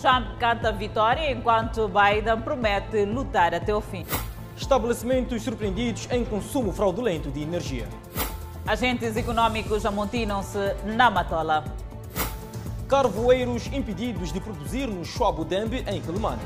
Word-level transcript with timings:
Trump 0.00 0.38
canta 0.38 0.70
vitória 0.70 1.32
enquanto 1.32 1.88
Biden 1.88 2.40
promete 2.42 3.04
lutar 3.04 3.52
até 3.52 3.74
o 3.74 3.80
fim. 3.80 4.06
Estabelecimentos 4.56 5.42
surpreendidos 5.42 6.08
em 6.10 6.24
consumo 6.24 6.72
fraudulento 6.72 7.30
de 7.30 7.42
energia. 7.42 7.88
Agentes 8.64 9.16
econômicos 9.16 9.84
amontinam-se 9.84 10.76
na 10.84 11.10
Matola. 11.10 11.64
Carvoeiros 12.88 13.66
impedidos 13.72 14.32
de 14.32 14.40
produzir 14.40 14.86
no 14.86 15.04
Schwab 15.04 15.44
Dembe, 15.44 15.84
em 15.86 16.00
Quelimane. 16.00 16.42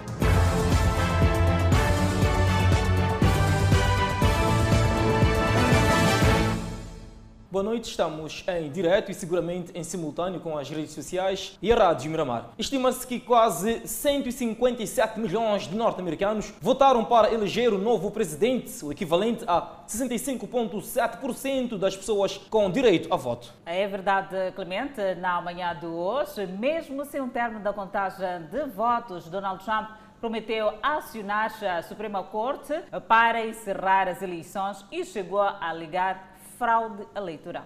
Boa 7.52 7.62
noite, 7.62 7.90
estamos 7.90 8.42
em 8.48 8.70
direto 8.70 9.10
e 9.10 9.14
seguramente 9.14 9.72
em 9.74 9.84
simultâneo 9.84 10.40
com 10.40 10.56
as 10.56 10.70
redes 10.70 10.92
sociais 10.92 11.58
e 11.60 11.70
a 11.70 11.76
Rádio 11.76 12.10
Miramar. 12.10 12.48
Estima-se 12.58 13.06
que 13.06 13.20
quase 13.20 13.86
157 13.86 15.20
milhões 15.20 15.68
de 15.68 15.76
norte-americanos 15.76 16.50
votaram 16.62 17.04
para 17.04 17.30
eleger 17.30 17.74
o 17.74 17.76
novo 17.76 18.10
presidente, 18.10 18.82
o 18.82 18.90
equivalente 18.90 19.44
a 19.46 19.84
65,7% 19.86 21.76
das 21.76 21.94
pessoas 21.94 22.38
com 22.38 22.70
direito 22.70 23.12
a 23.12 23.18
voto. 23.18 23.52
É 23.66 23.86
verdade, 23.86 24.34
Clemente, 24.54 25.14
na 25.16 25.38
manhã 25.42 25.78
de 25.78 25.84
hoje, 25.84 26.46
mesmo 26.46 27.04
sem 27.04 27.20
o 27.20 27.28
término 27.28 27.60
da 27.60 27.74
contagem 27.74 28.46
de 28.50 28.64
votos, 28.64 29.28
Donald 29.28 29.62
Trump 29.62 29.90
prometeu 30.22 30.72
acionar 30.82 31.52
a 31.64 31.82
Suprema 31.82 32.22
Corte 32.22 32.72
para 33.08 33.44
encerrar 33.44 34.08
as 34.08 34.22
eleições 34.22 34.86
e 34.90 35.04
chegou 35.04 35.42
a 35.42 35.70
ligar 35.74 36.31
fraude 36.62 37.04
eleitoral. 37.16 37.64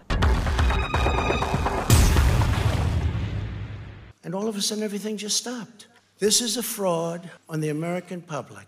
And 4.25 4.35
all 4.35 4.49
of 4.49 4.57
a 4.57 4.63
sudden, 4.63 4.83
everything 4.83 5.19
just 5.19 5.37
stopped. 5.37 5.87
This 6.19 6.41
is 6.41 6.57
a 6.57 6.63
fraud 6.63 7.31
on 7.47 7.61
the 7.61 7.69
American 7.69 8.23
public. 8.23 8.67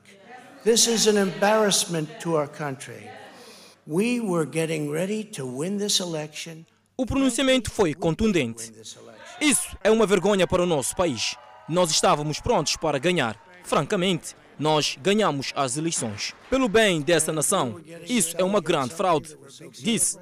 This 0.64 0.86
is 0.86 1.06
an 1.06 1.16
embarrassment 1.16 2.20
to 2.20 2.36
our 2.36 2.47
country. 2.47 3.08
We 3.86 4.20
were 4.20 4.44
getting 4.44 4.91
ready 4.91 5.25
to 5.33 5.47
win 5.47 5.78
this 5.78 5.98
election. 5.98 6.66
O 6.98 7.06
pronunciamento 7.06 7.70
foi 7.70 7.94
contundente. 7.94 8.70
Isso 9.41 9.75
é 9.83 9.91
uma 9.91 10.05
vergonha 10.05 10.47
para 10.47 10.62
o 10.62 10.66
nosso 10.66 10.94
país. 10.94 11.36
Nós 11.66 11.91
estávamos 11.91 12.38
prontos 12.38 12.77
para 12.77 12.98
ganhar. 12.98 13.34
Francamente, 13.64 14.36
nós 14.59 14.97
ganhamos 15.01 15.53
as 15.55 15.77
eleições. 15.77 16.34
Pelo 16.51 16.69
bem 16.69 17.01
dessa 17.01 17.33
nação, 17.33 17.81
isso 18.09 18.34
é 18.39 18.45
uma 18.45 18.61
grande 18.61 18.95
fraude. 18.95 19.37
Disse. 19.83 20.19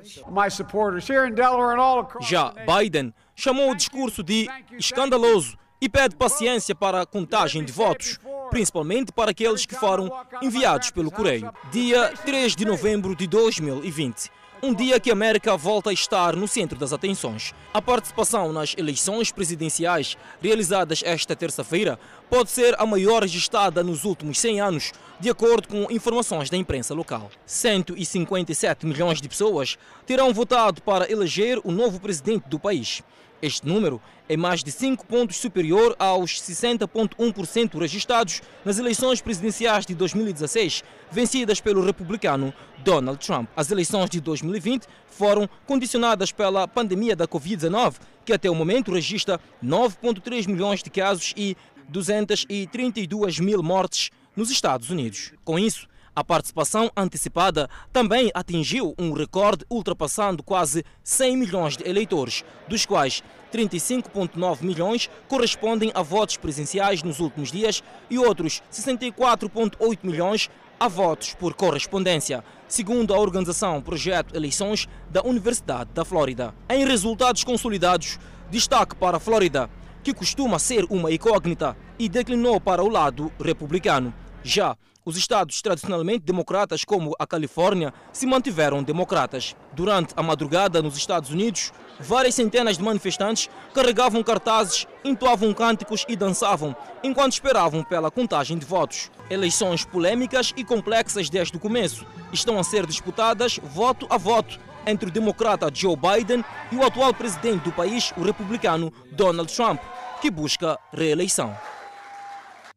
Já 2.20 2.52
Biden 2.52 3.12
chamou 3.34 3.70
o 3.70 3.74
discurso 3.74 4.22
de 4.22 4.48
escandaloso 4.78 5.56
e 5.80 5.88
pede 5.88 6.16
paciência 6.16 6.74
para 6.74 7.02
a 7.02 7.06
contagem 7.06 7.64
de 7.64 7.72
votos, 7.72 8.18
principalmente 8.50 9.12
para 9.12 9.30
aqueles 9.30 9.66
que 9.66 9.74
foram 9.74 10.10
enviados 10.42 10.90
pelo 10.90 11.10
correio. 11.10 11.52
Dia 11.70 12.12
3 12.24 12.56
de 12.56 12.64
novembro 12.64 13.14
de 13.14 13.26
2020 13.26 14.30
um 14.62 14.72
dia 14.72 14.98
que 14.98 15.10
a 15.10 15.12
América 15.12 15.56
volta 15.56 15.90
a 15.90 15.92
estar 15.92 16.34
no 16.34 16.48
centro 16.48 16.78
das 16.78 16.92
atenções. 16.92 17.52
A 17.72 17.82
participação 17.82 18.52
nas 18.52 18.74
eleições 18.76 19.30
presidenciais 19.30 20.16
realizadas 20.40 21.02
esta 21.04 21.36
terça-feira 21.36 21.98
pode 22.30 22.50
ser 22.50 22.74
a 22.80 22.86
maior 22.86 23.22
registrada 23.22 23.82
nos 23.82 24.04
últimos 24.04 24.38
100 24.40 24.60
anos, 24.60 24.92
de 25.20 25.30
acordo 25.30 25.68
com 25.68 25.90
informações 25.90 26.50
da 26.50 26.56
imprensa 26.56 26.94
local. 26.94 27.30
157 27.44 28.86
milhões 28.86 29.20
de 29.20 29.28
pessoas 29.28 29.76
terão 30.06 30.32
votado 30.32 30.80
para 30.82 31.10
eleger 31.10 31.60
o 31.62 31.70
novo 31.70 32.00
presidente 32.00 32.48
do 32.48 32.58
país. 32.58 33.02
Este 33.42 33.66
número 33.66 34.00
é 34.28 34.36
mais 34.36 34.64
de 34.64 34.72
5 34.72 35.06
pontos 35.06 35.36
superior 35.36 35.94
aos 35.98 36.40
60,1% 36.40 37.78
registrados 37.78 38.40
nas 38.64 38.78
eleições 38.78 39.20
presidenciais 39.20 39.84
de 39.84 39.94
2016, 39.94 40.82
vencidas 41.10 41.60
pelo 41.60 41.84
republicano 41.84 42.52
Donald 42.82 43.24
Trump. 43.24 43.48
As 43.54 43.70
eleições 43.70 44.08
de 44.08 44.20
2020 44.20 44.86
foram 45.06 45.48
condicionadas 45.66 46.32
pela 46.32 46.66
pandemia 46.66 47.14
da 47.14 47.28
Covid-19, 47.28 47.96
que 48.24 48.32
até 48.32 48.50
o 48.50 48.54
momento 48.54 48.92
registra 48.92 49.40
9,3 49.62 50.48
milhões 50.48 50.82
de 50.82 50.90
casos 50.90 51.32
e 51.36 51.56
232 51.88 53.38
mil 53.38 53.62
mortes 53.62 54.10
nos 54.34 54.50
Estados 54.50 54.90
Unidos. 54.90 55.32
Com 55.44 55.58
isso, 55.58 55.86
a 56.16 56.24
participação 56.24 56.90
antecipada 56.96 57.68
também 57.92 58.30
atingiu 58.34 58.94
um 58.98 59.12
recorde, 59.12 59.66
ultrapassando 59.70 60.42
quase 60.42 60.82
100 61.04 61.36
milhões 61.36 61.76
de 61.76 61.86
eleitores, 61.86 62.42
dos 62.66 62.86
quais 62.86 63.22
35,9 63.52 64.62
milhões 64.62 65.10
correspondem 65.28 65.92
a 65.94 66.02
votos 66.02 66.38
presenciais 66.38 67.02
nos 67.02 67.20
últimos 67.20 67.52
dias 67.52 67.82
e 68.08 68.18
outros 68.18 68.62
64,8 68.72 69.98
milhões 70.02 70.48
a 70.80 70.88
votos 70.88 71.34
por 71.34 71.52
correspondência, 71.52 72.42
segundo 72.66 73.12
a 73.12 73.18
organização 73.18 73.82
Projeto 73.82 74.34
Eleições 74.34 74.88
da 75.10 75.22
Universidade 75.22 75.90
da 75.92 76.04
Flórida. 76.04 76.54
Em 76.68 76.86
resultados 76.86 77.44
consolidados, 77.44 78.18
destaque 78.50 78.96
para 78.96 79.18
a 79.18 79.20
Flórida, 79.20 79.68
que 80.02 80.14
costuma 80.14 80.58
ser 80.58 80.86
uma 80.88 81.12
incógnita 81.12 81.76
e 81.98 82.08
declinou 82.08 82.58
para 82.58 82.82
o 82.82 82.88
lado 82.88 83.30
republicano. 83.38 84.14
Já 84.42 84.76
os 85.06 85.16
estados 85.16 85.62
tradicionalmente 85.62 86.24
democratas, 86.24 86.84
como 86.84 87.14
a 87.16 87.24
Califórnia, 87.24 87.94
se 88.12 88.26
mantiveram 88.26 88.82
democratas. 88.82 89.54
Durante 89.72 90.12
a 90.16 90.22
madrugada 90.22 90.82
nos 90.82 90.96
Estados 90.96 91.30
Unidos, 91.30 91.72
várias 92.00 92.34
centenas 92.34 92.76
de 92.76 92.82
manifestantes 92.82 93.48
carregavam 93.72 94.20
cartazes, 94.24 94.84
entoavam 95.04 95.54
cânticos 95.54 96.04
e 96.08 96.16
dançavam, 96.16 96.74
enquanto 97.04 97.34
esperavam 97.34 97.84
pela 97.84 98.10
contagem 98.10 98.58
de 98.58 98.66
votos. 98.66 99.08
Eleições 99.30 99.84
polêmicas 99.84 100.52
e 100.56 100.64
complexas 100.64 101.30
desde 101.30 101.56
o 101.56 101.60
começo 101.60 102.04
estão 102.32 102.58
a 102.58 102.64
ser 102.64 102.84
disputadas 102.84 103.60
voto 103.62 104.08
a 104.10 104.18
voto 104.18 104.58
entre 104.84 105.08
o 105.08 105.12
democrata 105.12 105.70
Joe 105.72 105.96
Biden 105.96 106.44
e 106.72 106.76
o 106.76 106.84
atual 106.84 107.14
presidente 107.14 107.62
do 107.62 107.72
país, 107.72 108.12
o 108.16 108.22
republicano 108.22 108.92
Donald 109.12 109.54
Trump, 109.54 109.80
que 110.20 110.30
busca 110.30 110.76
reeleição. 110.92 111.56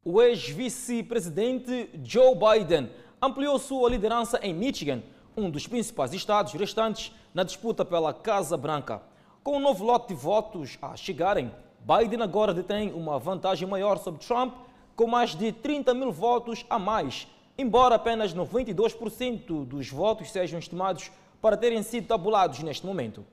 O 0.06 0.22
ex-vice-presidente 0.22 1.90
Joe 2.02 2.34
Biden 2.34 2.90
ampliou 3.22 3.60
sua 3.60 3.90
liderança 3.90 4.40
em 4.42 4.54
Michigan, 4.54 5.04
um 5.36 5.50
dos 5.52 5.68
principais 5.68 6.14
estados 6.14 6.54
restantes 6.54 7.14
na 7.34 7.44
disputa 7.44 7.84
pela 7.84 8.14
Casa 8.14 8.56
Branca. 8.56 9.02
Com 9.44 9.58
um 9.58 9.60
novo 9.60 9.84
lote 9.84 10.08
de 10.08 10.14
votos 10.14 10.78
a 10.82 10.96
chegarem, 10.96 11.52
Biden 11.82 12.22
agora 12.22 12.54
detém 12.54 12.94
uma 12.94 13.20
vantagem 13.20 13.68
maior 13.68 13.98
sobre 13.98 14.26
Trump, 14.26 14.56
com 14.96 15.06
mais 15.06 15.36
de 15.36 15.52
30 15.52 15.94
mil 15.94 16.14
votos 16.14 16.66
a 16.70 16.80
mais, 16.80 17.28
embora 17.58 17.96
apenas 17.96 18.34
92% 18.34 19.66
dos 19.66 19.90
votos 19.90 20.32
sejam 20.32 20.60
estimados 20.60 21.12
para 21.42 21.58
terem 21.58 21.84
sido 21.84 22.08
tabulados 22.08 22.60
neste 22.60 22.86
momento. 22.86 23.26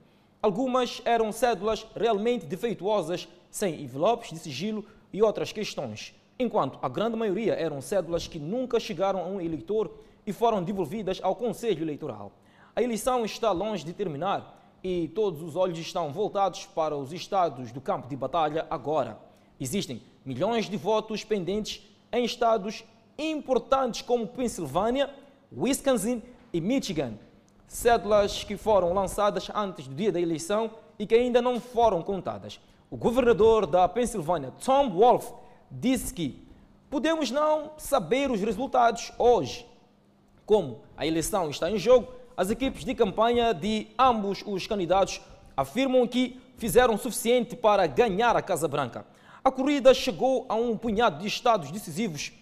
Algumas 0.43 1.01
eram 1.05 1.31
cédulas 1.31 1.87
realmente 1.95 2.45
defeituosas, 2.45 3.29
sem 3.53 3.85
envelopes 3.85 4.31
de 4.31 4.41
sigilo 4.41 4.85
e 5.13 5.23
outras 5.23 5.53
questões 5.53 6.13
enquanto 6.39 6.79
a 6.83 6.89
grande 6.89 7.17
maioria 7.17 7.55
eram 7.55 7.81
cédulas 7.81 8.27
que 8.27 8.39
nunca 8.39 8.79
chegaram 8.79 9.21
a 9.21 9.27
um 9.27 9.41
eleitor 9.41 9.91
e 10.27 10.33
foram 10.33 10.63
devolvidas 10.63 11.21
ao 11.23 11.35
Conselho 11.35 11.83
Eleitoral. 11.83 12.33
A 12.75 12.83
eleição 12.83 13.25
está 13.25 13.53
longe 13.53 13.85
de 13.85 13.93
terminar 13.93 14.57
e 14.83 15.09
todos 15.09 15.43
os 15.43 15.57
olhos 15.57 15.79
estão 15.79 16.13
voltados 16.13 16.67
para 16.67 16.97
os 16.97 17.13
estados 17.13 17.73
do 17.73 17.81
campo 17.81 18.09
de 18.09 18.17
batalha 18.17 18.67
agora. 18.69 19.19
Existem 19.59 20.03
milhões 20.25 20.69
de 20.69 20.77
votos 20.77 21.25
pendentes 21.25 21.83
em 22.13 22.25
estados 22.25 22.85
importantes 23.19 24.03
como 24.03 24.27
Pensilvânia, 24.27 25.09
Wisconsin 25.57 26.23
e 26.53 26.61
Michigan. 26.61 27.15
Cédulas 27.67 28.45
que 28.45 28.57
foram 28.57 28.93
lançadas 28.93 29.49
antes 29.55 29.89
do 29.89 29.95
dia 29.95 30.13
da 30.13 30.21
eleição 30.21 30.71
e 30.99 31.07
que 31.07 31.15
ainda 31.15 31.41
não 31.41 31.59
foram 31.59 32.03
contadas. 32.03 32.61
O 32.91 32.97
governador 32.97 33.67
da 33.67 33.89
Pensilvânia, 33.89 34.53
Tom 34.65 34.91
Wolf, 34.91 35.33
disse 35.71 36.13
que 36.13 36.47
podemos 36.91 37.31
não 37.31 37.73
saber 37.77 38.31
os 38.31 38.41
resultados 38.41 39.13
hoje. 39.19 39.67
Como 40.45 40.81
a 40.97 41.07
eleição 41.07 41.51
está 41.51 41.71
em 41.71 41.79
jogo, 41.79 42.13
as 42.37 42.51
equipes 42.51 42.85
de 42.85 42.95
campanha 42.95 43.53
de 43.53 43.89
ambos 43.99 44.43
os 44.47 44.67
candidatos 44.67 45.21
afirmam 45.57 46.07
que 46.07 46.41
fizeram 46.57 46.95
o 46.95 46.99
suficiente 46.99 47.57
para 47.57 47.87
ganhar 47.87 48.37
a 48.37 48.43
Casa 48.43 48.69
Branca. 48.69 49.07
A 49.43 49.51
corrida 49.51 49.95
chegou 49.95 50.45
a 50.49 50.55
um 50.55 50.77
punhado 50.77 51.19
de 51.19 51.27
estados 51.27 51.71
decisivos 51.71 52.33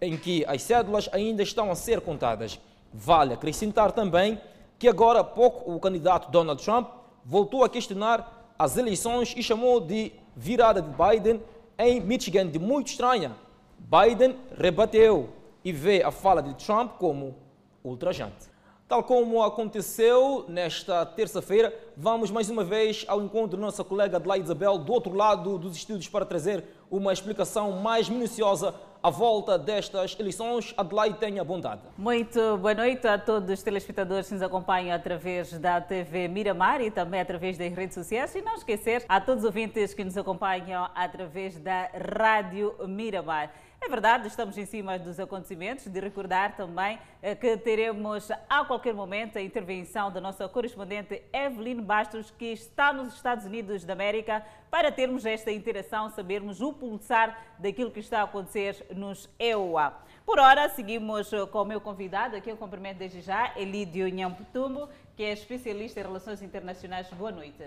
em 0.00 0.16
que 0.16 0.44
as 0.46 0.62
cédulas 0.62 1.08
ainda 1.12 1.42
estão 1.42 1.70
a 1.70 1.74
ser 1.74 2.00
contadas. 2.00 2.58
Vale 2.92 3.34
acrescentar 3.34 3.92
também 3.92 4.40
que 4.78 4.88
agora 4.88 5.20
há 5.20 5.24
pouco 5.24 5.72
o 5.72 5.78
candidato 5.78 6.30
Donald 6.30 6.62
Trump 6.62 6.88
voltou 7.24 7.62
a 7.62 7.68
questionar 7.68 8.52
as 8.58 8.76
eleições 8.76 9.32
e 9.36 9.42
chamou 9.42 9.80
de 9.80 10.12
virada 10.36 10.82
de 10.82 10.88
Biden 10.90 11.40
em 11.78 12.00
Michigan 12.00 12.46
de 12.46 12.58
muito 12.58 12.88
estranha. 12.88 13.32
Biden 13.78 14.36
rebateu 14.56 15.30
e 15.64 15.72
vê 15.72 16.02
a 16.02 16.10
fala 16.10 16.42
de 16.42 16.54
Trump 16.54 16.92
como 16.98 17.36
ultrajante. 17.84 18.50
Tal 18.88 19.02
como 19.02 19.42
aconteceu 19.42 20.44
nesta 20.48 21.06
terça-feira, 21.06 21.74
vamos 21.96 22.30
mais 22.30 22.50
uma 22.50 22.62
vez 22.62 23.04
ao 23.08 23.22
encontro 23.22 23.56
da 23.56 23.62
nossa 23.64 23.82
colega 23.82 24.18
Adelaide 24.18 24.44
Isabel, 24.44 24.76
do 24.76 24.92
outro 24.92 25.14
lado 25.14 25.58
dos 25.58 25.74
estúdios, 25.74 26.08
para 26.08 26.26
trazer 26.26 26.64
uma 26.90 27.12
explicação 27.12 27.72
mais 27.72 28.08
minuciosa 28.08 28.74
à 29.02 29.10
volta 29.10 29.58
destas 29.58 30.16
eleições. 30.18 30.72
Adelaide, 30.76 31.18
tenha 31.18 31.42
bondade. 31.42 31.82
Muito 31.98 32.56
boa 32.58 32.74
noite 32.74 33.06
a 33.06 33.18
todos 33.18 33.50
os 33.50 33.62
telespectadores 33.62 34.28
que 34.28 34.34
nos 34.34 34.42
acompanham 34.42 34.94
através 34.94 35.58
da 35.58 35.80
TV 35.80 36.28
Miramar 36.28 36.80
e 36.80 36.90
também 36.90 37.20
através 37.20 37.58
das 37.58 37.72
redes 37.72 37.94
sociais. 37.94 38.34
E 38.34 38.42
não 38.42 38.54
esquecer 38.54 39.04
a 39.08 39.20
todos 39.20 39.42
os 39.42 39.46
ouvintes 39.46 39.92
que 39.92 40.04
nos 40.04 40.16
acompanham 40.16 40.88
através 40.94 41.58
da 41.58 41.88
Rádio 42.16 42.74
Miramar. 42.86 43.52
É 43.84 43.88
verdade, 43.88 44.28
estamos 44.28 44.56
em 44.56 44.64
cima 44.64 44.96
dos 44.96 45.18
acontecimentos. 45.18 45.88
De 45.88 45.98
recordar 45.98 46.56
também 46.56 47.00
eh, 47.20 47.34
que 47.34 47.56
teremos 47.56 48.30
a 48.48 48.64
qualquer 48.64 48.94
momento 48.94 49.38
a 49.38 49.42
intervenção 49.42 50.08
da 50.08 50.20
nossa 50.20 50.48
correspondente 50.48 51.20
Evelyn 51.32 51.82
Bastos, 51.82 52.30
que 52.30 52.52
está 52.52 52.92
nos 52.92 53.12
Estados 53.12 53.44
Unidos 53.44 53.84
da 53.84 53.92
América, 53.92 54.46
para 54.70 54.92
termos 54.92 55.26
esta 55.26 55.50
interação, 55.50 56.08
sabermos 56.10 56.60
o 56.60 56.72
pulsar 56.72 57.36
daquilo 57.58 57.90
que 57.90 57.98
está 57.98 58.20
a 58.20 58.22
acontecer 58.22 58.86
nos 58.94 59.28
EUA. 59.36 59.92
Por 60.24 60.38
hora, 60.38 60.68
seguimos 60.68 61.28
com 61.50 61.62
o 61.62 61.64
meu 61.64 61.80
convidado, 61.80 62.36
aqui 62.36 62.50
eu 62.50 62.56
cumprimento 62.56 62.98
desde 62.98 63.20
já, 63.20 63.52
Elídio 63.58 64.06
Nhamputumbo, 64.06 64.88
que 65.16 65.24
é 65.24 65.32
especialista 65.32 65.98
em 65.98 66.04
relações 66.04 66.40
internacionais. 66.40 67.08
Boa 67.08 67.32
noite. 67.32 67.64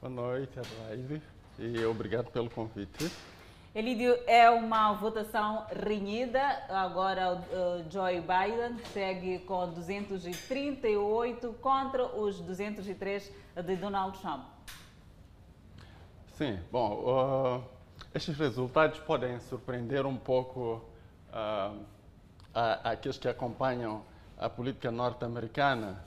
Boa 0.00 0.10
noite, 0.10 0.58
Adelaide, 0.58 1.22
e 1.58 1.84
obrigado 1.84 2.30
pelo 2.30 2.48
convite. 2.48 3.12
Elídio, 3.78 4.18
é 4.26 4.50
uma 4.50 4.92
votação 4.94 5.64
renhida. 5.70 6.40
Agora 6.68 7.34
o 7.34 7.88
Joe 7.88 8.20
Biden 8.20 8.76
segue 8.92 9.38
com 9.38 9.72
238 9.72 11.52
contra 11.60 12.04
os 12.04 12.40
203 12.40 13.32
de 13.64 13.76
Donald 13.76 14.18
Trump. 14.18 14.42
Sim, 16.36 16.58
bom, 16.72 17.62
uh, 17.62 17.64
estes 18.12 18.36
resultados 18.36 18.98
podem 18.98 19.38
surpreender 19.38 20.04
um 20.06 20.16
pouco 20.16 20.84
uh, 21.32 21.86
aqueles 22.82 23.16
que 23.16 23.28
acompanham 23.28 24.02
a 24.36 24.50
política 24.50 24.90
norte-americana 24.90 26.02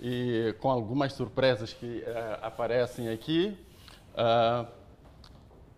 e 0.00 0.54
com 0.58 0.70
algumas 0.70 1.12
surpresas 1.12 1.70
que 1.70 1.98
uh, 1.98 2.46
aparecem 2.46 3.10
aqui. 3.10 3.58
Uh, 4.14 4.79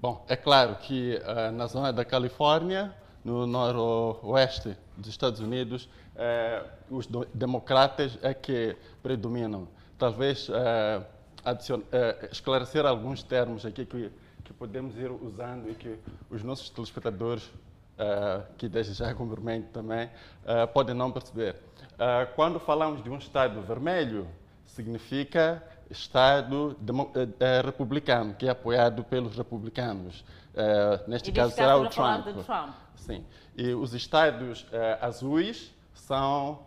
Bom, 0.03 0.25
é 0.29 0.35
claro 0.35 0.75
que 0.75 1.15
uh, 1.23 1.53
na 1.53 1.69
zona 1.69 1.93
da 1.93 2.05
Califórnia, 2.05 2.93
no 3.25 3.47
noroeste 3.47 4.77
dos 4.97 5.09
Estados 5.09 5.39
Unidos, 5.39 5.89
uh, 6.17 6.69
os 6.91 7.09
democratas 7.33 8.19
é 8.21 8.35
que 8.35 8.77
predominam. 9.01 9.69
Talvez 9.97 10.49
uh, 10.49 11.07
esclarecer 12.33 12.85
alguns 12.85 13.23
termos 13.23 13.65
aqui 13.65 13.87
que, 13.87 14.11
que 14.43 14.53
podemos 14.53 14.99
ir 14.99 15.09
usando 15.09 15.71
e 15.71 15.75
que 15.77 15.97
os 16.29 16.43
nossos 16.43 16.69
telespectadores, 16.69 17.49
que 18.59 18.69
desde 18.69 18.95
já 18.95 19.15
cumprimento 19.15 19.71
também, 19.71 20.11
podem 20.73 20.95
não 20.95 21.11
perceber. 21.13 21.57
quando 22.37 22.59
falamos 22.61 23.03
de 23.03 23.11
um 23.11 23.19
estado 23.19 23.61
vermelho, 23.63 24.29
significa 24.67 25.63
Estado 25.93 26.77
eh, 27.15 27.29
eh, 27.39 27.63
republicano, 27.63 28.35
que 28.35 28.47
é 28.47 28.51
apoiado 28.51 29.05
pelos 29.05 29.37
republicanos. 29.37 30.25
Uh, 30.53 31.09
neste 31.09 31.31
e 31.31 31.33
caso 31.33 31.55
será 31.55 31.77
o 31.77 31.89
Trump. 31.89 32.27
Trump. 32.45 32.75
Sim. 32.97 33.25
E 33.57 33.73
os 33.73 33.95
estados 33.95 34.67
azuis 35.01 35.75
são 35.95 36.61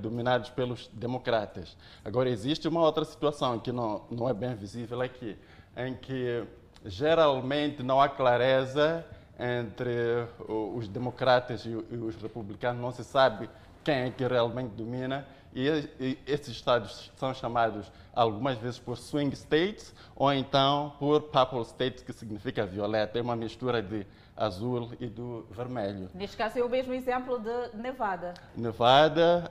dominados 0.00 0.48
pelos 0.50 0.88
democratas. 0.88 1.76
Agora, 2.04 2.28
existe 2.30 2.66
uma 2.66 2.80
outra 2.80 3.04
situação 3.04 3.58
que 3.58 3.72
não, 3.72 4.04
não 4.10 4.28
é 4.28 4.34
bem 4.34 4.54
visível 4.54 5.00
aqui, 5.02 5.36
em 5.76 5.94
que 5.94 6.44
geralmente 6.84 7.82
não 7.82 8.00
há 8.00 8.08
clareza 8.08 9.04
entre 9.38 10.26
os 10.48 10.88
democratas 10.88 11.64
e 11.64 11.74
os 11.74 12.16
republicanos, 12.16 12.80
não 12.80 12.90
se 12.90 13.04
sabe 13.04 13.48
quem 13.84 13.94
é 13.94 14.10
que 14.10 14.26
realmente 14.26 14.70
domina 14.70 15.26
e, 15.56 16.18
esses 16.26 16.48
estados 16.48 17.10
são 17.16 17.32
chamados 17.32 17.90
algumas 18.14 18.58
vezes 18.58 18.78
por 18.78 18.98
swing 18.98 19.34
states 19.34 19.94
ou 20.14 20.30
então 20.30 20.92
por 20.98 21.22
purple 21.22 21.62
states, 21.62 22.02
que 22.02 22.12
significa 22.12 22.66
violeta. 22.66 23.18
É 23.18 23.22
uma 23.22 23.34
mistura 23.34 23.82
de 23.82 24.06
azul 24.36 24.90
e 25.00 25.06
do 25.06 25.46
vermelho. 25.50 26.10
Neste 26.12 26.36
caso 26.36 26.58
é 26.58 26.62
o 26.62 26.68
mesmo 26.68 26.92
exemplo 26.92 27.38
de 27.38 27.74
Nevada. 27.74 28.34
Nevada, 28.54 29.50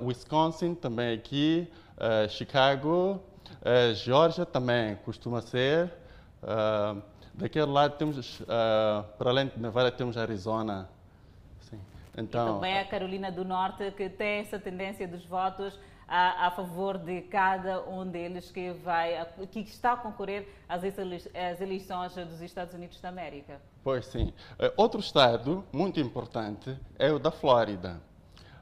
uh, 0.00 0.06
Wisconsin 0.06 0.74
também 0.74 1.14
aqui, 1.14 1.68
uh, 1.96 2.28
Chicago, 2.28 3.20
uh, 3.60 3.94
Georgia 3.94 4.46
também 4.46 4.94
costuma 5.04 5.42
ser. 5.42 5.90
daquele 7.34 7.66
lado 7.66 7.96
temos, 7.96 8.40
para 9.18 9.30
além 9.30 9.48
de 9.48 9.58
Nevada, 9.58 9.90
temos 9.90 10.16
Arizona 10.16 10.88
então, 12.16 12.48
e 12.48 12.52
também 12.54 12.78
a 12.78 12.84
Carolina 12.84 13.30
do 13.30 13.44
Norte, 13.44 13.90
que 13.92 14.08
tem 14.08 14.40
essa 14.40 14.58
tendência 14.58 15.06
dos 15.06 15.24
votos 15.24 15.78
a, 16.10 16.48
a, 16.48 16.50
favor 16.50 16.98
de 16.98 17.20
cada 17.22 17.88
um 17.88 18.04
deles 18.04 18.50
que, 18.50 18.72
vai, 18.72 19.24
que 19.52 19.60
está 19.60 19.92
a 19.92 19.96
concorrer 19.96 20.48
às, 20.68 20.82
às 20.84 21.60
eleições 21.60 22.14
dos 22.14 22.40
Estados 22.40 22.74
Unidos 22.74 23.00
da 23.00 23.10
América. 23.10 23.60
Pois 23.84 24.06
sim. 24.06 24.32
Eh, 24.58 24.72
outro 24.76 24.98
estado 24.98 25.64
muito 25.72 26.00
importante 26.00 26.76
é 26.98 27.12
o 27.12 27.18
da 27.20 27.30
Flórida. 27.30 28.00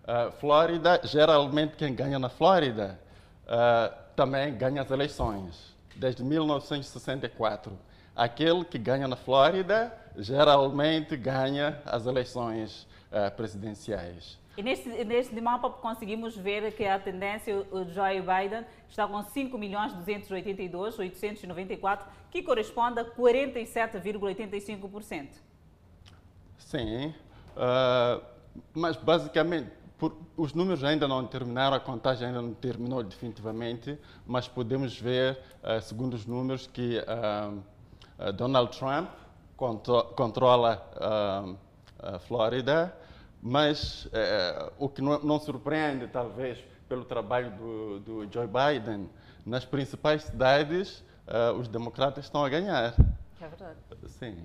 Uh, 0.05 0.31
Flórida, 0.33 1.01
geralmente 1.05 1.77
quem 1.77 1.95
ganha 1.95 2.19
na 2.19 2.29
Flórida 2.29 3.01
uh, 3.45 3.95
também 4.15 4.55
ganha 4.55 4.83
as 4.83 4.91
eleições, 4.91 5.75
desde 5.97 6.23
1964. 6.23 7.79
Aquele 8.15 8.65
que 8.65 8.79
ganha 8.79 9.09
na 9.09 9.17
Flórida 9.17 9.95
geralmente 10.17 11.17
ganha 11.17 11.81
as 11.87 12.07
eleições 12.07 12.87
uh, 13.13 13.31
presidenciais. 13.37 14.39
E 14.59 14.63
neste, 14.63 14.89
neste 15.05 15.41
mapa 15.41 15.71
conseguimos 15.71 16.37
ver 16.37 16.73
que 16.73 16.85
a 16.85 16.99
tendência, 16.99 17.65
o 17.71 17.85
Joe 17.85 18.21
Biden 18.21 18.67
está 18.89 19.07
com 19.07 19.23
5.282.894, 19.23 22.01
que 22.29 22.43
corresponde 22.43 22.99
a 22.99 23.05
47,85%. 23.05 25.29
Sim, 26.59 27.15
uh, 27.57 28.21
mas 28.75 28.97
basicamente, 28.97 29.71
por, 29.97 30.17
os 30.37 30.53
números 30.53 30.83
ainda 30.83 31.07
não 31.07 31.25
terminaram, 31.25 31.77
a 31.77 31.81
contagem 31.81 32.27
ainda 32.27 32.43
não 32.43 32.53
terminou 32.53 33.05
definitivamente, 33.05 33.97
mas 34.27 34.49
podemos 34.49 34.99
ver, 34.99 35.39
uh, 35.63 35.81
segundo 35.81 36.15
os 36.15 36.27
números, 36.27 36.67
que 36.67 36.99
uh, 36.99 37.63
Donald 38.33 38.77
Trump 38.77 39.09
contro 39.57 40.03
controla 40.17 41.57
a 41.99 42.19
Flórida, 42.19 42.95
mas 43.43 44.09
é, 44.13 44.73
o 44.79 44.89
que 44.89 45.03
não, 45.03 45.19
não, 45.21 45.39
surpreende, 45.39 46.07
talvez, 46.09 46.59
pelo 46.89 47.05
trabalho 47.05 47.51
do, 47.53 48.01
do 48.01 48.33
Joe 48.33 48.47
Biden, 48.47 49.09
nas 49.45 49.65
principais 49.65 50.23
cidades, 50.25 51.05
uh, 51.27 51.53
os 51.59 51.69
democratas 51.69 52.25
estão 52.25 52.45
a 52.45 52.49
ganhar. 52.49 52.95
É 53.41 53.49
verdade. 53.49 53.79
Sim. 54.07 54.37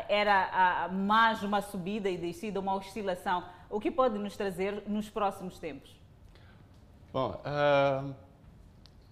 era 0.10 0.90
mais 0.92 1.42
uma 1.42 1.62
subida 1.62 2.10
e 2.10 2.18
descida, 2.18 2.60
uma 2.60 2.76
oscilação. 2.76 3.42
O 3.70 3.82
que 3.82 3.92
pode 3.92 4.18
nos 4.18 4.38
trazer 4.38 4.84
nos 4.88 5.10
próximos 5.10 5.60
tempos? 5.60 5.94
Bom, 7.12 7.42
uh, 7.44 8.16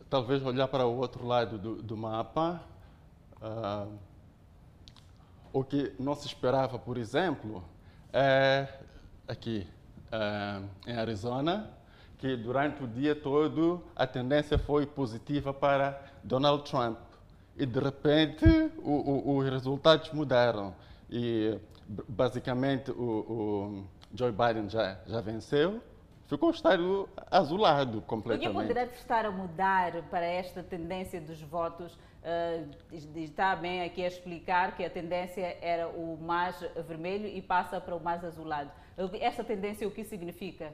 talvez 0.10 0.46
olhar 0.46 0.68
para 0.70 0.86
o 0.86 0.98
outro 0.98 1.26
lado 1.28 1.58
do, 1.58 1.82
do 1.84 1.98
mapa. 1.98 2.62
Uh, 3.42 3.92
o 5.52 5.64
que 5.64 5.94
não 6.00 6.16
se 6.16 6.28
esperava, 6.28 6.80
por 6.80 6.98
exemplo, 6.98 7.64
é 8.14 8.68
aqui 9.28 9.68
uh, 10.08 10.66
em 10.88 10.96
Arizona, 10.96 11.70
que 12.18 12.38
durante 12.38 12.82
o 12.82 12.88
dia 12.88 13.14
todo 13.14 13.84
a 13.94 14.08
tendência 14.08 14.58
foi 14.58 14.86
positiva 14.86 15.54
para 15.54 16.02
Donald 16.24 16.64
Trump. 16.70 16.98
E 17.58 17.66
de 17.66 17.80
repente 17.80 18.46
o, 18.78 19.32
o, 19.32 19.38
os 19.38 19.50
resultados 19.50 20.12
mudaram. 20.12 20.74
E 21.10 21.60
basicamente 21.88 22.90
o 22.92 23.84
Joe 24.16 24.32
Biden 24.32 24.70
já, 24.70 24.98
já 25.06 25.22
venceu 25.22 25.82
ficou 26.28 26.50
um 26.50 26.52
estádio 26.52 27.10
azulado 27.30 28.02
completamente. 28.02 28.48
O 28.48 28.60
que 28.60 28.68
poderá 28.68 28.86
estar 28.86 29.26
a 29.26 29.32
mudar 29.32 30.02
para 30.10 30.26
esta 30.26 30.64
tendência 30.64 31.22
dos 31.22 31.42
votos? 31.42 31.94
Uh, 31.94 32.98
está 33.16 33.56
bem 33.56 33.84
aqui 33.84 34.04
a 34.04 34.08
explicar 34.08 34.76
que 34.76 34.84
a 34.84 34.90
tendência 34.90 35.58
era 35.62 35.88
o 35.88 36.18
mais 36.20 36.60
vermelho 36.88 37.28
e 37.28 37.42
passa 37.42 37.80
para 37.80 37.96
o 37.96 38.00
mais 38.00 38.24
azulado. 38.24 38.72
Esta 39.20 39.44
tendência 39.44 39.88
o 39.88 39.92
que 39.92 40.04
significa? 40.04 40.74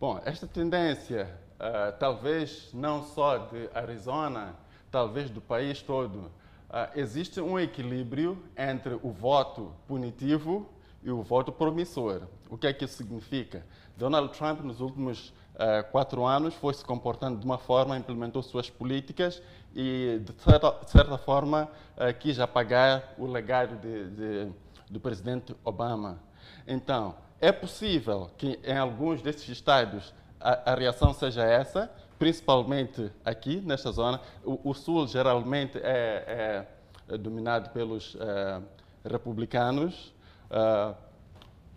Bom, 0.00 0.20
esta 0.24 0.46
tendência, 0.46 1.28
uh, 1.54 1.96
talvez 1.98 2.72
não 2.72 3.02
só 3.02 3.38
de 3.38 3.68
Arizona, 3.74 4.54
talvez 4.90 5.30
do 5.30 5.40
país 5.40 5.82
todo, 5.82 6.30
uh, 6.70 6.90
existe 6.94 7.40
um 7.40 7.58
equilíbrio 7.58 8.42
entre 8.56 8.94
o 9.02 9.10
voto 9.10 9.74
punitivo 9.86 10.68
e 11.06 11.10
o 11.12 11.22
voto 11.22 11.52
promissor. 11.52 12.22
O 12.50 12.58
que 12.58 12.66
é 12.66 12.72
que 12.72 12.84
isso 12.84 12.96
significa? 12.96 13.64
Donald 13.96 14.36
Trump, 14.36 14.60
nos 14.60 14.80
últimos 14.80 15.28
uh, 15.54 15.88
quatro 15.92 16.26
anos, 16.26 16.52
foi 16.54 16.74
se 16.74 16.84
comportando 16.84 17.38
de 17.38 17.46
uma 17.46 17.58
forma, 17.58 17.96
implementou 17.96 18.42
suas 18.42 18.68
políticas 18.68 19.40
e, 19.72 20.20
de 20.20 20.42
certa, 20.42 20.72
de 20.84 20.90
certa 20.90 21.16
forma, 21.16 21.70
uh, 21.96 22.12
quis 22.18 22.40
apagar 22.40 23.14
o 23.16 23.24
legado 23.24 23.76
de, 23.76 24.10
de, 24.10 24.52
do 24.90 24.98
presidente 24.98 25.54
Obama. 25.64 26.18
Então, 26.66 27.14
é 27.40 27.52
possível 27.52 28.28
que 28.36 28.58
em 28.64 28.76
alguns 28.76 29.22
desses 29.22 29.48
estados 29.48 30.12
a, 30.40 30.72
a 30.72 30.74
reação 30.74 31.14
seja 31.14 31.44
essa, 31.44 31.88
principalmente 32.18 33.12
aqui, 33.24 33.60
nesta 33.60 33.92
zona. 33.92 34.20
O, 34.44 34.70
o 34.70 34.74
Sul 34.74 35.06
geralmente 35.06 35.78
é, 35.78 36.66
é, 37.08 37.16
dominado 37.16 37.70
pelos 37.70 38.16
é, 38.18 38.60
republicanos. 39.08 40.15
Uh, 40.50 40.94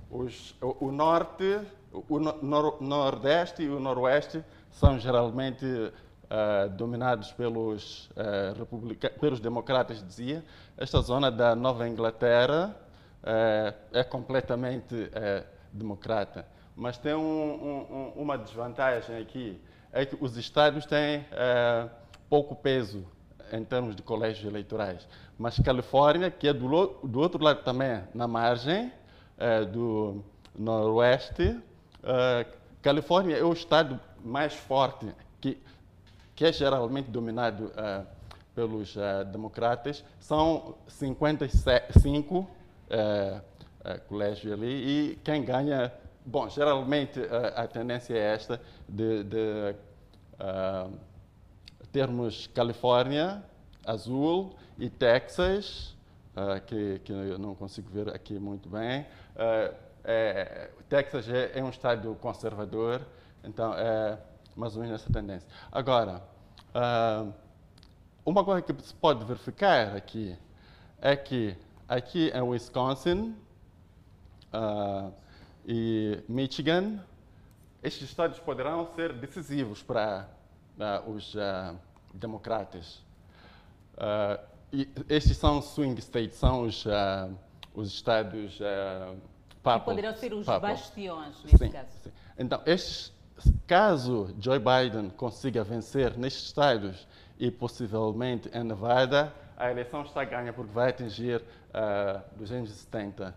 os, 0.09 0.55
o, 0.61 0.87
o, 0.87 0.91
Norte, 0.91 1.61
o 1.91 2.19
nor, 2.19 2.81
Nordeste 2.81 3.63
e 3.63 3.69
o 3.69 3.79
Noroeste 3.79 4.43
são 4.71 4.99
geralmente 4.99 5.65
uh, 5.65 6.69
dominados 6.75 7.31
pelos, 7.31 8.09
uh, 8.11 9.09
pelos 9.19 9.39
democratas, 9.39 10.05
dizia. 10.05 10.43
Esta 10.77 11.01
zona 11.01 11.31
da 11.31 11.55
Nova 11.55 11.87
Inglaterra 11.87 12.75
é 13.91 14.01
completamente 14.01 15.11
democrata. 15.73 16.47
Mas 16.73 16.97
tem 16.97 17.13
um, 17.13 17.19
um, 17.19 18.13
uma 18.15 18.37
desvantagem 18.37 19.17
aqui, 19.17 19.61
é 19.91 20.05
que 20.05 20.17
os 20.23 20.37
estados 20.37 20.85
têm 20.85 21.25
pouco 22.29 22.55
peso 22.55 23.05
em 23.53 23.63
termos 23.63 23.95
de 23.95 24.01
colégios 24.01 24.45
eleitorais. 24.45 25.07
Mas 25.37 25.59
Califórnia, 25.59 26.29
que 26.29 26.47
é 26.47 26.53
do, 26.53 26.67
do 27.03 27.19
outro 27.19 27.43
lado 27.43 27.63
também, 27.63 28.03
na 28.13 28.27
margem 28.27 28.91
é, 29.37 29.63
do 29.63 30.23
noroeste, 30.57 31.59
é, 32.03 32.45
Califórnia 32.81 33.37
é 33.37 33.43
o 33.43 33.53
estado 33.53 33.99
mais 34.23 34.53
forte, 34.53 35.07
que, 35.39 35.57
que 36.35 36.45
é 36.45 36.51
geralmente 36.51 37.09
dominado 37.09 37.71
é, 37.75 38.03
pelos 38.53 38.95
democratas. 39.31 40.03
São 40.19 40.75
55 40.87 42.49
é, 42.89 43.41
é, 43.83 43.97
colégios 43.99 44.53
ali 44.53 45.11
e 45.11 45.15
quem 45.23 45.43
ganha... 45.43 45.91
Bom, 46.25 46.47
geralmente 46.49 47.19
a 47.55 47.65
tendência 47.65 48.13
é 48.13 48.33
esta 48.33 48.61
de, 48.87 49.23
de 49.23 49.75
termos 51.91 52.47
Califórnia, 52.47 53.43
azul, 53.85 54.55
e 54.77 54.89
Texas, 54.89 55.95
uh, 56.35 56.61
que, 56.65 56.99
que 56.99 57.11
eu 57.11 57.37
não 57.37 57.53
consigo 57.53 57.89
ver 57.89 58.09
aqui 58.15 58.39
muito 58.39 58.69
bem. 58.69 59.01
Uh, 59.35 59.75
é, 60.03 60.71
Texas 60.87 61.27
é, 61.29 61.59
é, 61.59 61.63
um 61.63 61.69
estado 61.69 62.15
conservador, 62.21 63.01
então 63.43 63.73
é 63.73 64.17
mais 64.55 64.75
ou 64.75 64.81
menos 64.81 65.01
essa 65.01 65.11
tendência. 65.11 65.47
Agora, 65.71 66.23
uh, 66.73 67.33
uma 68.25 68.43
coisa 68.43 68.61
que 68.61 68.73
se 68.81 68.93
pode 68.93 69.23
verificar 69.25 69.95
aqui 69.95 70.37
é 71.01 71.15
que 71.15 71.55
aqui 71.87 72.31
em 72.33 72.41
Wisconsin 72.41 73.35
e 75.65 76.23
Michigan, 76.27 76.99
estes 77.83 78.09
estados 78.09 78.39
poderão 78.39 78.87
ser 78.95 79.13
decisivos 79.13 79.83
para 79.83 80.27
os 81.07 81.35
democratas. 82.13 83.01
Uh, 83.95 84.49
estes 85.09 85.37
são 85.37 85.61
swing 85.61 85.99
states, 85.99 86.37
são 86.37 86.63
os, 86.63 86.85
uh, 86.85 87.33
os 87.73 87.89
estados 87.89 88.59
uh, 88.59 89.15
Que 89.63 89.85
poderiam 89.85 90.15
ser 90.15 90.33
os 90.33 90.45
bastiões, 90.45 91.43
nesse 91.43 91.57
sim, 91.57 91.71
caso. 91.71 91.87
Sim. 92.03 92.11
Então, 92.37 92.61
estes, 92.65 93.11
caso 93.67 94.33
Joe 94.39 94.59
Biden 94.59 95.09
consiga 95.11 95.63
vencer 95.63 96.17
nestes 96.17 96.43
estados 96.43 97.07
e 97.37 97.49
possivelmente 97.49 98.49
em 98.53 98.63
Nevada, 98.63 99.33
a 99.57 99.71
eleição 99.71 100.03
está 100.03 100.23
ganha 100.23 100.53
porque 100.53 100.71
vai 100.71 100.89
atingir 100.89 101.41
uh, 101.41 102.37
270 102.37 103.35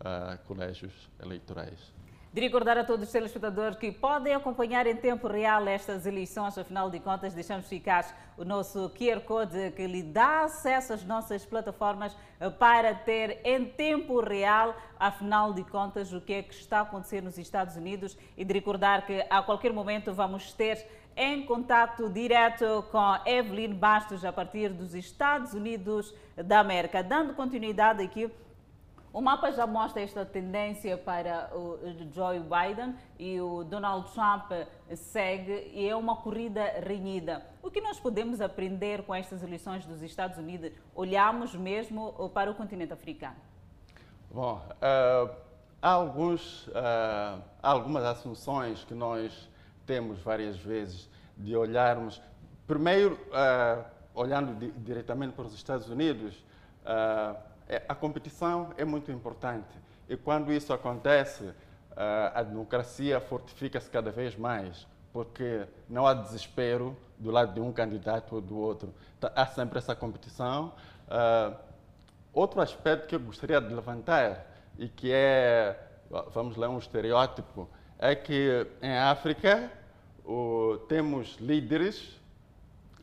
uh, 0.00 0.38
colégios 0.46 0.92
eleitorais. 1.22 1.93
De 2.34 2.40
recordar 2.40 2.76
a 2.76 2.82
todos 2.82 3.06
os 3.06 3.12
telespectadores 3.12 3.78
que 3.78 3.92
podem 3.92 4.34
acompanhar 4.34 4.88
em 4.88 4.96
tempo 4.96 5.28
real 5.28 5.68
estas 5.68 6.04
eleições, 6.04 6.58
afinal 6.58 6.90
de 6.90 6.98
contas, 6.98 7.32
deixamos 7.32 7.68
ficar 7.68 8.04
o 8.36 8.44
nosso 8.44 8.90
QR 8.90 9.20
Code 9.20 9.70
que 9.76 9.86
lhe 9.86 10.02
dá 10.02 10.42
acesso 10.42 10.94
às 10.94 11.04
nossas 11.04 11.46
plataformas 11.46 12.16
para 12.58 12.92
ter 12.92 13.38
em 13.44 13.64
tempo 13.64 14.20
real, 14.20 14.74
afinal 14.98 15.52
de 15.52 15.62
contas, 15.62 16.12
o 16.12 16.20
que 16.20 16.32
é 16.32 16.42
que 16.42 16.54
está 16.54 16.78
a 16.78 16.82
acontecer 16.82 17.22
nos 17.22 17.38
Estados 17.38 17.76
Unidos 17.76 18.18
e 18.36 18.44
de 18.44 18.52
recordar 18.52 19.06
que 19.06 19.24
a 19.30 19.40
qualquer 19.40 19.72
momento 19.72 20.12
vamos 20.12 20.52
ter 20.52 20.84
em 21.16 21.46
contato 21.46 22.10
direto 22.10 22.84
com 22.90 23.16
Evelyn 23.24 23.74
Bastos 23.74 24.24
a 24.24 24.32
partir 24.32 24.70
dos 24.70 24.92
Estados 24.92 25.54
Unidos 25.54 26.12
da 26.36 26.58
América. 26.58 27.00
Dando 27.00 27.32
continuidade 27.34 28.02
aqui 28.02 28.28
o 29.14 29.20
mapa 29.20 29.52
já 29.52 29.64
mostra 29.64 30.02
esta 30.02 30.26
tendência 30.26 30.98
para 30.98 31.48
o 31.56 31.78
Joe 32.12 32.40
Biden 32.40 32.96
e 33.16 33.40
o 33.40 33.62
Donald 33.62 34.12
Trump 34.12 34.50
segue 34.96 35.70
e 35.72 35.88
é 35.88 35.94
uma 35.94 36.16
corrida 36.16 36.80
renhida. 36.84 37.46
O 37.62 37.70
que 37.70 37.80
nós 37.80 38.00
podemos 38.00 38.40
aprender 38.40 39.04
com 39.04 39.14
estas 39.14 39.40
eleições 39.40 39.86
dos 39.86 40.02
Estados 40.02 40.36
Unidos? 40.36 40.72
Olhamos 40.96 41.54
mesmo 41.54 42.28
para 42.30 42.50
o 42.50 42.56
continente 42.56 42.92
africano? 42.92 43.36
Bom, 44.32 44.56
uh, 44.56 45.32
há, 45.80 45.90
alguns, 45.90 46.66
uh, 46.66 47.40
algumas 47.62 48.02
assunções 48.02 48.82
que 48.82 48.94
nós 48.94 49.48
temos 49.86 50.18
várias 50.18 50.58
vezes 50.58 51.08
de 51.36 51.54
olharmos, 51.54 52.20
primeiro, 52.66 53.14
uh, 53.28 53.84
olhando 54.12 54.58
di 54.58 54.72
diretamente 54.72 55.34
para 55.34 55.44
os 55.44 55.54
Estados 55.54 55.88
Unidos, 55.88 56.44
é, 56.84 57.36
a 57.88 57.94
competição 57.94 58.72
é 58.76 58.84
muito 58.84 59.10
importante 59.10 59.76
e 60.08 60.16
quando 60.16 60.52
isso 60.52 60.72
acontece, 60.72 61.52
a 61.96 62.42
democracia 62.42 63.20
fortifica-se 63.20 63.88
cada 63.88 64.10
vez 64.10 64.36
mais, 64.36 64.86
porque 65.12 65.64
não 65.88 66.06
há 66.06 66.12
desespero 66.12 66.96
do 67.18 67.30
lado 67.30 67.54
de 67.54 67.60
um 67.60 67.72
candidato 67.72 68.34
ou 68.34 68.40
do 68.40 68.58
outro. 68.58 68.92
Então, 69.16 69.30
há 69.34 69.46
sempre 69.46 69.78
essa 69.78 69.94
competição. 69.94 70.72
outro 72.32 72.60
aspecto 72.60 73.06
que 73.06 73.14
eu 73.14 73.20
gostaria 73.20 73.60
de 73.60 73.72
levantar 73.72 74.46
e 74.76 74.88
que 74.88 75.12
é, 75.12 75.78
vamos 76.32 76.56
lá, 76.56 76.68
um 76.68 76.78
estereótipo, 76.78 77.68
é 77.98 78.14
que 78.14 78.66
em 78.82 78.96
África 78.98 79.70
temos 80.88 81.36
líderes 81.40 82.20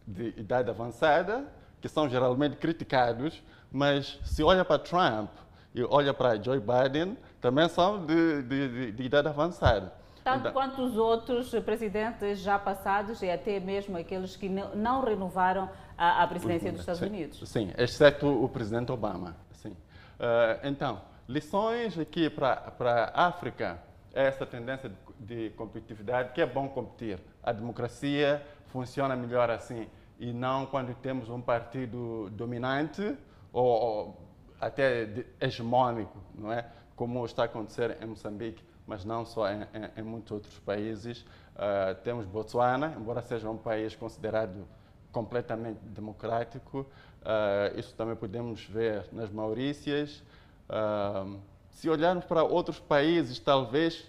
de 0.05 0.33
idade 0.37 0.69
avançada 0.69 1.45
que 1.79 1.87
são 1.87 2.07
geralmente 2.07 2.57
criticados 2.57 3.41
mas 3.71 4.19
se 4.23 4.43
olha 4.43 4.65
para 4.65 4.79
Trump 4.79 5.29
e 5.73 5.83
olha 5.83 6.13
para 6.13 6.41
Joe 6.41 6.59
Biden, 6.59 7.17
também 7.39 7.69
são 7.69 8.05
de, 8.05 8.43
de, 8.43 8.91
de 8.91 9.03
idade 9.03 9.27
avançada. 9.27 9.93
Tanto 10.23 10.39
então, 10.39 10.51
quanto 10.51 10.83
os 10.83 10.97
outros 10.97 11.49
presidentes 11.61 12.39
já 12.39 12.59
passados 12.59 13.21
e 13.21 13.31
até 13.31 13.59
mesmo 13.59 13.97
aqueles 13.97 14.35
que 14.35 14.47
não 14.49 15.03
renovaram 15.03 15.69
a, 15.97 16.23
a 16.23 16.27
presidência 16.27 16.71
dos 16.71 16.81
Estados 16.81 16.99
sim, 16.99 17.07
Unidos. 17.07 17.49
Sim, 17.49 17.71
exceto 17.77 18.27
o 18.27 18.47
presidente 18.47 18.91
Obama. 18.91 19.35
Sim. 19.53 19.71
Uh, 19.71 20.67
então, 20.67 21.01
lições 21.27 21.97
aqui 21.97 22.29
para 22.29 23.11
a 23.15 23.27
África 23.27 23.79
é 24.13 24.27
essa 24.27 24.45
tendência 24.45 24.89
de, 25.19 25.49
de 25.49 25.49
competitividade, 25.55 26.33
que 26.33 26.41
é 26.41 26.45
bom 26.45 26.67
competir. 26.67 27.19
A 27.41 27.51
democracia 27.51 28.45
funciona 28.67 29.15
melhor 29.15 29.49
assim 29.49 29.87
e 30.19 30.31
não 30.31 30.67
quando 30.67 30.93
temos 30.95 31.29
um 31.29 31.41
partido 31.41 32.29
dominante 32.31 33.17
ou, 33.51 33.65
ou 33.65 34.27
até 34.59 35.25
hegemônico, 35.39 36.17
não 36.35 36.51
é? 36.51 36.65
Como 36.95 37.25
está 37.25 37.43
a 37.43 37.45
acontecer 37.45 37.97
em 38.01 38.05
Moçambique, 38.05 38.63
mas 38.85 39.05
não 39.05 39.25
só 39.25 39.49
em, 39.49 39.61
em, 39.61 39.99
em 40.01 40.03
muitos 40.03 40.31
outros 40.31 40.59
países. 40.59 41.21
Uh, 41.55 41.95
temos 42.03 42.25
Botsuana, 42.25 42.93
embora 42.97 43.21
seja 43.21 43.49
um 43.49 43.57
país 43.57 43.95
considerado 43.95 44.67
completamente 45.11 45.79
democrático, 45.83 46.79
uh, 46.79 47.77
isso 47.79 47.93
também 47.95 48.15
podemos 48.15 48.65
ver 48.65 49.07
nas 49.11 49.29
Maurícias. 49.29 50.23
Uh, 50.69 51.39
se 51.69 51.89
olharmos 51.89 52.25
para 52.25 52.43
outros 52.43 52.79
países, 52.79 53.39
talvez 53.39 54.07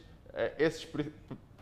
esses 0.59 0.85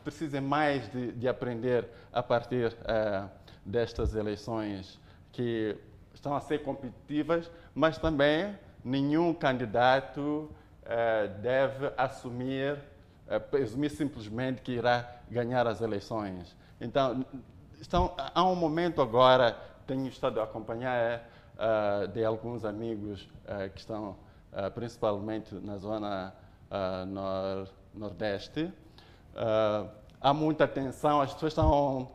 precisem 0.05 0.41
mais 0.41 0.91
de, 0.91 1.13
de 1.13 1.29
aprender 1.29 1.87
a 2.13 2.23
partir 2.23 2.73
uh, 2.73 3.29
destas 3.65 4.15
eleições 4.15 4.99
que 5.33 5.77
estão 6.21 6.37
a 6.37 6.41
ser 6.41 6.63
competitivas, 6.63 7.51
mas 7.75 7.97
também 7.97 8.55
nenhum 8.85 9.33
candidato 9.33 10.51
uh, 10.85 11.41
deve 11.41 11.91
assumir, 11.97 12.79
uh, 13.27 13.41
presumir 13.51 13.91
simplesmente 13.91 14.61
que 14.61 14.73
irá 14.73 15.17
ganhar 15.31 15.67
as 15.67 15.81
eleições. 15.81 16.55
Então, 16.79 17.25
estão, 17.81 18.15
há 18.35 18.45
um 18.45 18.55
momento 18.55 19.01
agora, 19.01 19.57
tenho 19.87 20.07
estado 20.09 20.41
a 20.41 20.45
acompanhar 20.45 21.27
uh, 21.57 22.07
de 22.09 22.23
alguns 22.23 22.65
amigos 22.65 23.29
que 23.75 23.81
estão 23.81 24.17
principalmente 24.75 25.55
na 25.55 25.77
zona 25.77 26.35
nor, 27.07 27.69
nordeste. 27.95 28.73
há 30.21 30.35
muita 30.35 30.67
tensão, 30.67 31.21
as 31.21 31.33
pessoas 31.35 31.53
estão 31.53 32.11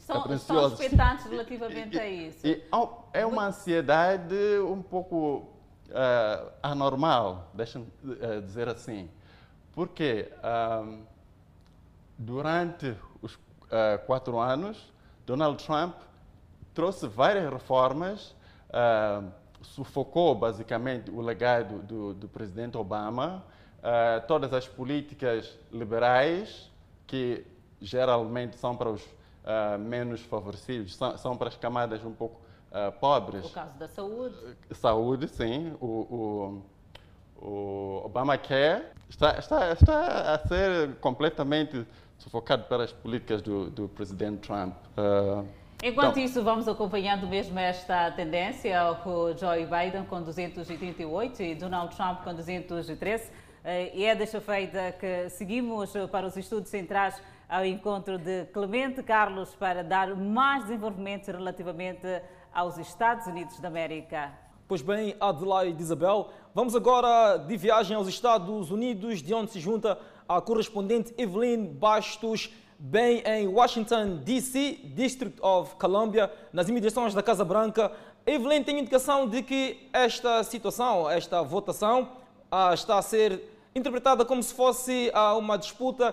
são, 0.00 0.38
são 0.38 0.68
expectantes 0.68 1.26
relativamente 1.26 1.96
e, 1.96 2.00
a 2.00 2.08
isso. 2.08 2.46
E, 2.46 2.64
é 3.12 3.26
uma 3.26 3.46
ansiedade 3.46 4.34
um 4.66 4.82
pouco 4.82 5.48
anormal, 6.62 7.50
deixa-me 7.52 7.86
dizer 8.44 8.68
assim. 8.68 9.10
Porque 9.72 10.30
durante 12.16 12.96
os 13.20 13.38
quatro 14.06 14.38
anos, 14.38 14.92
Donald 15.26 15.62
Trump 15.64 15.96
trouxe 16.74 17.06
várias 17.06 17.52
reformas 17.52 18.34
uh, 18.72 19.30
sufocou 19.60 20.34
basicamente 20.34 21.10
o 21.10 21.20
legado 21.20 21.78
do, 21.82 22.14
do 22.14 22.28
presidente 22.28 22.76
Obama, 22.76 23.44
uh, 23.78 24.26
todas 24.26 24.52
as 24.52 24.66
políticas 24.66 25.56
liberais, 25.70 26.70
que 27.06 27.46
geralmente 27.80 28.56
são 28.56 28.76
para 28.76 28.90
os 28.90 29.02
uh, 29.44 29.78
menos 29.78 30.20
favorecidos, 30.22 30.96
são, 30.96 31.16
são, 31.16 31.36
para 31.36 31.48
as 31.48 31.56
camadas 31.56 32.04
um 32.04 32.12
pouco 32.12 32.40
pobres. 33.00 33.44
O 33.44 33.50
caso 33.50 33.78
da 33.78 33.86
saúde. 33.86 34.34
Saúde, 34.70 35.28
sim. 35.28 35.76
O, 35.78 36.62
o, 37.36 37.46
o 37.46 38.02
Obamacare 38.06 38.86
está, 39.10 39.38
está, 39.38 39.72
está 39.72 40.34
a 40.34 40.38
ser 40.48 40.94
completamente 40.96 41.86
sufocado 42.16 42.64
pelas 42.64 42.90
políticas 42.90 43.42
do, 43.42 43.68
do 43.68 43.88
presidente 43.88 44.46
Trump. 44.46 44.74
Uh, 44.96 45.46
Enquanto 45.82 46.12
então, 46.12 46.24
isso, 46.24 46.44
vamos 46.44 46.68
acompanhando 46.68 47.26
mesmo 47.26 47.58
esta 47.58 48.12
tendência, 48.12 48.80
o 49.04 49.36
Joe 49.36 49.66
Biden 49.66 50.04
com 50.04 50.22
238 50.22 51.42
e 51.42 51.54
Donald 51.56 51.96
Trump 51.96 52.22
com 52.22 52.32
213. 52.32 53.28
Eh, 53.64 53.90
e 53.92 54.04
é 54.04 54.14
desta 54.14 54.40
feita 54.40 54.92
que 54.92 55.28
seguimos 55.30 55.92
para 56.12 56.24
os 56.24 56.36
estudos 56.36 56.70
centrais 56.70 57.20
ao 57.48 57.64
encontro 57.64 58.18
de 58.18 58.46
Clemente 58.46 59.02
Carlos 59.02 59.54
para 59.54 59.82
dar 59.84 60.16
mais 60.16 60.64
desenvolvimento 60.64 61.26
relativamente 61.28 62.06
aos 62.52 62.78
Estados 62.78 63.26
Unidos 63.26 63.58
da 63.60 63.68
América. 63.68 64.32
Pois 64.68 64.80
bem, 64.80 65.14
Adelaide 65.20 65.82
Isabel, 65.82 66.30
vamos 66.54 66.74
agora 66.74 67.36
de 67.36 67.56
viagem 67.56 67.96
aos 67.96 68.08
Estados 68.08 68.70
Unidos, 68.70 69.22
de 69.22 69.34
onde 69.34 69.50
se 69.50 69.60
junta 69.60 69.98
a 70.28 70.40
correspondente 70.40 71.12
Evelyn 71.18 71.66
Bastos 71.66 72.50
bem 72.78 73.22
em 73.24 73.46
Washington, 73.46 74.16
D.C., 74.24 74.80
District 74.94 75.38
of 75.40 75.76
Columbia, 75.76 76.32
nas 76.52 76.68
imediações 76.68 77.14
da 77.14 77.22
Casa 77.22 77.44
Branca. 77.44 77.92
Evelyn 78.26 78.64
tem 78.64 78.80
indicação 78.80 79.28
de 79.28 79.42
que 79.42 79.88
esta 79.92 80.42
situação, 80.42 81.08
esta 81.08 81.42
votação, 81.42 82.08
ah, 82.50 82.74
está 82.74 82.98
a 82.98 83.02
ser 83.02 83.40
interpretada 83.74 84.24
como 84.24 84.42
se 84.42 84.52
fosse 84.52 85.10
ah, 85.14 85.34
uma 85.34 85.56
disputa 85.56 86.12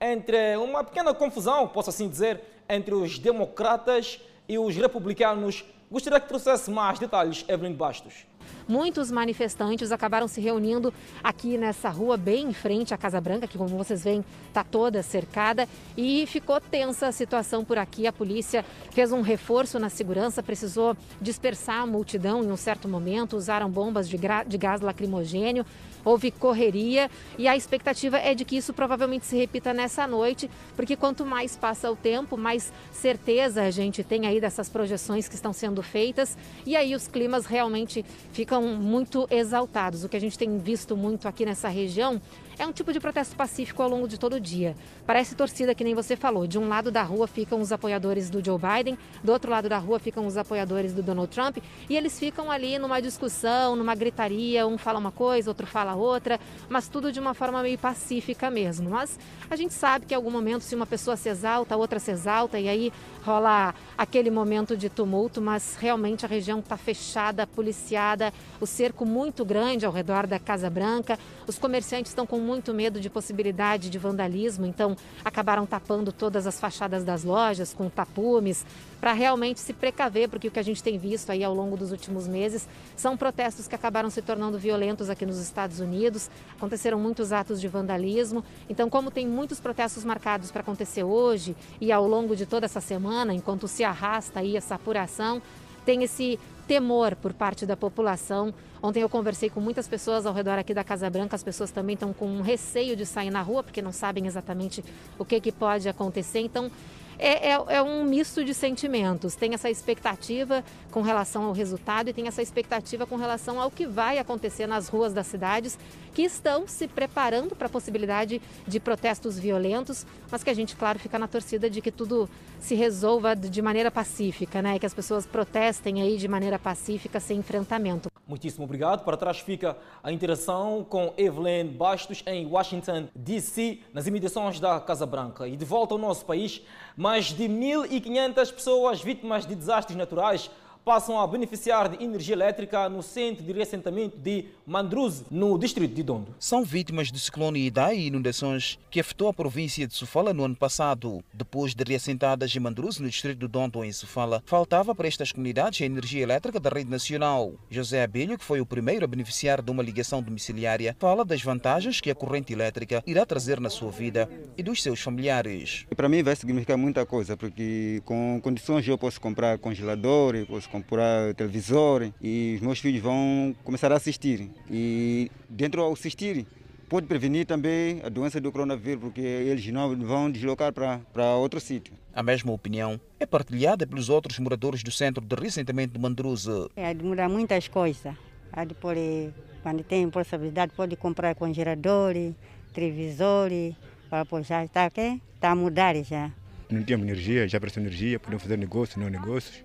entre 0.00 0.56
uma 0.56 0.84
pequena 0.84 1.12
confusão, 1.12 1.68
posso 1.68 1.90
assim 1.90 2.08
dizer, 2.08 2.40
entre 2.68 2.94
os 2.94 3.18
democratas 3.18 4.20
e 4.48 4.58
os 4.58 4.76
republicanos. 4.76 5.64
Gostaria 5.90 6.20
que 6.20 6.28
trouxesse 6.28 6.70
mais 6.70 6.98
detalhes, 6.98 7.44
Evelyn 7.48 7.72
Bastos. 7.72 8.26
Muitos 8.66 9.10
manifestantes 9.10 9.90
acabaram 9.90 10.28
se 10.28 10.40
reunindo 10.40 10.92
aqui 11.24 11.56
nessa 11.56 11.88
rua, 11.88 12.16
bem 12.18 12.48
em 12.48 12.52
frente 12.52 12.92
à 12.92 12.98
Casa 12.98 13.20
Branca, 13.20 13.46
que, 13.46 13.56
como 13.56 13.76
vocês 13.76 14.04
veem, 14.04 14.22
está 14.46 14.62
toda 14.62 15.02
cercada. 15.02 15.66
E 15.96 16.26
ficou 16.26 16.60
tensa 16.60 17.06
a 17.08 17.12
situação 17.12 17.64
por 17.64 17.78
aqui. 17.78 18.06
A 18.06 18.12
polícia 18.12 18.64
fez 18.90 19.10
um 19.10 19.22
reforço 19.22 19.78
na 19.78 19.88
segurança, 19.88 20.42
precisou 20.42 20.94
dispersar 21.20 21.82
a 21.82 21.86
multidão 21.86 22.44
em 22.44 22.50
um 22.50 22.56
certo 22.56 22.86
momento, 22.88 23.36
usaram 23.36 23.70
bombas 23.70 24.08
de, 24.08 24.18
de 24.46 24.58
gás 24.58 24.82
lacrimogênio 24.82 25.64
houve 26.08 26.30
correria 26.30 27.10
e 27.36 27.46
a 27.46 27.56
expectativa 27.56 28.16
é 28.18 28.34
de 28.34 28.44
que 28.44 28.56
isso 28.56 28.72
provavelmente 28.72 29.26
se 29.26 29.36
repita 29.36 29.74
nessa 29.74 30.06
noite, 30.06 30.50
porque 30.74 30.96
quanto 30.96 31.24
mais 31.24 31.56
passa 31.56 31.90
o 31.90 31.96
tempo, 31.96 32.36
mais 32.36 32.72
certeza 32.92 33.62
a 33.62 33.70
gente 33.70 34.02
tem 34.02 34.26
aí 34.26 34.40
dessas 34.40 34.68
projeções 34.68 35.28
que 35.28 35.34
estão 35.34 35.52
sendo 35.52 35.82
feitas 35.82 36.36
e 36.64 36.74
aí 36.76 36.94
os 36.94 37.06
climas 37.06 37.44
realmente 37.46 38.04
ficam 38.32 38.62
muito 38.62 39.26
exaltados. 39.30 40.02
O 40.02 40.08
que 40.08 40.16
a 40.16 40.20
gente 40.20 40.38
tem 40.38 40.58
visto 40.58 40.96
muito 40.96 41.28
aqui 41.28 41.44
nessa 41.44 41.68
região 41.68 42.20
é 42.58 42.66
um 42.66 42.72
tipo 42.72 42.92
de 42.92 42.98
protesto 42.98 43.36
pacífico 43.36 43.82
ao 43.82 43.88
longo 43.88 44.08
de 44.08 44.18
todo 44.18 44.34
o 44.34 44.40
dia. 44.40 44.76
Parece 45.06 45.34
torcida, 45.34 45.74
que 45.74 45.84
nem 45.84 45.94
você 45.94 46.16
falou. 46.16 46.46
De 46.46 46.58
um 46.58 46.68
lado 46.68 46.90
da 46.90 47.02
rua 47.02 47.26
ficam 47.26 47.60
os 47.60 47.70
apoiadores 47.70 48.28
do 48.28 48.44
Joe 48.44 48.58
Biden, 48.58 48.98
do 49.22 49.32
outro 49.32 49.50
lado 49.50 49.68
da 49.68 49.78
rua 49.78 49.98
ficam 49.98 50.26
os 50.26 50.36
apoiadores 50.36 50.92
do 50.92 51.02
Donald 51.02 51.30
Trump, 51.30 51.58
e 51.88 51.96
eles 51.96 52.18
ficam 52.18 52.50
ali 52.50 52.78
numa 52.78 53.00
discussão, 53.00 53.76
numa 53.76 53.94
gritaria, 53.94 54.66
um 54.66 54.76
fala 54.76 54.98
uma 54.98 55.12
coisa, 55.12 55.50
outro 55.50 55.66
fala 55.66 55.94
outra, 55.94 56.40
mas 56.68 56.88
tudo 56.88 57.12
de 57.12 57.20
uma 57.20 57.32
forma 57.32 57.62
meio 57.62 57.78
pacífica 57.78 58.50
mesmo. 58.50 58.90
Mas 58.90 59.18
a 59.48 59.54
gente 59.54 59.72
sabe 59.72 60.06
que 60.06 60.14
em 60.14 60.16
algum 60.16 60.30
momento, 60.30 60.62
se 60.62 60.74
uma 60.74 60.86
pessoa 60.86 61.16
se 61.16 61.28
exalta, 61.28 61.76
outra 61.76 62.00
se 62.00 62.10
exalta, 62.10 62.58
e 62.58 62.68
aí 62.68 62.92
rola 63.28 63.74
aquele 63.96 64.30
momento 64.30 64.74
de 64.74 64.88
tumulto, 64.88 65.38
mas 65.38 65.76
realmente 65.78 66.24
a 66.24 66.28
região 66.28 66.60
está 66.60 66.78
fechada, 66.78 67.46
policiada, 67.46 68.32
o 68.58 68.66
cerco 68.66 69.04
muito 69.04 69.44
grande 69.44 69.84
ao 69.84 69.92
redor 69.92 70.26
da 70.26 70.38
Casa 70.38 70.70
Branca, 70.70 71.18
os 71.46 71.58
comerciantes 71.58 72.10
estão 72.10 72.26
com 72.26 72.38
muito 72.38 72.72
medo 72.72 72.98
de 72.98 73.10
possibilidade 73.10 73.90
de 73.90 73.98
vandalismo, 73.98 74.64
então 74.64 74.96
acabaram 75.22 75.66
tapando 75.66 76.10
todas 76.10 76.46
as 76.46 76.58
fachadas 76.58 77.04
das 77.04 77.22
lojas 77.22 77.74
com 77.74 77.90
tapumes 77.90 78.64
para 79.00 79.12
realmente 79.12 79.60
se 79.60 79.72
precaver, 79.72 80.28
porque 80.28 80.48
o 80.48 80.50
que 80.50 80.58
a 80.58 80.62
gente 80.62 80.82
tem 80.82 80.98
visto 80.98 81.30
aí 81.30 81.44
ao 81.44 81.54
longo 81.54 81.76
dos 81.76 81.92
últimos 81.92 82.26
meses 82.26 82.68
são 82.96 83.16
protestos 83.16 83.68
que 83.68 83.74
acabaram 83.74 84.10
se 84.10 84.20
tornando 84.20 84.58
violentos 84.58 85.08
aqui 85.08 85.24
nos 85.24 85.38
Estados 85.38 85.80
Unidos. 85.80 86.30
Aconteceram 86.56 86.98
muitos 86.98 87.32
atos 87.32 87.60
de 87.60 87.68
vandalismo. 87.68 88.44
Então, 88.68 88.90
como 88.90 89.10
tem 89.10 89.26
muitos 89.26 89.60
protestos 89.60 90.04
marcados 90.04 90.50
para 90.50 90.62
acontecer 90.62 91.04
hoje 91.04 91.56
e 91.80 91.92
ao 91.92 92.06
longo 92.06 92.34
de 92.34 92.46
toda 92.46 92.66
essa 92.66 92.80
semana, 92.80 93.32
enquanto 93.32 93.68
se 93.68 93.84
arrasta 93.84 94.40
aí 94.40 94.56
essa 94.56 94.74
apuração, 94.74 95.40
tem 95.84 96.02
esse 96.02 96.38
temor 96.66 97.16
por 97.16 97.32
parte 97.32 97.64
da 97.64 97.76
população. 97.76 98.52
Ontem 98.82 99.00
eu 99.00 99.08
conversei 99.08 99.48
com 99.48 99.58
muitas 99.58 99.88
pessoas 99.88 100.26
ao 100.26 100.34
redor 100.34 100.58
aqui 100.58 100.74
da 100.74 100.84
Casa 100.84 101.08
Branca, 101.08 101.34
as 101.34 101.42
pessoas 101.42 101.70
também 101.70 101.94
estão 101.94 102.12
com 102.12 102.26
um 102.26 102.42
receio 102.42 102.94
de 102.94 103.06
sair 103.06 103.30
na 103.30 103.40
rua, 103.40 103.62
porque 103.62 103.80
não 103.80 103.90
sabem 103.90 104.26
exatamente 104.26 104.84
o 105.18 105.24
que, 105.24 105.40
que 105.40 105.50
pode 105.50 105.88
acontecer. 105.88 106.40
Então, 106.40 106.70
é, 107.18 107.50
é, 107.50 107.64
é, 107.68 107.82
um 107.82 108.04
misto 108.04 108.44
de 108.44 108.54
sentimentos. 108.54 109.34
Tem 109.34 109.52
essa 109.54 109.68
expectativa 109.68 110.64
com 110.90 111.02
relação 111.02 111.44
ao 111.44 111.52
resultado 111.52 112.08
e 112.08 112.12
tem 112.12 112.28
essa 112.28 112.40
expectativa 112.40 113.06
com 113.06 113.16
relação 113.16 113.60
ao 113.60 113.70
que 113.70 113.86
vai 113.86 114.18
acontecer 114.18 114.66
nas 114.66 114.88
ruas 114.88 115.12
das 115.12 115.26
cidades 115.26 115.78
que 116.18 116.24
estão 116.24 116.66
se 116.66 116.88
preparando 116.88 117.54
para 117.54 117.68
a 117.68 117.70
possibilidade 117.70 118.42
de 118.66 118.80
protestos 118.80 119.38
violentos, 119.38 120.04
mas 120.28 120.42
que 120.42 120.50
a 120.50 120.52
gente, 120.52 120.74
claro, 120.74 120.98
fica 120.98 121.16
na 121.16 121.28
torcida 121.28 121.70
de 121.70 121.80
que 121.80 121.92
tudo 121.92 122.28
se 122.58 122.74
resolva 122.74 123.36
de 123.36 123.62
maneira 123.62 123.88
pacífica, 123.88 124.60
né? 124.60 124.80
Que 124.80 124.86
as 124.86 124.92
pessoas 124.92 125.24
protestem 125.24 126.02
aí 126.02 126.16
de 126.16 126.26
maneira 126.26 126.58
pacífica, 126.58 127.20
sem 127.20 127.38
enfrentamento. 127.38 128.10
Muitíssimo 128.26 128.64
obrigado. 128.64 129.04
Para 129.04 129.16
trás 129.16 129.38
fica 129.38 129.76
a 130.02 130.10
interação 130.10 130.84
com 130.88 131.14
Evelyn 131.16 131.68
Bastos 131.68 132.24
em 132.26 132.46
Washington, 132.46 133.06
D.C., 133.14 133.78
nas 133.94 134.08
imediações 134.08 134.58
da 134.58 134.80
Casa 134.80 135.06
Branca. 135.06 135.46
E 135.46 135.56
de 135.56 135.64
volta 135.64 135.94
ao 135.94 135.98
nosso 135.98 136.26
país, 136.26 136.60
mais 136.96 137.26
de 137.26 137.44
1.500 137.44 138.52
pessoas 138.52 139.00
vítimas 139.00 139.46
de 139.46 139.54
desastres 139.54 139.96
naturais 139.96 140.50
passam 140.88 141.20
a 141.20 141.26
beneficiar 141.26 141.86
de 141.86 142.02
energia 142.02 142.34
elétrica 142.34 142.88
no 142.88 143.02
centro 143.02 143.44
de 143.44 143.52
reassentamento 143.52 144.16
de 144.16 144.46
Mandruze, 144.66 145.22
no 145.30 145.58
distrito 145.58 145.94
de 145.94 146.02
Dondo. 146.02 146.34
São 146.38 146.64
vítimas 146.64 147.10
do 147.10 147.18
ciclone 147.18 147.66
Idai 147.66 147.98
e 147.98 148.06
inundações 148.06 148.78
que 148.90 148.98
afetou 148.98 149.28
a 149.28 149.34
província 149.34 149.86
de 149.86 149.94
Sofala 149.94 150.32
no 150.32 150.44
ano 150.44 150.56
passado. 150.56 151.22
Depois 151.30 151.74
de 151.74 151.84
reassentadas 151.84 152.56
em 152.56 152.58
Mandruze, 152.58 153.02
no 153.02 153.10
distrito 153.10 153.38
de 153.38 153.46
Dondo, 153.46 153.84
em 153.84 153.92
Sofala, 153.92 154.42
faltava 154.46 154.94
para 154.94 155.06
estas 155.06 155.30
comunidades 155.30 155.82
a 155.82 155.84
energia 155.84 156.22
elétrica 156.22 156.58
da 156.58 156.70
rede 156.70 156.90
nacional. 156.90 157.52
José 157.70 158.02
Abelho, 158.02 158.38
que 158.38 158.44
foi 158.44 158.62
o 158.62 158.64
primeiro 158.64 159.04
a 159.04 159.08
beneficiar 159.08 159.60
de 159.60 159.70
uma 159.70 159.82
ligação 159.82 160.22
domiciliária, 160.22 160.96
fala 160.98 161.22
das 161.22 161.42
vantagens 161.42 162.00
que 162.00 162.10
a 162.10 162.14
corrente 162.14 162.54
elétrica 162.54 163.04
irá 163.06 163.26
trazer 163.26 163.60
na 163.60 163.68
sua 163.68 163.90
vida 163.90 164.26
e 164.56 164.62
dos 164.62 164.82
seus 164.82 165.00
familiares. 165.00 165.84
Para 165.94 166.08
mim 166.08 166.22
vai 166.22 166.34
significar 166.34 166.78
muita 166.78 167.04
coisa, 167.04 167.36
porque 167.36 168.00
com 168.06 168.40
condições 168.42 168.88
eu 168.88 168.96
posso 168.96 169.20
comprar 169.20 169.58
congelador, 169.58 170.34
posso 170.46 170.66
comprar 170.66 170.77
comprar 170.82 171.34
televisor 171.34 172.10
e 172.20 172.54
os 172.56 172.60
meus 172.60 172.78
filhos 172.78 173.02
vão 173.02 173.54
começar 173.64 173.92
a 173.92 173.96
assistir. 173.96 174.50
E 174.70 175.30
dentro 175.48 175.82
ao 175.82 175.92
assistir, 175.92 176.46
Pode 176.88 177.06
prevenir 177.06 177.44
também 177.44 178.00
a 178.02 178.08
doença 178.08 178.40
do 178.40 178.50
coronavírus, 178.50 179.02
porque 179.02 179.20
eles 179.20 179.66
não 179.66 179.94
vão 179.94 180.30
deslocar 180.30 180.72
para, 180.72 181.00
para 181.12 181.34
outro 181.34 181.60
sítio. 181.60 181.92
A 182.14 182.22
mesma 182.22 182.50
opinião 182.50 182.98
é 183.20 183.26
partilhada 183.26 183.86
pelos 183.86 184.08
outros 184.08 184.38
moradores 184.38 184.82
do 184.82 184.90
centro 184.90 185.22
de 185.22 185.36
recentemente 185.36 185.92
de 185.92 185.98
Mandruze. 185.98 186.70
É, 186.74 186.94
demora 186.94 187.28
muitas 187.28 187.68
coisas. 187.68 188.14
Há 188.50 188.64
de 188.64 188.72
pode, 188.72 189.34
quando 189.62 189.84
tem 189.84 190.08
possibilidade, 190.08 190.72
pode 190.74 190.96
comprar 190.96 191.34
congeladores, 191.34 192.34
televisores, 192.72 193.74
para 194.08 194.24
pôr 194.24 194.42
já 194.42 194.64
está, 194.64 194.86
está 194.86 195.50
a 195.50 195.54
mudar 195.54 195.94
já. 196.02 196.32
Não 196.70 196.82
temos 196.82 197.06
energia, 197.06 197.46
já 197.46 197.60
prestou 197.60 197.82
energia, 197.82 198.18
podemos 198.18 198.42
fazer 198.42 198.56
negócios, 198.56 198.96
não 198.96 199.10
negócios 199.10 199.62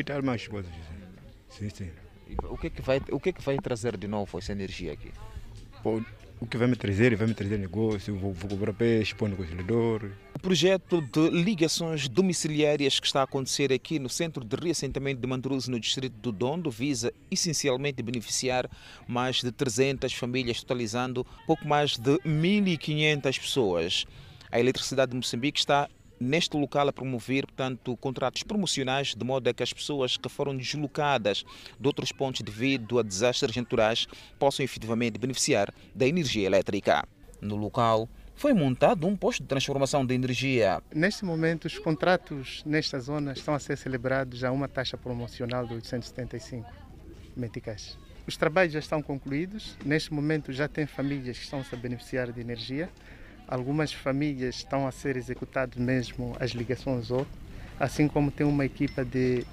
e 0.00 0.04
tal 0.04 0.22
mais 0.22 0.46
coisas. 0.46 0.72
Sim, 1.48 1.70
sim. 1.70 1.90
O 2.44 2.56
que, 2.56 2.66
é 2.66 2.70
que 2.70 2.82
vai, 2.82 3.00
o 3.10 3.20
que, 3.20 3.28
é 3.28 3.32
que 3.32 3.42
vai 3.42 3.56
trazer 3.58 3.96
de 3.96 4.08
novo 4.08 4.38
essa 4.38 4.52
energia 4.52 4.92
aqui? 4.92 5.12
Pô, 5.82 6.00
o 6.40 6.46
que 6.46 6.56
vai 6.56 6.66
me 6.66 6.76
trazer? 6.76 7.14
Vai 7.16 7.26
me 7.26 7.34
trazer 7.34 7.58
negócio, 7.58 8.14
vou, 8.16 8.32
vou 8.32 8.50
comprar 8.50 8.72
peixe, 8.72 9.14
pôr 9.14 9.28
no 9.28 9.36
congelador. 9.36 10.10
O 10.34 10.38
projeto 10.38 11.00
de 11.00 11.30
ligações 11.30 12.08
domiciliárias 12.08 12.98
que 12.98 13.06
está 13.06 13.20
a 13.20 13.24
acontecer 13.24 13.72
aqui 13.72 13.98
no 13.98 14.08
centro 14.08 14.44
de 14.44 14.56
reassentamento 14.56 15.20
de 15.20 15.26
Mandruze, 15.26 15.70
no 15.70 15.78
distrito 15.78 16.14
do 16.18 16.32
Dondo, 16.32 16.70
visa 16.70 17.12
essencialmente 17.30 18.02
beneficiar 18.02 18.68
mais 19.06 19.36
de 19.36 19.52
300 19.52 20.12
famílias, 20.12 20.60
totalizando 20.60 21.26
pouco 21.46 21.66
mais 21.66 21.96
de 21.96 22.18
1.500 22.18 23.40
pessoas. 23.40 24.04
A 24.50 24.58
eletricidade 24.58 25.12
de 25.12 25.16
Moçambique 25.16 25.58
está 25.58 25.88
neste 26.24 26.56
local 26.56 26.88
a 26.88 26.92
promover, 26.92 27.46
portanto, 27.46 27.96
contratos 27.98 28.42
promocionais, 28.42 29.14
de 29.14 29.24
modo 29.24 29.48
a 29.48 29.54
que 29.54 29.62
as 29.62 29.72
pessoas 29.72 30.16
que 30.16 30.28
foram 30.28 30.56
deslocadas 30.56 31.44
de 31.78 31.86
outros 31.86 32.10
pontos 32.10 32.40
devido 32.40 32.98
a 32.98 33.02
desastres 33.02 33.56
naturais 33.56 34.06
possam 34.38 34.64
efetivamente 34.64 35.18
beneficiar 35.18 35.72
da 35.94 36.06
energia 36.06 36.46
elétrica. 36.46 37.06
No 37.40 37.56
local, 37.56 38.08
foi 38.34 38.52
montado 38.52 39.06
um 39.06 39.16
posto 39.16 39.42
de 39.42 39.48
transformação 39.48 40.04
de 40.04 40.14
energia. 40.14 40.82
Neste 40.92 41.24
momento, 41.24 41.66
os 41.66 41.78
contratos 41.78 42.62
nesta 42.64 42.98
zona 42.98 43.32
estão 43.32 43.54
a 43.54 43.58
ser 43.58 43.76
celebrados 43.76 44.42
a 44.42 44.50
uma 44.50 44.66
taxa 44.66 44.96
promocional 44.96 45.66
de 45.66 45.74
875 45.74 46.68
meticais. 47.36 47.98
Os 48.26 48.36
trabalhos 48.36 48.72
já 48.72 48.78
estão 48.78 49.02
concluídos. 49.02 49.76
Neste 49.84 50.12
momento, 50.12 50.52
já 50.52 50.66
tem 50.66 50.86
famílias 50.86 51.36
que 51.36 51.44
estão 51.44 51.62
a 51.70 51.76
beneficiar 51.76 52.32
de 52.32 52.40
energia. 52.40 52.88
Algumas 53.46 53.92
famílias 53.92 54.56
estão 54.56 54.86
a 54.86 54.92
ser 54.92 55.16
executadas 55.16 55.76
mesmo 55.76 56.36
as 56.40 56.52
ligações 56.52 57.10
ou 57.10 57.26
assim 57.78 58.08
como 58.08 58.30
tem 58.30 58.46
uma 58.46 58.64
equipa 58.64 59.04
de, 59.04 59.44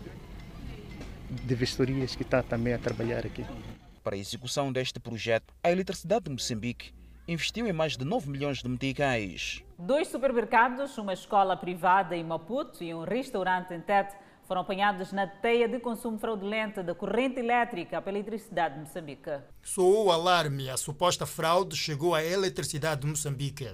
de 1.29 1.55
vistorias 1.55 2.15
que 2.15 2.23
está 2.23 2.41
também 2.41 2.73
a 2.73 2.77
trabalhar 2.77 3.25
aqui. 3.25 3.45
Para 4.03 4.15
a 4.15 4.19
execução 4.19 4.71
deste 4.71 4.99
projeto, 4.99 5.53
a 5.63 5.71
Eletricidade 5.71 6.25
de 6.25 6.31
Moçambique 6.31 6.93
investiu 7.27 7.67
em 7.67 7.73
mais 7.73 7.95
de 7.97 8.03
9 8.03 8.29
milhões 8.29 8.59
de 8.59 8.69
meticais. 8.69 9.63
Dois 9.77 10.07
supermercados, 10.07 10.97
uma 10.97 11.13
escola 11.13 11.55
privada 11.55 12.15
em 12.15 12.23
Maputo 12.23 12.83
e 12.83 12.93
um 12.93 13.03
restaurante 13.03 13.73
em 13.73 13.81
Tete 13.81 14.15
foram 14.51 14.63
apanhados 14.63 15.13
na 15.13 15.25
teia 15.25 15.65
de 15.65 15.79
consumo 15.79 16.19
fraudulento 16.19 16.83
da 16.83 16.93
corrente 16.93 17.39
elétrica 17.39 18.01
pela 18.01 18.19
Eletricidade 18.19 18.75
de 18.75 18.81
Moçambique. 18.81 19.31
Soou 19.63 20.07
o 20.07 20.11
alarme 20.11 20.69
a 20.69 20.75
suposta 20.75 21.25
fraude 21.25 21.73
chegou 21.73 22.13
à 22.13 22.21
Eletricidade 22.21 22.99
de 22.99 23.07
Moçambique. 23.07 23.73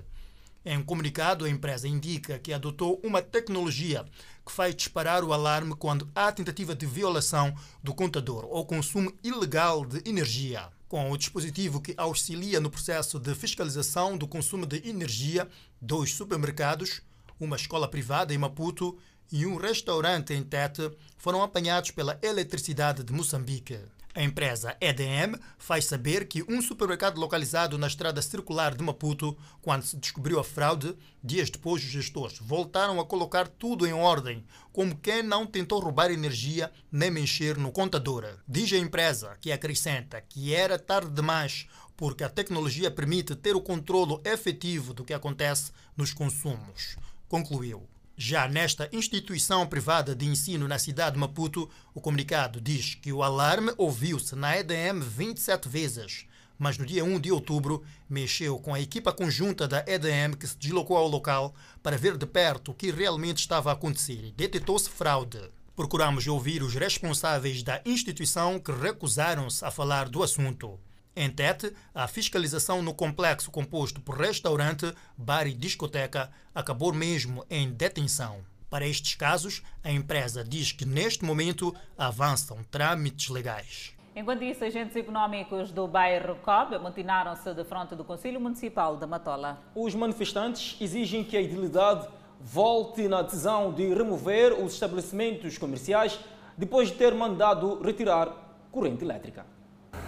Em 0.63 0.83
comunicado, 0.83 1.45
a 1.45 1.49
empresa 1.49 1.87
indica 1.87 2.37
que 2.37 2.53
adotou 2.53 3.01
uma 3.03 3.23
tecnologia 3.23 4.05
que 4.45 4.51
faz 4.51 4.75
disparar 4.75 5.23
o 5.23 5.33
alarme 5.33 5.73
quando 5.75 6.07
há 6.13 6.31
tentativa 6.31 6.75
de 6.75 6.85
violação 6.85 7.55
do 7.81 7.95
contador 7.95 8.45
ou 8.47 8.63
consumo 8.63 9.11
ilegal 9.23 9.83
de 9.83 10.07
energia. 10.07 10.69
Com 10.87 11.09
o 11.09 11.17
dispositivo 11.17 11.81
que 11.81 11.95
auxilia 11.97 12.59
no 12.59 12.69
processo 12.69 13.17
de 13.17 13.33
fiscalização 13.33 14.15
do 14.15 14.27
consumo 14.27 14.67
de 14.67 14.87
energia, 14.87 15.47
dois 15.81 16.13
supermercados, 16.13 17.01
uma 17.39 17.55
escola 17.55 17.87
privada 17.87 18.31
em 18.31 18.37
Maputo 18.37 18.95
e 19.31 19.45
um 19.45 19.55
restaurante 19.55 20.33
em 20.33 20.43
Tete 20.43 20.91
foram 21.17 21.41
apanhados 21.41 21.91
pela 21.91 22.19
Eletricidade 22.21 23.03
de 23.03 23.13
Moçambique. 23.13 23.79
A 24.17 24.23
empresa 24.23 24.75
EDM 24.81 25.39
faz 25.59 25.85
saber 25.85 26.27
que 26.27 26.43
um 26.49 26.59
supermercado 26.59 27.19
localizado 27.19 27.77
na 27.77 27.85
estrada 27.85 28.19
circular 28.19 28.73
de 28.73 28.83
Maputo, 28.83 29.37
quando 29.61 29.83
se 29.83 29.95
descobriu 29.95 30.39
a 30.39 30.43
fraude, 30.43 30.97
dias 31.23 31.51
depois 31.51 31.83
os 31.83 31.89
gestores 31.89 32.39
voltaram 32.39 32.99
a 32.99 33.05
colocar 33.05 33.47
tudo 33.47 33.85
em 33.85 33.93
ordem, 33.93 34.43
como 34.73 34.97
quem 34.97 35.21
não 35.21 35.45
tentou 35.45 35.79
roubar 35.79 36.09
energia 36.09 36.71
nem 36.91 37.11
mexer 37.11 37.57
no 37.57 37.71
contador. 37.71 38.25
Diz 38.47 38.73
a 38.73 38.77
empresa, 38.77 39.37
que 39.39 39.51
acrescenta 39.51 40.19
que 40.19 40.51
era 40.51 40.79
tarde 40.79 41.11
demais 41.11 41.67
porque 41.95 42.23
a 42.23 42.29
tecnologia 42.29 42.89
permite 42.89 43.35
ter 43.35 43.55
o 43.55 43.61
controlo 43.61 44.19
efetivo 44.23 44.95
do 44.95 45.03
que 45.03 45.13
acontece 45.13 45.71
nos 45.95 46.11
consumos. 46.11 46.95
Concluiu. 47.27 47.87
Já 48.19 48.47
nesta 48.47 48.89
instituição 48.91 49.67
privada 49.67 50.15
de 50.15 50.25
ensino 50.25 50.67
na 50.67 50.79
cidade 50.79 51.13
de 51.13 51.19
Maputo, 51.19 51.69
o 51.93 52.01
comunicado 52.01 52.59
diz 52.59 52.95
que 52.95 53.13
o 53.13 53.21
alarme 53.21 53.71
ouviu-se 53.77 54.35
na 54.35 54.57
EDM 54.57 55.03
27 55.03 55.69
vezes, 55.69 56.25
mas 56.57 56.79
no 56.79 56.85
dia 56.85 57.05
1 57.05 57.19
de 57.19 57.31
outubro 57.31 57.83
mexeu 58.09 58.57
com 58.57 58.73
a 58.73 58.81
equipa 58.81 59.13
conjunta 59.13 59.67
da 59.67 59.85
EDM 59.87 60.33
que 60.35 60.47
se 60.47 60.57
deslocou 60.57 60.97
ao 60.97 61.07
local 61.07 61.53
para 61.83 61.95
ver 61.95 62.17
de 62.17 62.25
perto 62.25 62.71
o 62.71 62.73
que 62.73 62.89
realmente 62.89 63.37
estava 63.37 63.69
a 63.69 63.73
acontecer 63.73 64.25
e 64.25 64.31
detectou-se 64.31 64.89
fraude. 64.89 65.39
Procuramos 65.75 66.25
ouvir 66.27 66.63
os 66.63 66.73
responsáveis 66.73 67.61
da 67.61 67.83
instituição 67.85 68.59
que 68.59 68.71
recusaram-se 68.71 69.63
a 69.63 69.69
falar 69.69 70.09
do 70.09 70.23
assunto. 70.23 70.79
Em 71.19 71.31
Tete, 71.31 71.73
a 71.95 72.07
fiscalização 72.07 72.83
no 72.83 72.93
complexo 72.93 73.49
composto 73.49 73.99
por 73.99 74.19
restaurante, 74.19 74.93
bar 75.17 75.47
e 75.47 75.53
discoteca 75.55 76.29
acabou 76.53 76.93
mesmo 76.93 77.43
em 77.49 77.71
detenção. 77.71 78.41
Para 78.69 78.85
estes 78.85 79.15
casos, 79.15 79.63
a 79.83 79.91
empresa 79.91 80.43
diz 80.43 80.71
que 80.71 80.85
neste 80.85 81.25
momento 81.25 81.75
avançam 81.97 82.63
trâmites 82.69 83.29
legais. 83.29 83.95
Enquanto 84.15 84.43
isso, 84.43 84.63
agentes 84.63 84.95
econômicos 84.95 85.71
do 85.71 85.87
bairro 85.87 86.35
Cobb 86.35 86.75
amotinaram-se 86.75 87.51
de 87.51 87.63
frente 87.63 87.95
do 87.95 88.03
Conselho 88.03 88.39
Municipal 88.39 88.95
de 88.95 89.07
Matola. 89.07 89.59
Os 89.73 89.95
manifestantes 89.95 90.77
exigem 90.79 91.23
que 91.23 91.35
a 91.35 91.41
idilidade 91.41 92.07
volte 92.39 93.07
na 93.07 93.23
decisão 93.23 93.73
de 93.73 93.91
remover 93.91 94.53
os 94.53 94.73
estabelecimentos 94.73 95.57
comerciais 95.57 96.19
depois 96.55 96.89
de 96.89 96.93
ter 96.93 97.15
mandado 97.15 97.81
retirar 97.81 98.29
corrente 98.71 99.03
elétrica. 99.03 99.56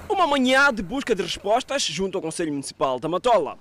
Uma 0.09 0.27
manhã 0.27 0.73
de 0.73 0.81
busca 0.81 1.15
de 1.15 1.21
respostas 1.21 1.83
junto 1.83 2.17
ao 2.17 2.21
Conselho 2.21 2.51
Municipal 2.51 2.99
da 2.99 3.07
Matola. 3.07 3.57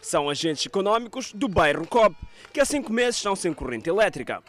São 0.00 0.28
agentes 0.28 0.66
econômicos 0.66 1.32
do 1.32 1.48
bairro 1.48 1.86
Cob, 1.86 2.14
que 2.52 2.60
há 2.60 2.64
cinco 2.64 2.92
meses 2.92 3.16
estão 3.16 3.36
sem 3.36 3.52
corrente 3.54 3.88
elétrica. 3.88 4.42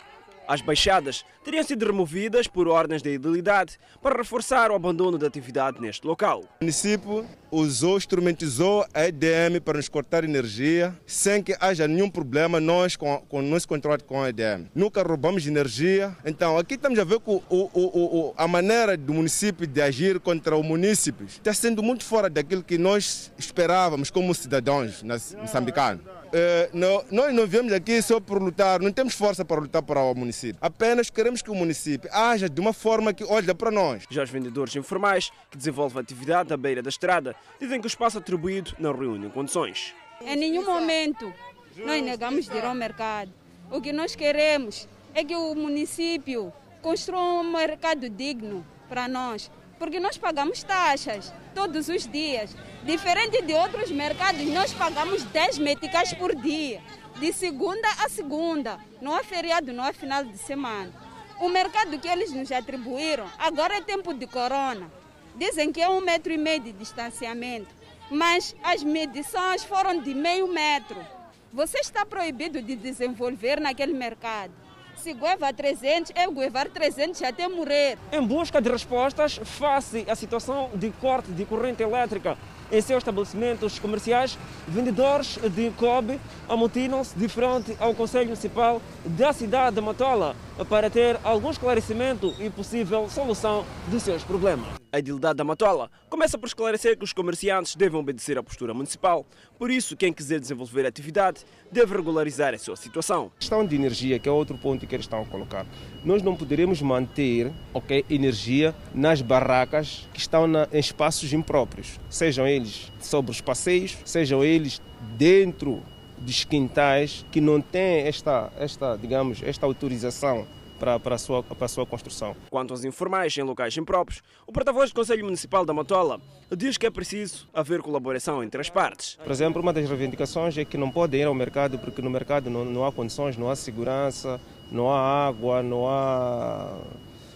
As 0.48 0.62
baixadas 0.62 1.24
teriam 1.44 1.64
sido 1.64 1.86
removidas 1.86 2.48
por 2.48 2.68
ordens 2.68 3.02
de 3.02 3.14
idilidade 3.14 3.78
para 4.02 4.18
reforçar 4.18 4.72
o 4.72 4.76
abandono 4.76 5.18
da 5.18 5.28
atividade 5.28 5.80
neste 5.80 6.06
local. 6.06 6.42
O 6.42 6.64
município 6.64 7.26
usou, 7.52 7.98
instrumentizou 7.98 8.86
a 8.94 9.06
EDM 9.06 9.60
para 9.64 9.78
nos 9.78 9.88
cortar 9.88 10.24
energia 10.24 10.98
sem 11.06 11.42
que 11.42 11.56
haja 11.60 11.88
nenhum 11.88 12.10
problema 12.10 12.60
nós 12.60 12.96
com, 12.96 13.18
com 13.30 13.42
nosso 13.42 13.68
contrato 13.68 14.04
com 14.06 14.22
a 14.22 14.30
EDM. 14.30 14.68
Nunca 14.74 15.02
roubamos 15.04 15.46
energia. 15.48 16.16
Então 16.26 16.58
aqui 16.58 16.76
estamos 16.76 17.00
a 17.00 17.04
ver 17.04 17.20
que 17.20 17.30
o, 17.30 17.42
o, 17.50 17.70
o, 17.74 18.34
a 18.36 18.48
maneira 18.48 18.98
do 18.98 19.14
município 19.14 19.66
de 19.66 19.82
agir 19.82 20.20
contra 20.20 20.56
o 20.56 20.64
município 20.64 21.26
está 21.26 21.54
sendo 21.54 21.82
muito 21.82 22.04
fora 22.04 22.30
daquilo 22.30 22.64
que 22.64 22.78
nós 22.78 23.32
esperávamos 23.38 24.10
como 24.10 24.34
cidadãos 24.34 25.04
moçambicanos. 25.04 26.23
Uh, 26.34 26.68
não, 26.74 27.06
nós 27.12 27.32
não 27.32 27.46
viemos 27.46 27.72
aqui 27.72 28.02
só 28.02 28.20
por 28.20 28.42
lutar, 28.42 28.82
não 28.82 28.92
temos 28.92 29.14
força 29.14 29.46
para 29.46 29.62
lutar 29.62 29.84
para 29.84 30.02
o 30.02 30.16
município. 30.16 30.58
Apenas 30.60 31.12
queremos 31.12 31.44
que 31.44 31.52
o 31.52 31.54
município 31.54 32.10
haja 32.12 32.50
de 32.50 32.60
uma 32.60 32.74
forma 32.74 33.14
que 33.14 33.24
olhe 33.24 33.54
para 33.54 33.70
nós. 33.70 34.06
Já 34.10 34.24
os 34.24 34.32
vendedores 34.32 34.76
informais, 34.76 35.32
que 35.52 35.58
desenvolvem 35.58 36.02
atividade 36.02 36.52
à 36.52 36.58
beira 36.58 36.82
da 36.82 36.90
estrada, 36.90 37.36
dizem 37.60 37.80
que 37.80 37.86
o 37.86 37.88
espaço 37.88 38.18
atribuído 38.18 38.76
não 38.80 38.98
reúne 38.98 39.30
condições. 39.30 39.94
Em 40.22 40.36
nenhum 40.36 40.66
momento 40.66 41.32
nós 41.78 42.02
negamos 42.02 42.50
de 42.50 42.58
ir 42.58 42.66
ao 42.66 42.74
mercado. 42.74 43.32
O 43.70 43.80
que 43.80 43.94
nós 43.94 44.16
queremos 44.16 44.88
é 45.14 45.24
que 45.24 45.36
o 45.36 45.54
município 45.54 46.52
construa 46.82 47.42
um 47.42 47.52
mercado 47.52 48.10
digno 48.10 48.66
para 48.90 49.08
nós, 49.08 49.52
porque 49.84 50.00
nós 50.00 50.18
pagamos 50.18 50.64
taxas 50.64 51.34
todos 51.54 51.90
os 51.90 52.08
dias. 52.08 52.56
Diferente 52.86 53.42
de 53.42 53.54
outros 53.54 53.92
mercados, 53.92 54.42
nós 54.46 54.72
pagamos 54.72 55.24
10 55.26 55.58
meticais 55.58 56.14
por 56.14 56.34
dia, 56.34 56.82
de 57.20 57.34
segunda 57.34 57.86
a 58.00 58.08
segunda. 58.08 58.80
Não 59.02 59.14
há 59.14 59.26
feriado, 59.26 59.74
não 59.74 59.84
há 59.84 59.92
final 59.92 60.24
de 60.24 60.38
semana. 60.38 60.90
O 61.38 61.50
mercado 61.50 62.00
que 62.00 62.08
eles 62.08 62.32
nos 62.32 62.50
atribuíram, 62.50 63.30
agora 63.38 63.76
é 63.76 63.82
tempo 63.82 64.14
de 64.14 64.26
corona. 64.26 64.90
Dizem 65.36 65.70
que 65.70 65.82
é 65.82 65.90
um 65.90 66.00
metro 66.00 66.32
e 66.32 66.38
meio 66.38 66.62
de 66.62 66.72
distanciamento, 66.72 67.76
mas 68.10 68.56
as 68.64 68.82
medições 68.84 69.66
foram 69.66 70.00
de 70.00 70.14
meio 70.14 70.48
metro. 70.48 71.06
Você 71.52 71.80
está 71.80 72.06
proibido 72.06 72.62
de 72.62 72.78
desenvolver 72.78 73.60
naquele 73.60 73.94
mercado. 73.94 74.63
Se 75.04 75.14
Gueva 75.14 75.52
300, 75.52 76.14
é 76.16 76.26
Guevar 76.32 76.70
300 76.70 77.22
até 77.24 77.46
morrer. 77.50 77.98
Em 78.10 78.26
busca 78.26 78.62
de 78.62 78.70
respostas 78.70 79.38
face 79.44 80.06
à 80.08 80.16
situação 80.16 80.70
de 80.76 80.92
corte 80.92 81.30
de 81.34 81.44
corrente 81.44 81.84
elétrica 81.84 82.38
em 82.72 82.80
seus 82.80 83.00
estabelecimentos 83.00 83.78
comerciais, 83.80 84.40
vendedores 84.66 85.38
de 85.54 85.70
cobre 85.72 86.22
amotinam-se 86.48 87.18
de 87.20 87.28
frente 87.28 87.76
ao 87.82 87.94
Conselho 87.94 88.28
Municipal 88.28 88.82
da 89.04 89.34
cidade 89.34 89.76
de 89.76 89.82
Matola 89.82 90.38
para 90.70 90.90
ter 90.90 91.20
algum 91.24 91.52
esclarecimento 91.52 92.34
e 92.40 92.50
possível 92.50 93.10
solução 93.10 93.66
de 93.90 94.00
seus 94.00 94.24
problemas. 94.24 94.68
A 94.92 95.00
idilidade 95.00 95.38
da 95.38 95.44
Matola 95.44 95.90
começa 96.10 96.38
por 96.38 96.48
esclarecer 96.48 96.98
que 96.98 97.04
os 97.04 97.14
comerciantes 97.14 97.76
devem 97.76 98.00
obedecer 98.00 98.38
à 98.38 98.44
postura 98.44 98.74
municipal, 98.74 99.26
por 99.58 99.72
isso 99.72 99.96
quem 99.96 100.12
quiser 100.12 100.40
desenvolver 100.40 100.86
atividade 100.86 101.42
deve 101.72 101.96
regularizar 101.96 102.54
a 102.54 102.58
sua 102.58 102.76
situação. 102.76 103.32
A 103.36 103.40
questão 103.40 103.66
de 103.66 103.76
energia, 103.76 104.20
que 104.20 104.28
é 104.28 104.32
outro 104.32 104.58
ponto 104.58 104.86
que 104.86 104.96
eles 104.96 105.06
estão 105.06 105.22
a 105.22 105.26
colocar, 105.26 105.66
nós 106.04 106.22
não 106.22 106.36
poderemos 106.36 106.82
manter 106.82 107.52
okay, 107.74 108.06
energia 108.10 108.76
nas 108.94 109.22
barracas 109.22 110.08
que 110.14 110.20
estão 110.20 110.48
na, 110.48 110.68
em 110.72 110.80
espaços 110.80 111.32
impróprios, 111.34 112.00
sejam 112.10 112.48
eles 112.48 112.92
sobre 113.00 113.32
os 113.32 113.42
passeios, 113.42 113.98
sejam 114.06 114.44
eles 114.44 114.82
dentro 115.18 115.82
dos 116.18 116.44
quintais 116.44 117.26
que 117.32 117.42
não 117.42 117.60
têm 117.60 118.08
esta, 118.08 118.52
esta, 118.58 118.96
digamos, 118.96 119.42
esta 119.44 119.66
autorização 119.66 120.48
para, 120.84 121.00
para, 121.00 121.16
a 121.16 121.18
sua, 121.18 121.42
para 121.42 121.66
a 121.66 121.68
sua 121.70 121.86
construção. 121.86 122.36
Quanto 122.50 122.74
aos 122.74 122.84
informais 122.84 123.38
em 123.38 123.42
locais 123.42 123.76
impróprios, 123.78 124.22
o 124.46 124.52
porta-voz 124.52 124.90
do 124.92 124.96
Conselho 124.96 125.24
Municipal 125.24 125.66
da 125.66 125.74
Matola 125.74 126.20
diz 126.52 126.78
que 126.78 126.86
é 126.86 126.92
preciso 126.92 127.48
haver 127.54 127.82
colaboração 127.82 128.44
entre 128.44 128.60
as 128.60 128.70
partes. 128.70 129.16
Por 129.16 129.32
exemplo, 129.32 129.62
uma 129.62 129.72
das 129.72 129.88
reivindicações 129.88 130.58
é 130.58 130.66
que 130.66 130.76
não 130.76 130.92
podem 130.92 131.22
ir 131.22 131.24
ao 131.24 131.34
mercado 131.34 131.80
porque 131.80 132.02
no 132.02 132.10
mercado 132.10 132.50
não, 132.50 132.66
não 132.66 132.86
há 132.86 132.92
condições, 132.92 133.38
não 133.38 133.50
há 133.50 133.56
segurança, 133.56 134.42
não 134.70 134.92
há 134.92 135.26
água, 135.26 135.64
não 135.64 135.88
há 135.88 136.74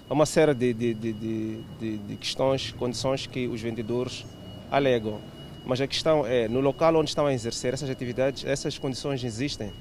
uma 0.10 0.25
série 0.25 0.53
de, 0.53 0.73
de, 0.73 0.93
de, 0.93 1.13
de, 1.13 1.97
de 1.99 2.15
questões, 2.17 2.73
condições 2.73 3.27
que 3.27 3.47
os 3.47 3.62
vendedores 3.62 4.25
alegam. 4.69 5.21
Mas 5.65 5.79
a 5.79 5.88
questão 5.88 6.25
é, 6.25 6.49
no 6.49 6.60
local 6.60 6.93
onde 6.95 7.12
estão 7.12 7.25
a 7.25 7.33
exercer 7.33 7.73
essas 7.73 7.89
atividades, 7.89 8.43
essas 8.43 8.77
condições 8.77 9.23
existem 9.23 9.71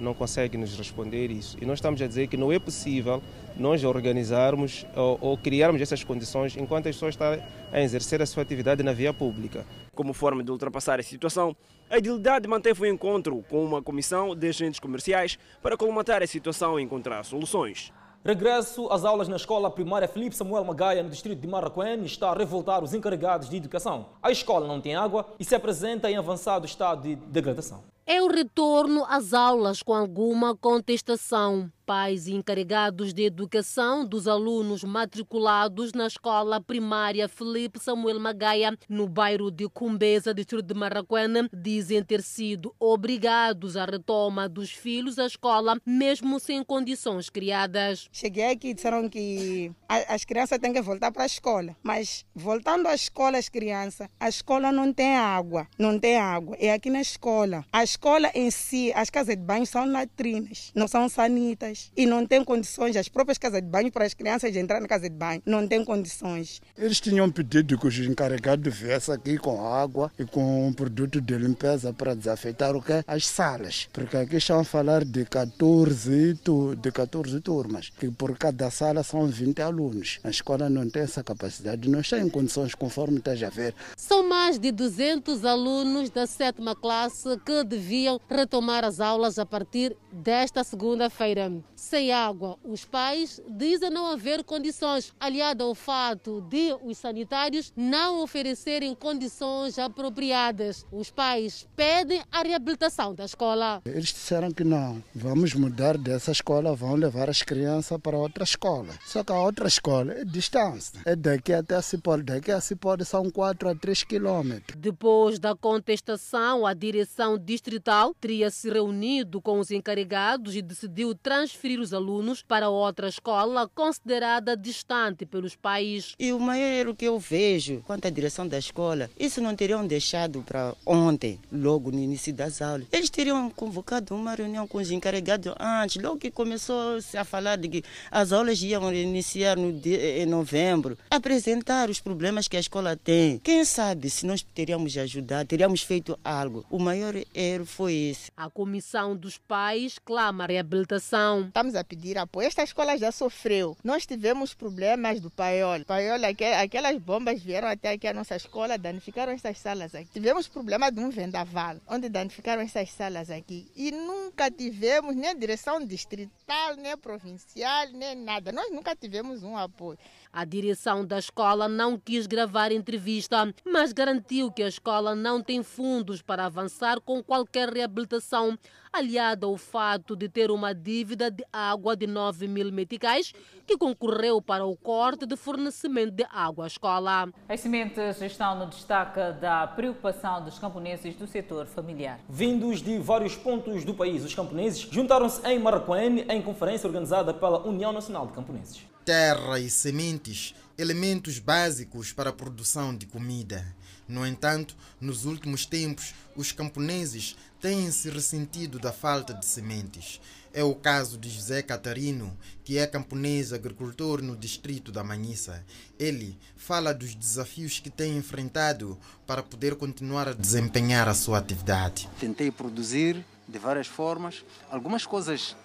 não 0.00 0.14
consegue 0.14 0.56
nos 0.56 0.76
responder 0.76 1.30
isso. 1.30 1.56
E 1.60 1.66
nós 1.66 1.78
estamos 1.78 2.00
a 2.00 2.06
dizer 2.06 2.28
que 2.28 2.36
não 2.36 2.52
é 2.52 2.58
possível 2.58 3.22
nós 3.56 3.84
organizarmos 3.84 4.86
ou, 4.94 5.18
ou 5.20 5.38
criarmos 5.38 5.80
essas 5.80 6.04
condições 6.04 6.56
enquanto 6.56 6.88
as 6.88 6.96
pessoas 6.96 7.14
estão 7.14 7.38
a 7.72 7.80
exercer 7.80 8.22
a 8.22 8.26
sua 8.26 8.42
atividade 8.42 8.82
na 8.82 8.92
via 8.92 9.12
pública. 9.12 9.64
Como 9.94 10.12
forma 10.12 10.42
de 10.42 10.50
ultrapassar 10.50 11.00
a 11.00 11.02
situação, 11.02 11.56
a 11.90 11.98
Idilidade 11.98 12.46
manteve 12.46 12.82
o 12.82 12.84
um 12.84 12.86
encontro 12.86 13.44
com 13.48 13.64
uma 13.64 13.82
comissão 13.82 14.34
de 14.36 14.48
agentes 14.48 14.78
comerciais 14.78 15.38
para 15.62 15.76
colmatar 15.76 16.22
a 16.22 16.26
situação 16.26 16.78
e 16.78 16.82
encontrar 16.82 17.24
soluções. 17.24 17.92
Regresso 18.24 18.92
às 18.92 19.04
aulas 19.04 19.28
na 19.28 19.36
escola 19.36 19.70
primária 19.70 20.08
Felipe 20.08 20.36
Samuel 20.36 20.64
Magaia, 20.64 21.02
no 21.02 21.08
distrito 21.08 21.40
de 21.40 21.46
Marraquém, 21.46 22.04
está 22.04 22.30
a 22.30 22.34
revoltar 22.34 22.82
os 22.82 22.92
encarregados 22.92 23.48
de 23.48 23.56
educação. 23.56 24.10
A 24.22 24.30
escola 24.30 24.66
não 24.66 24.80
tem 24.80 24.94
água 24.94 25.26
e 25.38 25.44
se 25.44 25.54
apresenta 25.54 26.10
em 26.10 26.16
avançado 26.16 26.66
estado 26.66 27.02
de 27.02 27.16
degradação. 27.16 27.84
É 28.10 28.22
o 28.22 28.26
retorno 28.26 29.04
às 29.04 29.34
aulas 29.34 29.82
com 29.82 29.92
alguma 29.92 30.56
contestação 30.56 31.70
pais 31.88 32.28
encarregados 32.28 33.14
de 33.14 33.22
educação 33.22 34.04
dos 34.04 34.28
alunos 34.28 34.84
matriculados 34.84 35.94
na 35.94 36.06
escola 36.06 36.60
primária 36.60 37.26
Felipe 37.30 37.78
Samuel 37.78 38.20
Magaia, 38.20 38.76
no 38.90 39.08
bairro 39.08 39.50
de 39.50 39.66
Cumbeza, 39.70 40.34
distrito 40.34 40.66
de 40.66 40.74
Marraquena, 40.74 41.48
dizem 41.50 42.04
ter 42.04 42.20
sido 42.20 42.74
obrigados 42.78 43.74
à 43.74 43.86
retoma 43.86 44.50
dos 44.50 44.70
filhos 44.70 45.18
à 45.18 45.24
escola, 45.24 45.78
mesmo 45.86 46.38
sem 46.38 46.62
condições 46.62 47.30
criadas. 47.30 48.06
Cheguei 48.12 48.50
aqui 48.50 48.68
e 48.68 48.74
disseram 48.74 49.08
que 49.08 49.72
as 49.88 50.26
crianças 50.26 50.58
têm 50.58 50.74
que 50.74 50.82
voltar 50.82 51.10
para 51.10 51.22
a 51.22 51.26
escola, 51.26 51.74
mas 51.82 52.26
voltando 52.34 52.86
à 52.86 52.94
escola 52.94 53.38
as 53.38 53.48
crianças, 53.48 54.10
a 54.20 54.28
escola 54.28 54.70
não 54.70 54.92
tem 54.92 55.16
água, 55.16 55.66
não 55.78 55.98
tem 55.98 56.18
água, 56.18 56.54
é 56.60 56.70
aqui 56.70 56.90
na 56.90 57.00
escola. 57.00 57.64
A 57.72 57.82
escola 57.98 58.30
em 58.32 58.48
si, 58.48 58.92
as 58.94 59.10
casas 59.10 59.34
de 59.34 59.42
banho 59.42 59.66
são 59.66 59.84
latrinas, 59.84 60.70
não 60.72 60.86
são 60.86 61.08
sanitas 61.08 61.90
e 61.96 62.06
não 62.06 62.24
tem 62.24 62.44
condições, 62.44 62.94
as 62.94 63.08
próprias 63.08 63.38
casas 63.38 63.60
de 63.60 63.66
banho 63.66 63.90
para 63.90 64.04
as 64.06 64.14
crianças 64.14 64.54
entrar 64.54 64.80
na 64.80 64.86
casa 64.86 65.10
de 65.10 65.16
banho, 65.16 65.42
não 65.44 65.66
tem 65.66 65.84
condições. 65.84 66.62
Eles 66.76 67.00
tinham 67.00 67.28
pedido 67.28 67.76
que 67.76 67.88
os 67.88 67.98
encarregados 67.98 68.72
viessem 68.72 69.12
aqui 69.12 69.36
com 69.36 69.66
água 69.66 70.12
e 70.16 70.24
com 70.24 70.68
um 70.68 70.72
produto 70.72 71.20
de 71.20 71.36
limpeza 71.36 71.92
para 71.92 72.14
desafetar 72.14 72.76
o 72.76 72.80
que? 72.80 73.02
As 73.04 73.26
salas. 73.26 73.88
Porque 73.92 74.16
aqui 74.16 74.36
estão 74.36 74.60
a 74.60 74.64
falar 74.64 75.04
de 75.04 75.24
14, 75.24 76.38
de 76.80 76.92
14 76.92 77.40
turmas, 77.40 77.90
que 77.90 78.12
por 78.12 78.38
cada 78.38 78.70
sala 78.70 79.02
são 79.02 79.26
20 79.26 79.60
alunos. 79.60 80.20
A 80.22 80.30
escola 80.30 80.70
não 80.70 80.88
tem 80.88 81.02
essa 81.02 81.24
capacidade, 81.24 81.88
não 81.88 81.98
está 81.98 82.20
em 82.20 82.28
condições 82.28 82.76
conforme 82.76 83.18
está 83.18 83.32
a 83.32 83.50
ver. 83.50 83.74
São 83.96 84.28
mais 84.28 84.56
de 84.56 84.70
200 84.70 85.44
alunos 85.44 86.10
da 86.10 86.28
sétima 86.28 86.76
classe 86.76 87.36
que 87.44 87.64
deviam 87.64 87.87
retomar 88.28 88.84
as 88.84 89.00
aulas 89.00 89.38
a 89.38 89.46
partir 89.46 89.96
desta 90.12 90.64
segunda-feira 90.64 91.52
sem 91.74 92.12
água. 92.12 92.56
Os 92.64 92.84
pais 92.84 93.40
dizem 93.48 93.90
não 93.90 94.06
haver 94.06 94.44
condições, 94.44 95.12
aliado 95.18 95.64
ao 95.64 95.74
fato 95.74 96.40
de 96.42 96.76
os 96.82 96.98
sanitários 96.98 97.72
não 97.76 98.22
oferecerem 98.22 98.94
condições 98.94 99.78
apropriadas. 99.78 100.84
Os 100.92 101.10
pais 101.10 101.66
pedem 101.76 102.22
a 102.30 102.42
reabilitação 102.42 103.14
da 103.14 103.24
escola. 103.24 103.80
Eles 103.84 104.08
disseram 104.08 104.50
que 104.50 104.64
não, 104.64 105.02
vamos 105.14 105.54
mudar 105.54 105.96
dessa 105.96 106.32
escola, 106.32 106.74
vão 106.74 106.94
levar 106.94 107.30
as 107.30 107.42
crianças 107.42 107.98
para 107.98 108.16
outra 108.16 108.44
escola. 108.44 108.88
Só 109.06 109.22
que 109.22 109.32
a 109.32 109.40
outra 109.40 109.68
escola 109.68 110.12
é 110.12 110.24
distância, 110.24 111.00
é 111.04 111.14
daqui 111.14 111.52
até 111.52 111.76
a 111.76 111.82
Cipó, 111.82 112.16
daqui 112.16 112.50
a 112.50 112.60
Cipó 112.60 112.96
são 113.04 113.30
4 113.30 113.68
a 113.68 113.74
3 113.74 114.04
quilômetros. 114.04 114.78
Depois 114.78 115.38
da 115.38 115.54
contestação, 115.54 116.66
a 116.66 116.74
direção 116.74 117.38
distrital 117.68 118.14
teria 118.18 118.50
se 118.50 118.70
reunido 118.70 119.42
com 119.42 119.58
os 119.58 119.70
encarregados 119.70 120.56
e 120.56 120.62
decidiu 120.62 121.14
transferir 121.14 121.78
os 121.78 121.92
alunos 121.92 122.42
para 122.42 122.70
outra 122.70 123.08
escola 123.08 123.68
considerada 123.74 124.56
distante 124.56 125.26
pelos 125.26 125.54
pais. 125.54 126.14
E 126.18 126.32
o 126.32 126.40
maior 126.40 126.66
erro 126.66 126.94
que 126.94 127.04
eu 127.04 127.18
vejo 127.18 127.82
quanto 127.86 128.06
à 128.06 128.10
direção 128.10 128.48
da 128.48 128.58
escola, 128.58 129.10
isso 129.18 129.42
não 129.42 129.54
teriam 129.54 129.86
deixado 129.86 130.42
para 130.42 130.74
ontem, 130.86 131.38
logo 131.52 131.90
no 131.90 131.98
início 131.98 132.32
das 132.32 132.62
aulas. 132.62 132.86
Eles 132.90 133.10
teriam 133.10 133.50
convocado 133.50 134.14
uma 134.14 134.34
reunião 134.34 134.66
com 134.66 134.78
os 134.78 134.90
encarregados 134.90 135.52
antes, 135.60 136.02
logo 136.02 136.16
que 136.16 136.30
começou-se 136.30 137.18
a 137.18 137.24
falar 137.24 137.56
de 137.56 137.68
que 137.68 137.84
as 138.10 138.32
aulas 138.32 138.62
iam 138.62 138.92
iniciar 138.94 139.58
no 139.58 139.72
dia, 139.72 140.22
em 140.22 140.26
novembro, 140.26 140.96
apresentar 141.10 141.90
os 141.90 142.00
problemas 142.00 142.48
que 142.48 142.56
a 142.56 142.60
escola 142.60 142.96
tem. 142.96 143.38
Quem 143.40 143.62
sabe 143.64 144.08
se 144.08 144.24
nós 144.24 144.42
teríamos 144.42 144.96
ajudado, 144.96 145.48
teríamos 145.48 145.82
feito 145.82 146.18
algo. 146.24 146.64
O 146.70 146.78
maior 146.78 147.14
erro 147.34 147.57
foi 147.64 147.94
esse. 147.94 148.30
A 148.36 148.48
comissão 148.50 149.16
dos 149.16 149.38
pais 149.38 149.98
clama 149.98 150.44
a 150.44 150.46
reabilitação 150.46 151.46
estamos 151.46 151.74
a 151.74 151.84
pedir 151.84 152.18
apoio. 152.18 152.46
Esta 152.46 152.62
escola 152.62 152.96
já 152.96 153.10
sofreu. 153.12 153.76
Nós 153.82 154.06
tivemos 154.06 154.54
problemas 154.54 155.20
do 155.20 155.30
paiol. 155.30 155.84
Paiol, 155.84 156.18
aquelas 156.60 156.98
bombas 156.98 157.42
vieram 157.42 157.68
até 157.68 157.92
aqui 157.92 158.06
a 158.06 158.14
nossa 158.14 158.36
escola, 158.36 158.78
danificaram 158.78 159.32
essas 159.32 159.58
salas 159.58 159.94
aqui. 159.94 160.10
Tivemos 160.12 160.48
problema 160.48 160.90
de 160.90 161.00
um 161.00 161.10
vendaval, 161.10 161.76
onde 161.86 162.08
danificaram 162.08 162.62
essas 162.62 162.90
salas 162.90 163.30
aqui. 163.30 163.70
E 163.76 163.90
nunca 163.90 164.50
tivemos 164.50 165.14
nem 165.14 165.36
direção 165.38 165.84
distrital, 165.84 166.76
nem 166.76 166.96
provincial, 166.96 167.88
nem 167.92 168.14
nada. 168.14 168.52
Nós 168.52 168.70
nunca 168.70 168.94
tivemos 168.94 169.42
um 169.42 169.56
apoio. 169.56 169.98
A 170.32 170.44
direção 170.44 171.04
da 171.04 171.18
escola 171.18 171.68
não 171.68 171.98
quis 171.98 172.26
gravar 172.26 172.70
entrevista, 172.70 173.52
mas 173.64 173.92
garantiu 173.92 174.52
que 174.52 174.62
a 174.62 174.68
escola 174.68 175.14
não 175.14 175.42
tem 175.42 175.62
fundos 175.62 176.20
para 176.20 176.44
avançar 176.44 177.00
com 177.00 177.22
qualquer 177.22 177.70
reabilitação, 177.70 178.58
aliada 178.92 179.46
ao 179.46 179.56
fato 179.56 180.14
de 180.16 180.28
ter 180.28 180.50
uma 180.50 180.74
dívida 180.74 181.30
de 181.30 181.44
água 181.52 181.96
de 181.96 182.06
9 182.06 182.48
mil 182.48 182.72
meticais 182.72 183.32
que 183.66 183.76
concorreu 183.76 184.40
para 184.40 184.64
o 184.64 184.76
corte 184.76 185.26
de 185.26 185.36
fornecimento 185.36 186.12
de 186.12 186.26
água 186.30 186.64
à 186.64 186.66
escola. 186.66 187.28
As 187.48 187.60
sementes 187.60 188.20
estão 188.20 188.58
no 188.58 188.66
destaque 188.66 189.20
da 189.40 189.66
preocupação 189.66 190.42
dos 190.44 190.58
camponeses 190.58 191.14
do 191.16 191.26
setor 191.26 191.66
familiar. 191.66 192.18
Vindos 192.28 192.82
de 192.82 192.98
vários 192.98 193.36
pontos 193.36 193.84
do 193.84 193.94
país, 193.94 194.24
os 194.24 194.34
camponeses 194.34 194.80
juntaram-se 194.80 195.46
em 195.46 195.58
Maracuene 195.58 196.22
em 196.28 196.40
conferência 196.40 196.86
organizada 196.86 197.34
pela 197.34 197.66
União 197.66 197.92
Nacional 197.92 198.26
de 198.26 198.32
Camponeses 198.32 198.87
terra 199.08 199.58
e 199.58 199.70
sementes, 199.70 200.54
elementos 200.76 201.38
básicos 201.38 202.12
para 202.12 202.28
a 202.28 202.32
produção 202.32 202.94
de 202.94 203.06
comida. 203.06 203.74
No 204.06 204.26
entanto, 204.26 204.76
nos 205.00 205.24
últimos 205.24 205.64
tempos, 205.64 206.12
os 206.36 206.52
camponeses 206.52 207.34
têm 207.58 207.90
se 207.90 208.10
ressentido 208.10 208.78
da 208.78 208.92
falta 208.92 209.32
de 209.32 209.46
sementes. 209.46 210.20
É 210.52 210.62
o 210.62 210.74
caso 210.74 211.16
de 211.16 211.30
José 211.30 211.62
Catarino, 211.62 212.36
que 212.62 212.76
é 212.76 212.86
camponês 212.86 213.50
agricultor 213.50 214.20
no 214.20 214.36
distrito 214.36 214.92
da 214.92 215.02
Manhissa. 215.02 215.64
Ele 215.98 216.38
fala 216.54 216.92
dos 216.92 217.14
desafios 217.14 217.80
que 217.80 217.88
tem 217.88 218.14
enfrentado 218.14 218.98
para 219.26 219.42
poder 219.42 219.74
continuar 219.76 220.28
a 220.28 220.34
desempenhar 220.34 221.08
a 221.08 221.14
sua 221.14 221.38
atividade. 221.38 222.10
Tentei 222.20 222.50
produzir 222.50 223.24
de 223.48 223.58
várias 223.58 223.86
formas. 223.86 224.44
Algumas 224.70 225.06
coisas 225.06 225.56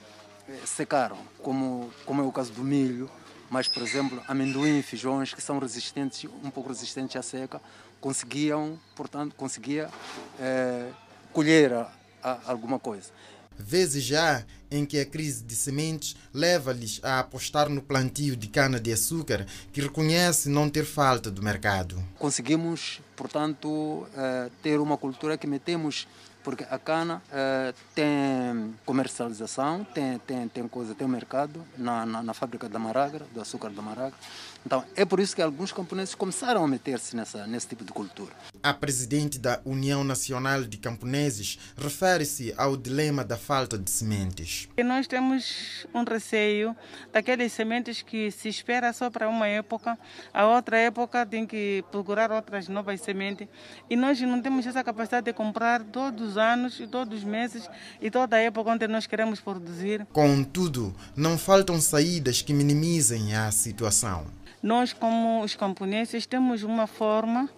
eh, 0.47 0.59
secaram, 0.65 1.17
como, 1.41 1.91
como 2.05 2.21
é 2.21 2.25
o 2.25 2.31
caso 2.31 2.53
do 2.53 2.63
milho, 2.63 3.11
mas, 3.53 3.67
por 3.67 3.83
exemplo, 3.83 4.19
amendoim 4.27 4.79
e 4.79 4.81
feijões 4.81 5.31
que 5.31 5.39
são 5.39 5.59
resistentes, 5.59 6.27
um 6.43 6.49
pouco 6.49 6.69
resistentes 6.69 7.15
à 7.15 7.21
seca, 7.21 7.61
conseguiam, 8.01 8.79
portanto, 8.95 9.35
conseguia 9.35 9.91
eh, 10.39 10.89
colher 11.31 11.71
a, 11.71 11.93
a, 12.23 12.39
alguma 12.47 12.79
coisa. 12.79 13.11
Vezes 13.55 14.03
já 14.03 14.43
em 14.71 14.83
que 14.83 14.99
a 14.99 15.05
crise 15.05 15.43
de 15.43 15.55
sementes 15.55 16.15
leva-lhes 16.33 16.99
a 17.03 17.19
apostar 17.19 17.69
no 17.69 17.79
plantio 17.79 18.35
de 18.35 18.47
cana-de-açúcar, 18.47 19.45
que 19.71 19.81
reconhece 19.81 20.49
não 20.49 20.67
ter 20.67 20.83
falta 20.83 21.29
do 21.29 21.43
mercado. 21.43 22.03
Conseguimos, 22.17 23.01
portanto, 23.15 24.07
eh, 24.17 24.49
ter 24.63 24.79
uma 24.79 24.97
cultura 24.97 25.37
que 25.37 25.45
metemos 25.45 26.07
porque 26.43 26.65
a 26.69 26.77
cana 26.77 27.21
eh, 27.31 27.73
tem 27.95 28.75
comercialização, 28.85 29.83
tem, 29.83 30.19
tem, 30.19 30.47
tem 30.47 30.67
coisa, 30.67 30.93
tem 30.93 31.07
mercado 31.07 31.63
na, 31.77 32.05
na, 32.05 32.21
na, 32.21 32.33
fábrica 32.33 32.67
da 32.67 32.77
Maragra, 32.77 33.25
do 33.33 33.41
açúcar 33.41 33.69
da 33.69 33.81
Maragra. 33.81 34.17
Então 34.65 34.83
é 34.95 35.05
por 35.05 35.19
isso 35.19 35.35
que 35.35 35.41
alguns 35.41 35.71
camponeses 35.71 36.15
começaram 36.15 36.63
a 36.63 36.67
meter-se 36.67 37.15
nessa 37.15 37.45
nesse 37.45 37.67
tipo 37.67 37.83
de 37.83 37.91
cultura. 37.91 38.31
A 38.61 38.73
presidente 38.73 39.37
da 39.37 39.59
União 39.65 40.03
Nacional 40.03 40.63
de 40.63 40.77
Camponeses 40.77 41.59
refere-se 41.77 42.53
ao 42.57 42.77
dilema 42.77 43.23
da 43.23 43.37
falta 43.37 43.77
de 43.77 43.89
sementes. 43.91 44.69
E 44.77 44.83
nós 44.83 45.07
temos 45.07 45.85
um 45.93 46.03
receio 46.03 46.75
daquelas 47.11 47.51
sementes 47.51 48.01
que 48.01 48.31
se 48.31 48.47
espera 48.47 48.93
só 48.93 49.09
para 49.09 49.27
uma 49.27 49.47
época, 49.47 49.97
a 50.33 50.45
outra 50.45 50.77
época 50.77 51.25
tem 51.25 51.45
que 51.45 51.83
procurar 51.91 52.31
outras 52.31 52.67
novas 52.67 53.01
sementes 53.01 53.47
e 53.89 53.95
nós 53.95 54.19
não 54.21 54.41
temos 54.41 54.65
essa 54.65 54.83
capacidade 54.83 55.25
de 55.25 55.33
comprar 55.33 55.83
todos 55.83 56.31
os 56.31 56.37
anos, 56.37 56.81
todos 56.89 57.19
os 57.19 57.23
meses 57.23 57.69
e 58.01 58.09
toda 58.09 58.35
a 58.35 58.39
época 58.39 58.71
onde 58.71 58.87
nós 58.87 59.05
queremos 59.05 59.39
produzir. 59.39 60.07
Contudo, 60.11 60.95
não 61.15 61.37
faltam 61.37 61.79
saídas 61.81 62.41
que 62.41 62.53
minimizem 62.53 63.35
a 63.35 63.51
situação. 63.51 64.25
Nós, 64.63 64.93
como 64.93 65.41
os 65.41 65.55
camponeses, 65.55 66.25
temos 66.25 66.63
uma 66.63 66.87
forma 66.87 67.49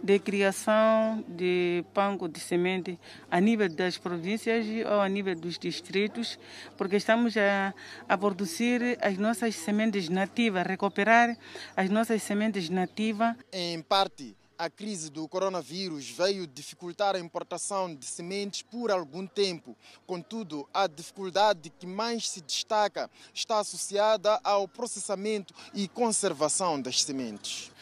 de 0.00 0.18
criação 0.20 1.24
de 1.26 1.84
banco 1.92 2.28
de 2.28 2.38
semente 2.38 2.98
a 3.28 3.40
nível 3.40 3.68
das 3.68 3.98
províncias 3.98 4.64
ou 4.86 5.00
a 5.00 5.08
nível 5.08 5.34
dos 5.34 5.58
distritos, 5.58 6.38
porque 6.78 6.96
estamos 6.96 7.36
a, 7.36 7.74
a 8.08 8.16
produzir 8.16 8.96
as 9.00 9.18
nossas 9.18 9.56
sementes 9.56 10.08
nativas, 10.08 10.64
recuperar 10.64 11.36
as 11.76 11.90
nossas 11.90 12.22
sementes 12.22 12.70
nativas. 12.70 13.34
Em 13.52 13.82
parte, 13.82 14.36
a 14.62 14.70
crise 14.70 15.10
do 15.10 15.26
coronavírus 15.26 16.08
veio 16.08 16.46
dificultar 16.46 17.16
a 17.16 17.18
importação 17.18 17.92
de 17.92 18.06
sementes 18.06 18.62
por 18.62 18.92
algum 18.92 19.26
tempo. 19.26 19.76
Contudo, 20.06 20.68
a 20.72 20.86
dificuldade 20.86 21.68
que 21.68 21.84
mais 21.84 22.28
se 22.28 22.40
destaca 22.40 23.10
está 23.34 23.58
associada 23.58 24.38
ao 24.44 24.68
processamento 24.68 25.52
e 25.74 25.88
conservação 25.88 26.80
das 26.80 27.02
sementes. 27.02 27.72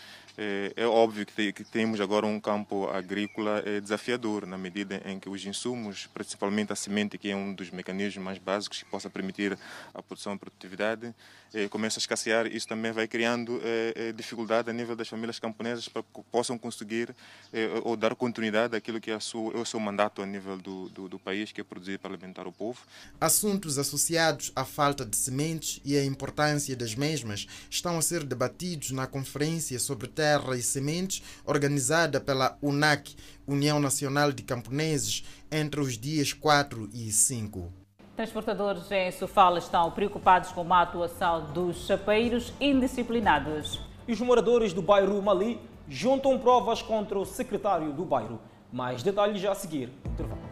É, 0.42 0.72
é 0.74 0.86
óbvio 0.86 1.26
que, 1.26 1.52
que, 1.52 1.64
temos 1.64 2.00
agora 2.00 2.24
um 2.24 2.40
campo 2.40 2.88
agrícola 2.88 3.62
é 3.66 3.78
desafiador, 3.78 4.46
na 4.46 4.56
medida 4.56 4.98
em 5.04 5.20
que 5.20 5.28
os 5.28 5.44
insumos, 5.44 6.06
principalmente 6.14 6.72
a 6.72 6.76
semente, 6.76 7.18
que 7.18 7.30
é 7.30 7.36
um 7.36 7.52
dos 7.52 7.70
mecanismos 7.70 8.24
mais 8.24 8.38
básicos 8.38 8.78
que 8.78 8.86
possa 8.86 9.10
permitir 9.10 9.58
a 9.92 10.02
produção 10.02 10.32
e 10.32 10.38
produtividade, 10.38 11.14
é, 11.52 11.68
começa 11.68 11.98
a 11.98 12.00
escassear. 12.00 12.46
Isso 12.46 12.66
também 12.66 12.90
vai 12.90 13.06
criando 13.06 13.60
é, 13.62 13.92
é, 13.94 14.12
dificuldade 14.12 14.70
a 14.70 14.72
nível 14.72 14.96
das 14.96 15.08
famílias 15.08 15.38
camponesas 15.38 15.88
para 15.88 16.02
que 16.02 16.22
possam 16.32 16.56
conseguir 16.56 17.14
é, 17.52 17.68
ou 17.84 17.94
dar 17.94 18.14
continuidade 18.14 18.74
àquilo 18.74 18.98
que 18.98 19.10
é, 19.10 19.20
sua, 19.20 19.54
o 19.58 19.66
seu 19.66 19.78
mandato 19.78 20.22
a 20.22 20.26
nível 20.26 20.56
do, 20.56 20.88
do, 20.88 21.06
do 21.06 21.18
país, 21.18 21.52
que 21.52 21.60
é 21.60 21.64
produzir 21.64 21.98
para 21.98 22.14
alimentar 22.14 22.46
o 22.46 22.52
povo. 22.52 22.80
Assuntos 23.20 23.76
associados 23.76 24.52
à 24.56 24.64
falta 24.64 25.04
de 25.04 25.18
sementes 25.18 25.82
e 25.84 25.98
à 25.98 26.04
importância 26.04 26.74
das 26.74 26.94
mesmas 26.94 27.46
estão 27.68 27.98
a 27.98 28.02
ser 28.02 28.24
debatidos 28.24 28.90
na 28.90 29.06
Conferência 29.06 29.78
sobre 29.78 30.08
Terra 30.08 30.29
e 30.56 30.62
Sementes, 30.62 31.22
organizada 31.44 32.20
pela 32.20 32.56
UNAC, 32.62 33.16
União 33.46 33.80
Nacional 33.80 34.32
de 34.32 34.42
Camponeses, 34.42 35.24
entre 35.50 35.80
os 35.80 35.98
dias 35.98 36.32
4 36.32 36.88
e 36.92 37.10
5. 37.10 37.72
Transportadores 38.16 38.90
em 38.90 39.10
Sofala 39.10 39.58
estão 39.58 39.90
preocupados 39.90 40.52
com 40.52 40.72
a 40.72 40.82
atuação 40.82 41.52
dos 41.52 41.86
chapeiros 41.86 42.52
indisciplinados. 42.60 43.80
E 44.06 44.12
os 44.12 44.20
moradores 44.20 44.72
do 44.72 44.82
bairro 44.82 45.20
Mali 45.22 45.60
juntam 45.88 46.38
provas 46.38 46.82
contra 46.82 47.18
o 47.18 47.24
secretário 47.24 47.92
do 47.92 48.04
bairro. 48.04 48.40
Mais 48.72 49.02
detalhes 49.02 49.40
já 49.40 49.52
a 49.52 49.54
seguir. 49.54 49.92
Intervalo. 50.04 50.50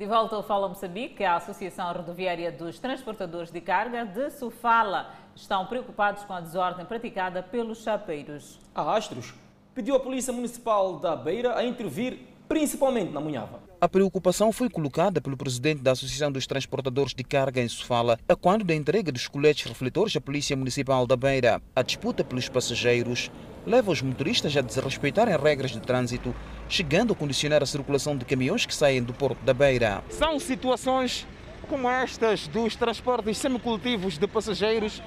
De 0.00 0.06
volta 0.06 0.34
ao 0.34 0.42
Fala 0.42 0.66
Moçambique, 0.66 1.22
a 1.22 1.36
Associação 1.36 1.92
Rodoviária 1.92 2.50
dos 2.50 2.78
Transportadores 2.78 3.50
de 3.50 3.60
Carga 3.60 4.06
de 4.06 4.30
Sofala 4.30 5.10
estão 5.40 5.64
preocupados 5.66 6.22
com 6.24 6.34
a 6.34 6.40
desordem 6.40 6.84
praticada 6.84 7.42
pelos 7.42 7.82
chapeiros. 7.82 8.58
A 8.74 8.94
Astros 8.94 9.32
pediu 9.74 9.96
à 9.96 10.00
Polícia 10.00 10.32
Municipal 10.32 10.98
da 10.98 11.16
Beira 11.16 11.56
a 11.56 11.64
intervir 11.64 12.18
principalmente 12.46 13.12
na 13.12 13.20
Munhava. 13.20 13.60
A 13.80 13.88
preocupação 13.88 14.52
foi 14.52 14.68
colocada 14.68 15.20
pelo 15.20 15.36
presidente 15.36 15.80
da 15.80 15.92
Associação 15.92 16.30
dos 16.30 16.46
Transportadores 16.46 17.14
de 17.14 17.24
Carga 17.24 17.60
em 17.60 17.68
Sofala, 17.68 18.18
a 18.28 18.36
quando 18.36 18.64
da 18.64 18.74
entrega 18.74 19.10
dos 19.10 19.26
coletes 19.28 19.64
refletores 19.66 20.14
à 20.16 20.20
Polícia 20.20 20.56
Municipal 20.56 21.06
da 21.06 21.16
Beira. 21.16 21.62
A 21.74 21.82
disputa 21.82 22.22
pelos 22.22 22.48
passageiros 22.48 23.30
leva 23.64 23.90
os 23.90 24.02
motoristas 24.02 24.54
a 24.56 24.60
desrespeitarem 24.60 25.36
regras 25.36 25.70
de 25.70 25.80
trânsito, 25.80 26.34
chegando 26.68 27.12
a 27.12 27.16
condicionar 27.16 27.62
a 27.62 27.66
circulação 27.66 28.16
de 28.16 28.24
caminhões 28.24 28.66
que 28.66 28.74
saem 28.74 29.02
do 29.02 29.14
Porto 29.14 29.42
da 29.44 29.54
Beira. 29.54 30.02
São 30.10 30.38
situações 30.38 31.26
como 31.68 31.88
estas 31.88 32.48
dos 32.48 32.74
transportes 32.74 33.38
semicultivos 33.38 34.18
de 34.18 34.26
passageiros 34.26 35.00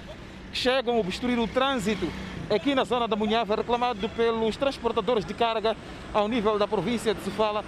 chegam 0.54 0.96
a 0.96 1.00
obstruir 1.00 1.38
o 1.40 1.48
trânsito 1.48 2.08
aqui 2.50 2.76
na 2.76 2.84
zona 2.84 3.08
da 3.08 3.16
Munhava, 3.16 3.56
reclamado 3.56 4.08
pelos 4.10 4.56
transportadores 4.56 5.26
de 5.26 5.34
carga 5.34 5.76
ao 6.14 6.28
nível 6.28 6.60
da 6.60 6.68
província 6.68 7.14
de 7.14 7.22
Sofala, 7.24 7.64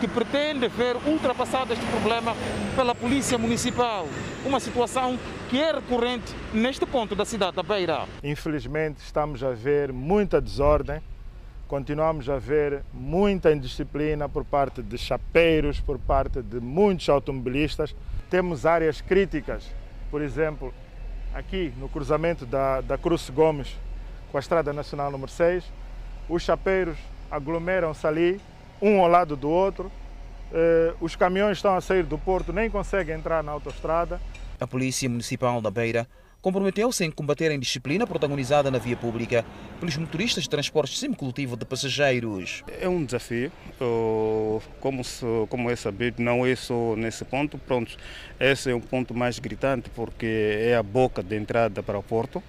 que 0.00 0.08
pretende 0.08 0.66
ver 0.68 0.96
ultrapassado 1.06 1.72
este 1.72 1.86
problema 1.86 2.34
pela 2.74 2.94
Polícia 2.94 3.38
Municipal. 3.38 4.06
Uma 4.44 4.58
situação 4.60 5.18
que 5.48 5.60
é 5.60 5.72
recorrente 5.72 6.34
neste 6.52 6.84
ponto 6.84 7.14
da 7.14 7.24
cidade 7.24 7.56
da 7.56 7.62
Beira. 7.62 8.06
Infelizmente, 8.22 8.98
estamos 8.98 9.42
a 9.42 9.50
ver 9.50 9.92
muita 9.92 10.40
desordem, 10.40 11.00
continuamos 11.68 12.28
a 12.28 12.38
ver 12.38 12.82
muita 12.92 13.52
indisciplina 13.52 14.28
por 14.28 14.44
parte 14.44 14.82
de 14.82 14.98
chapeiros, 14.98 15.80
por 15.80 15.98
parte 15.98 16.42
de 16.42 16.60
muitos 16.60 17.08
automobilistas. 17.08 17.94
Temos 18.28 18.66
áreas 18.66 19.00
críticas, 19.00 19.64
por 20.10 20.20
exemplo, 20.20 20.74
aqui 21.34 21.74
no 21.76 21.88
cruzamento 21.88 22.46
da, 22.46 22.80
da 22.80 22.96
Cruz 22.96 23.28
Gomes 23.28 23.76
com 24.30 24.38
a 24.38 24.40
Estrada 24.40 24.72
Nacional 24.72 25.10
número 25.10 25.30
6. 25.30 25.64
Os 26.28 26.42
chapeiros 26.42 26.96
aglomeram-se 27.30 28.06
ali, 28.06 28.40
um 28.80 29.00
ao 29.00 29.08
lado 29.08 29.36
do 29.36 29.50
outro. 29.50 29.90
Eh, 30.52 30.94
os 31.00 31.16
caminhões 31.16 31.58
estão 31.58 31.76
a 31.76 31.80
sair 31.80 32.04
do 32.04 32.16
porto, 32.16 32.52
nem 32.52 32.70
conseguem 32.70 33.16
entrar 33.16 33.42
na 33.42 33.52
autoestrada. 33.52 34.20
A 34.60 34.66
Polícia 34.66 35.08
Municipal 35.08 35.60
da 35.60 35.70
Beira 35.70 36.06
comprometeu-se 36.44 37.02
em 37.02 37.10
combater 37.10 37.50
a 37.50 37.54
indisciplina 37.54 38.06
protagonizada 38.06 38.70
na 38.70 38.76
via 38.76 38.94
pública 38.94 39.46
pelos 39.80 39.96
motoristas 39.96 40.42
de 40.42 40.50
transportes 40.50 40.98
semicultivo 40.98 41.56
de 41.56 41.64
passageiros. 41.64 42.62
É 42.78 42.86
um 42.86 43.02
desafio, 43.02 43.50
como, 44.78 45.00
como 45.48 45.70
é 45.70 45.74
sabido, 45.74 46.22
não 46.22 46.44
é 46.44 46.54
só 46.54 46.94
nesse 46.96 47.24
ponto. 47.24 47.56
Pronto, 47.56 47.96
esse 48.38 48.70
é 48.70 48.74
um 48.74 48.80
ponto 48.80 49.14
mais 49.14 49.38
gritante 49.38 49.88
porque 49.88 50.26
é 50.60 50.76
a 50.76 50.82
boca 50.82 51.22
de 51.22 51.34
entrada 51.34 51.82
para 51.82 51.98
o 51.98 52.02
porto. 52.02 52.42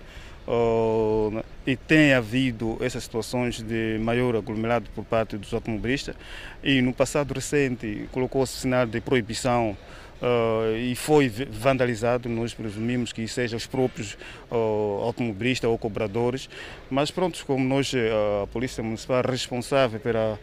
Uh, 0.46 1.42
e 1.66 1.76
tem 1.76 2.14
havido 2.14 2.78
essas 2.82 3.04
situações 3.04 3.64
de 3.64 3.98
maior 4.00 4.36
aglomerado 4.36 4.88
por 4.94 5.04
parte 5.04 5.38
dos 5.38 5.52
automobilistas 5.52 6.16
e 6.64 6.84
no 6.84 6.94
passado 6.94 7.34
recente 7.34 8.08
colocou-se 8.12 8.60
sinal 8.60 8.86
de 8.86 9.02
proibição 9.02 9.76
Uh, 10.22 10.78
e 10.78 10.96
foi 10.96 11.28
vandalizado, 11.28 12.30
nós 12.30 12.54
presumimos 12.54 13.12
que 13.12 13.28
sejam 13.28 13.58
os 13.58 13.68
próprios 13.68 14.18
uh, 14.50 15.04
automobilistas 15.04 15.70
ou 15.70 15.78
cobradores, 15.78 16.50
mas 16.90 17.12
pronto, 17.12 17.44
como 17.46 17.66
nós, 17.68 17.92
uh, 17.94 18.44
a 18.44 18.48
Polícia 18.48 18.82
Municipal 18.82 19.22
responsável 19.22 20.00
pela 20.00 20.40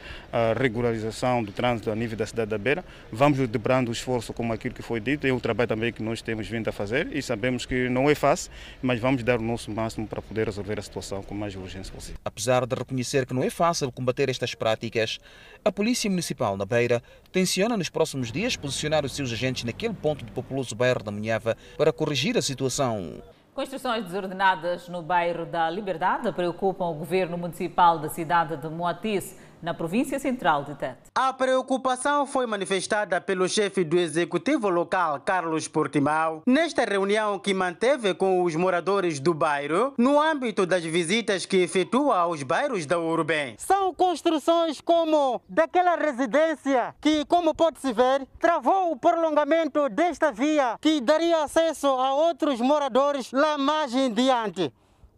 regularização 0.58 1.42
do 1.42 1.52
trânsito 1.52 1.90
a 1.90 1.94
nível 1.94 2.16
da 2.16 2.26
cidade 2.26 2.50
da 2.50 2.58
Beira, 2.58 2.84
vamos 3.10 3.38
dobrando 3.48 3.90
o 3.90 3.92
esforço 3.92 4.32
como 4.32 4.52
aquilo 4.52 4.74
que 4.74 4.82
foi 4.82 5.00
dito, 5.00 5.26
é 5.26 5.32
um 5.32 5.40
trabalho 5.40 5.68
também 5.68 5.92
que 5.92 6.02
nós 6.02 6.22
temos 6.22 6.48
vindo 6.48 6.68
a 6.68 6.72
fazer 6.72 7.08
e 7.12 7.22
sabemos 7.22 7.66
que 7.66 7.88
não 7.88 8.08
é 8.08 8.14
fácil, 8.14 8.50
mas 8.80 8.98
vamos 9.00 9.22
dar 9.22 9.38
o 9.38 9.42
nosso 9.42 9.70
máximo 9.70 10.06
para 10.06 10.22
poder 10.22 10.46
resolver 10.46 10.78
a 10.78 10.82
situação 10.82 11.22
com 11.22 11.34
mais 11.34 11.54
urgência 11.54 11.92
possível. 11.92 12.18
Apesar 12.24 12.66
de 12.66 12.74
reconhecer 12.74 13.26
que 13.26 13.34
não 13.34 13.42
é 13.42 13.50
fácil 13.50 13.90
combater 13.92 14.28
estas 14.28 14.54
práticas, 14.54 15.18
a 15.64 15.70
Polícia 15.70 16.08
Municipal 16.08 16.56
na 16.56 16.64
Beira 16.64 17.02
tenciona 17.30 17.76
nos 17.76 17.88
próximos 17.88 18.32
dias 18.32 18.56
posicionar 18.56 19.04
os 19.04 19.14
seus 19.14 19.32
agentes 19.32 19.61
naquele 19.64 19.94
ponto 19.94 20.24
do 20.24 20.32
populoso 20.32 20.74
bairro 20.74 21.02
da 21.02 21.10
Munhava 21.10 21.56
para 21.76 21.92
corrigir 21.92 22.36
a 22.36 22.42
situação. 22.42 23.22
Construções 23.54 24.04
desordenadas 24.06 24.88
no 24.88 25.02
bairro 25.02 25.44
da 25.44 25.68
Liberdade 25.68 26.32
preocupam 26.32 26.86
o 26.86 26.94
governo 26.94 27.36
municipal 27.36 27.98
da 27.98 28.08
cidade 28.08 28.56
de 28.56 28.68
Moatice. 28.68 29.38
Na 29.62 29.72
província 29.72 30.18
central 30.18 30.64
de 30.64 30.74
Tete. 30.74 30.98
A 31.14 31.32
preocupação 31.32 32.26
foi 32.26 32.46
manifestada 32.46 33.20
pelo 33.20 33.48
chefe 33.48 33.84
do 33.84 33.96
executivo 33.96 34.68
local, 34.68 35.20
Carlos 35.20 35.68
Portimão, 35.68 36.42
nesta 36.46 36.84
reunião 36.84 37.38
que 37.38 37.54
manteve 37.54 38.12
com 38.12 38.42
os 38.42 38.56
moradores 38.56 39.20
do 39.20 39.32
bairro, 39.32 39.94
no 39.96 40.20
âmbito 40.20 40.66
das 40.66 40.84
visitas 40.84 41.46
que 41.46 41.58
efetua 41.58 42.18
aos 42.18 42.42
bairros 42.42 42.84
da 42.86 42.98
Urbem. 42.98 43.54
São 43.58 43.94
construções 43.94 44.80
como 44.80 45.40
daquela 45.48 45.96
residência 45.96 46.94
que, 47.00 47.24
como 47.26 47.54
pode-se 47.54 47.92
ver, 47.92 48.26
travou 48.40 48.90
o 48.90 48.96
prolongamento 48.96 49.88
desta 49.88 50.32
via 50.32 50.76
que 50.80 51.00
daria 51.00 51.44
acesso 51.44 51.86
a 51.86 52.12
outros 52.14 52.60
moradores 52.60 53.30
lá 53.30 53.56
mais 53.56 53.94
em 53.94 54.12
diante. 54.12 54.72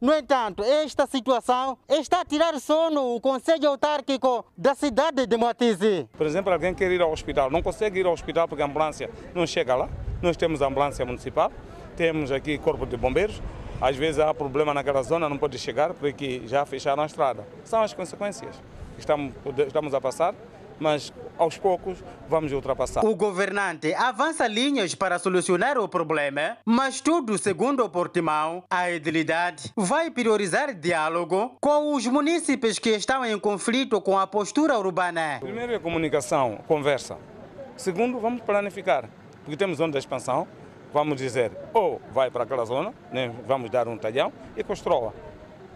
No 0.05 0.13
entanto, 0.13 0.63
esta 0.63 1.07
situação 1.07 1.79
está 1.89 2.21
a 2.21 2.25
tirar 2.27 2.61
sono 2.61 3.15
o 3.17 3.21
Conselho 3.23 3.71
Autárquico 3.71 4.45
da 4.55 4.75
cidade 4.75 5.27
de 5.27 5.35
Moatize. 5.39 6.07
Por 6.13 6.27
exemplo, 6.27 6.53
alguém 6.53 6.75
quer 6.75 6.93
ir 6.93 7.01
ao 7.01 7.11
hospital, 7.11 7.51
não 7.51 7.63
consegue 7.63 8.01
ir 8.01 8.05
ao 8.05 8.13
hospital 8.13 8.47
porque 8.47 8.61
a 8.61 8.67
ambulância 8.67 9.09
não 9.35 9.47
chega 9.47 9.75
lá. 9.75 9.89
Nós 10.21 10.37
temos 10.37 10.61
a 10.61 10.67
ambulância 10.67 11.07
municipal, 11.07 11.51
temos 11.97 12.31
aqui 12.31 12.59
corpo 12.59 12.85
de 12.85 12.99
bombeiros. 12.99 13.41
Às 13.81 13.97
vezes 13.97 14.21
há 14.21 14.35
problema 14.35 14.75
naquela 14.75 15.03
zona, 15.03 15.27
não 15.27 15.39
pode 15.39 15.59
chegar 15.59 15.95
porque 15.95 16.43
já 16.45 16.67
fecharam 16.67 17.03
a 17.03 17.07
estrada. 17.07 17.49
São 17.65 17.83
as 17.83 17.95
consequências 17.95 18.55
que 18.97 19.01
estamos, 19.01 19.33
estamos 19.67 19.95
a 19.95 20.03
passar 20.03 20.35
mas 20.79 21.13
aos 21.39 21.59
poucos 21.59 22.03
vamos 22.29 22.53
ultrapassar. 22.53 23.05
O 23.05 23.15
governante 23.15 23.95
avança 23.95 24.47
linhas 24.47 24.95
para 24.95 25.19
solucionar 25.19 25.79
o 25.79 25.89
problema, 25.89 26.59
mas 26.65 27.01
tudo 27.01 27.37
segundo 27.39 27.85
o 27.85 27.89
Portimão, 27.89 28.65
a 28.71 28.91
edilidade 28.91 29.73
vai 29.77 30.11
priorizar 30.11 30.75
diálogo 30.75 31.57
com 31.61 31.95
os 31.95 32.07
municípios 32.07 32.79
que 32.79 32.91
estão 32.91 33.25
em 33.25 33.39
conflito 33.39 34.01
com 34.01 34.19
a 34.19 34.27
postura 34.27 34.79
urbana. 34.79 35.39
Primeiro 35.41 35.73
é 35.73 35.79
comunicação, 35.79 36.59
conversa. 36.67 37.17
Segundo, 37.77 38.19
vamos 38.21 38.41
planificar, 38.43 39.09
porque 39.43 39.57
temos 39.57 39.79
zona 39.79 39.93
de 39.93 39.99
expansão, 39.99 40.47
vamos 40.93 41.17
dizer, 41.17 41.51
ou 41.73 42.01
vai 42.13 42.31
para 42.31 42.45
aquela 42.45 42.65
zona, 42.65 42.95
né, 43.13 43.35
vamos 43.47 43.69
dar 43.69 43.89
um 43.89 43.99
talhão 43.99 44.33
e 44.57 44.63
constrói. 44.63 45.11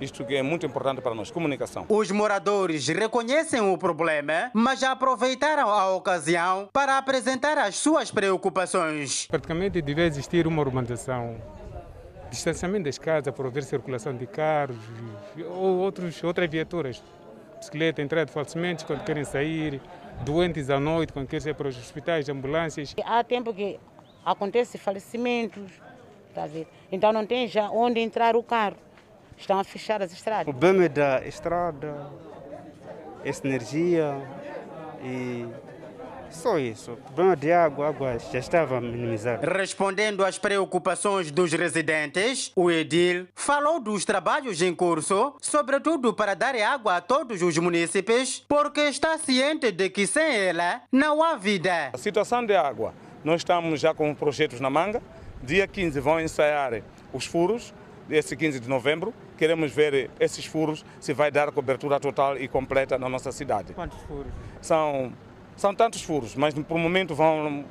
Isto 0.01 0.25
que 0.25 0.37
é 0.37 0.43
muito 0.43 0.65
importante 0.65 1.01
para 1.01 1.13
nós, 1.13 1.29
comunicação. 1.29 1.85
Os 1.89 2.11
moradores 2.13 2.87
reconhecem 2.87 3.61
o 3.61 3.77
problema, 3.77 4.51
mas 4.55 4.79
já 4.79 4.93
aproveitaram 4.93 5.69
a 5.69 5.91
ocasião 5.91 6.69
para 6.73 6.99
apresentar 6.99 7.59
as 7.59 7.75
suas 7.75 8.09
preocupações. 8.11 9.27
Praticamente 9.27 9.83
deve 9.83 10.07
existir 10.07 10.47
uma 10.47 10.63
urbanização, 10.63 11.37
distanciamento 12.31 12.85
das 12.85 12.97
casas 12.97 13.35
para 13.35 13.49
haver 13.49 13.65
circulação 13.65 14.17
de 14.17 14.27
carros 14.27 14.79
ou 15.45 15.79
outros, 15.79 16.23
outras 16.23 16.49
viaturas. 16.49 17.03
Bicicleta, 17.59 18.01
entrada 18.01 18.27
de 18.27 18.33
falecimentos 18.33 18.85
quando 18.85 19.03
querem 19.03 19.25
sair, 19.25 19.81
doentes 20.25 20.71
à 20.71 20.79
noite 20.79 21.13
quando 21.13 21.27
querem 21.27 21.49
ir 21.49 21.55
para 21.55 21.67
os 21.67 21.77
hospitais, 21.77 22.29
ambulâncias. 22.29 22.95
Há 23.05 23.25
tempo 23.25 23.53
que 23.53 23.81
acontece 24.25 24.79
falecimentos, 24.79 25.73
tá 26.33 26.47
vendo? 26.47 26.69
então 26.93 27.13
não 27.13 27.27
tem 27.27 27.49
já 27.49 27.69
onde 27.69 27.99
entrar 27.99 28.37
o 28.37 28.45
carro 28.45 28.77
estão 29.39 29.59
a 29.59 29.65
fechar 29.65 30.03
as 30.03 30.13
estradas. 30.13 30.49
O 30.49 30.51
problema 30.51 30.85
é 30.85 30.89
da 30.89 31.27
estrada, 31.27 32.11
essa 33.25 33.47
energia 33.47 34.15
e 35.03 35.47
só 36.31 36.59
isso. 36.59 36.93
O 36.93 36.97
problema 36.97 37.37
de 37.37 37.53
água, 37.53 37.89
água 37.89 38.19
já 38.19 38.39
estava 38.39 38.81
minimizado. 38.81 39.47
Respondendo 39.51 40.25
às 40.25 40.39
preocupações 40.39 41.31
dos 41.31 41.53
residentes, 41.53 42.53
o 42.55 42.71
Edil 42.71 43.27
falou 43.35 43.81
dos 43.81 44.05
trabalhos 44.05 44.61
em 44.61 44.75
curso, 44.75 45.35
sobretudo 45.41 46.13
para 46.13 46.35
dar 46.35 46.55
água 46.57 46.97
a 46.97 47.01
todos 47.01 47.41
os 47.43 47.57
municípios, 47.59 48.45
porque 48.49 48.81
está 48.81 49.17
ciente 49.19 49.73
de 49.73 49.89
que 49.89 50.07
sem 50.07 50.37
ela 50.37 50.83
não 50.93 51.23
há 51.23 51.35
vida. 51.37 51.91
A 51.93 51.99
situação 51.99 52.45
de 52.45 52.55
água, 52.55 52.95
nós 53.25 53.41
estamos 53.41 53.81
já 53.81 53.95
com 53.95 54.15
projetos 54.15 54.61
na 54.61 54.71
manga. 54.71 55.03
Dia 55.43 55.67
15 55.67 56.01
vão 56.01 56.21
ensaiar 56.21 56.83
os 57.13 57.25
furos, 57.25 57.73
esse 58.11 58.37
15 58.37 58.61
de 58.61 58.69
novembro, 58.69 59.13
queremos 59.37 59.73
ver 59.73 60.11
esses 60.19 60.45
furos 60.45 60.85
se 61.01 61.13
vai 61.13 61.31
dar 61.31 61.51
cobertura 61.53 62.01
total 62.01 62.37
e 62.37 62.49
completa 62.49 62.99
na 62.99 63.09
nossa 63.09 63.31
cidade. 63.33 63.75
Quantos 63.75 63.99
furos? 64.03 64.33
São, 64.61 65.13
são 65.57 65.75
tantos 65.75 66.03
furos, 66.03 66.35
mas 66.35 66.55
por 66.55 66.79
momento 66.79 67.15
vão 67.15 67.65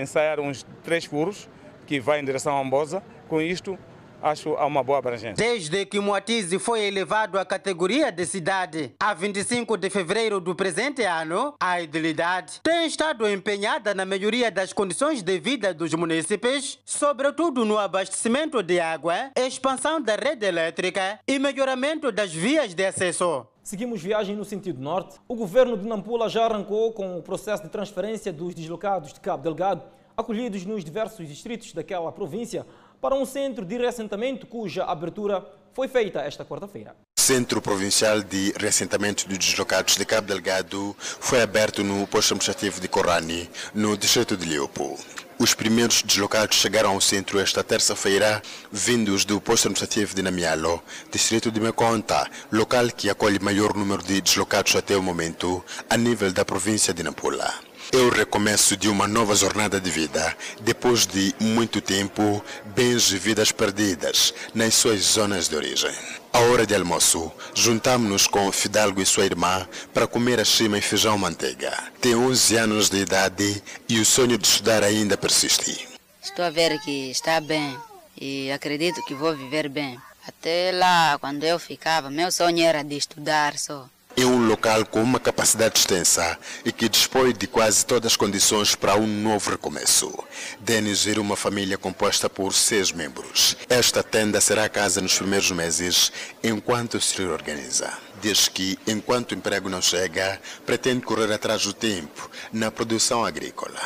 ensaiar 0.00 0.40
uns 0.40 0.66
três 0.82 1.04
furos 1.04 1.48
que 1.86 2.00
vai 2.00 2.20
em 2.20 2.24
direção 2.24 2.56
a 2.56 2.60
Ambosa. 2.60 3.02
Com 3.28 3.40
isto, 3.40 3.78
acho 4.22 4.54
há 4.54 4.64
uma 4.64 4.82
boa 4.82 4.98
abrangência. 4.98 5.34
Desde 5.34 5.84
que 5.84 5.98
Moatize 6.00 6.58
foi 6.58 6.82
elevado 6.82 7.38
à 7.38 7.44
categoria 7.44 8.10
de 8.10 8.24
cidade 8.24 8.94
a 8.98 9.12
25 9.12 9.76
de 9.76 9.90
fevereiro 9.90 10.40
do 10.40 10.54
presente 10.54 11.02
ano, 11.02 11.54
a 11.60 11.80
idilidade 11.80 12.60
tem 12.62 12.86
estado 12.86 13.28
empenhada 13.28 13.94
na 13.94 14.04
melhoria 14.04 14.50
das 14.50 14.72
condições 14.72 15.22
de 15.22 15.38
vida 15.38 15.74
dos 15.74 15.92
municípios, 15.94 16.78
sobretudo 16.84 17.64
no 17.64 17.78
abastecimento 17.78 18.62
de 18.62 18.78
água, 18.80 19.30
expansão 19.36 20.00
da 20.00 20.14
rede 20.14 20.46
elétrica 20.46 21.18
e 21.26 21.38
melhoramento 21.38 22.12
das 22.12 22.32
vias 22.32 22.74
de 22.74 22.86
acesso. 22.86 23.46
Seguimos 23.62 24.02
viagem 24.02 24.34
no 24.34 24.44
sentido 24.44 24.80
norte. 24.80 25.20
O 25.28 25.36
governo 25.36 25.76
de 25.76 25.86
Nampula 25.86 26.28
já 26.28 26.46
arrancou 26.46 26.92
com 26.92 27.16
o 27.16 27.22
processo 27.22 27.62
de 27.62 27.68
transferência 27.68 28.32
dos 28.32 28.54
deslocados 28.54 29.12
de 29.12 29.20
Cabo 29.20 29.42
Delgado, 29.42 29.82
acolhidos 30.16 30.64
nos 30.64 30.84
diversos 30.84 31.28
distritos 31.28 31.72
daquela 31.72 32.10
província, 32.10 32.66
para 33.02 33.16
um 33.16 33.26
centro 33.26 33.64
de 33.64 33.76
reassentamento 33.76 34.46
cuja 34.46 34.84
abertura 34.84 35.44
foi 35.74 35.88
feita 35.88 36.20
esta 36.20 36.44
quarta-feira. 36.44 36.94
Centro 37.18 37.60
Provincial 37.60 38.22
de 38.22 38.52
Reassentamento 38.56 39.28
dos 39.28 39.38
Deslocados 39.38 39.96
de 39.96 40.04
Cabo 40.04 40.28
Delgado 40.28 40.94
foi 40.98 41.42
aberto 41.42 41.82
no 41.82 42.06
posto 42.06 42.32
administrativo 42.32 42.80
de 42.80 42.86
Corani, 42.86 43.50
no 43.74 43.96
distrito 43.96 44.36
de 44.36 44.46
Leopo. 44.46 44.96
Os 45.36 45.52
primeiros 45.52 46.02
deslocados 46.02 46.56
chegaram 46.56 46.92
ao 46.92 47.00
centro 47.00 47.40
esta 47.40 47.64
terça-feira, 47.64 48.40
vindos 48.70 49.24
do 49.24 49.40
posto 49.40 49.66
administrativo 49.66 50.14
de 50.14 50.22
Namialo, 50.22 50.80
distrito 51.10 51.50
de 51.50 51.58
Meconta, 51.60 52.30
local 52.52 52.86
que 52.88 53.10
acolhe 53.10 53.40
maior 53.40 53.74
número 53.74 54.02
de 54.04 54.20
deslocados 54.20 54.76
até 54.76 54.96
o 54.96 55.02
momento, 55.02 55.64
a 55.90 55.96
nível 55.96 56.32
da 56.32 56.44
província 56.44 56.94
de 56.94 57.02
Nampula. 57.02 57.52
O 57.94 58.08
recomeço 58.08 58.74
de 58.74 58.88
uma 58.88 59.06
nova 59.06 59.34
jornada 59.34 59.78
de 59.78 59.90
vida, 59.90 60.34
depois 60.62 61.06
de 61.06 61.34
muito 61.38 61.78
tempo, 61.78 62.42
bens 62.74 63.12
e 63.12 63.18
vidas 63.18 63.52
perdidas 63.52 64.32
nas 64.54 64.74
suas 64.74 65.00
zonas 65.00 65.46
de 65.46 65.56
origem. 65.56 65.94
À 66.32 66.38
hora 66.38 66.66
de 66.66 66.74
almoço, 66.74 67.30
juntamos-nos 67.54 68.26
com 68.26 68.50
Fidalgo 68.50 69.02
e 69.02 69.04
sua 69.04 69.26
irmã 69.26 69.68
para 69.92 70.06
comer 70.06 70.40
a 70.40 70.44
chima 70.44 70.78
e 70.78 70.80
feijão 70.80 71.18
manteiga. 71.18 71.70
Tem 72.00 72.16
11 72.16 72.56
anos 72.56 72.88
de 72.88 72.96
idade 72.96 73.62
e 73.86 74.00
o 74.00 74.06
sonho 74.06 74.38
de 74.38 74.48
estudar 74.48 74.82
ainda 74.82 75.18
persiste. 75.18 75.86
Estou 76.22 76.46
a 76.46 76.50
ver 76.50 76.80
que 76.80 77.10
está 77.10 77.42
bem 77.42 77.76
e 78.18 78.50
acredito 78.50 79.04
que 79.04 79.12
vou 79.12 79.36
viver 79.36 79.68
bem. 79.68 80.00
Até 80.26 80.72
lá, 80.72 81.18
quando 81.20 81.44
eu 81.44 81.58
ficava, 81.58 82.08
meu 82.08 82.32
sonho 82.32 82.64
era 82.64 82.82
de 82.82 82.96
estudar 82.96 83.58
só. 83.58 83.86
É 84.14 84.26
um 84.26 84.46
local 84.46 84.84
com 84.84 85.02
uma 85.02 85.18
capacidade 85.18 85.78
extensa 85.78 86.38
e 86.64 86.70
que 86.70 86.88
dispõe 86.88 87.32
de 87.32 87.46
quase 87.46 87.84
todas 87.84 88.12
as 88.12 88.16
condições 88.16 88.74
para 88.74 88.94
um 88.94 89.06
novo 89.06 89.50
recomeço. 89.50 90.12
Denis 90.60 91.00
gera 91.00 91.20
uma 91.20 91.34
família 91.34 91.78
composta 91.78 92.28
por 92.28 92.52
seis 92.52 92.92
membros. 92.92 93.56
Esta 93.70 94.02
tenda 94.02 94.40
será 94.40 94.64
a 94.64 94.68
casa 94.68 95.00
nos 95.00 95.16
primeiros 95.16 95.50
meses, 95.50 96.12
enquanto 96.44 97.00
se 97.00 97.16
reorganiza. 97.18 97.90
Diz 98.20 98.48
que, 98.48 98.78
enquanto 98.86 99.32
o 99.32 99.34
emprego 99.34 99.68
não 99.68 99.80
chega, 99.80 100.40
pretende 100.66 101.00
correr 101.00 101.32
atrás 101.32 101.64
do 101.64 101.72
tempo 101.72 102.30
na 102.52 102.70
produção 102.70 103.24
agrícola. 103.24 103.80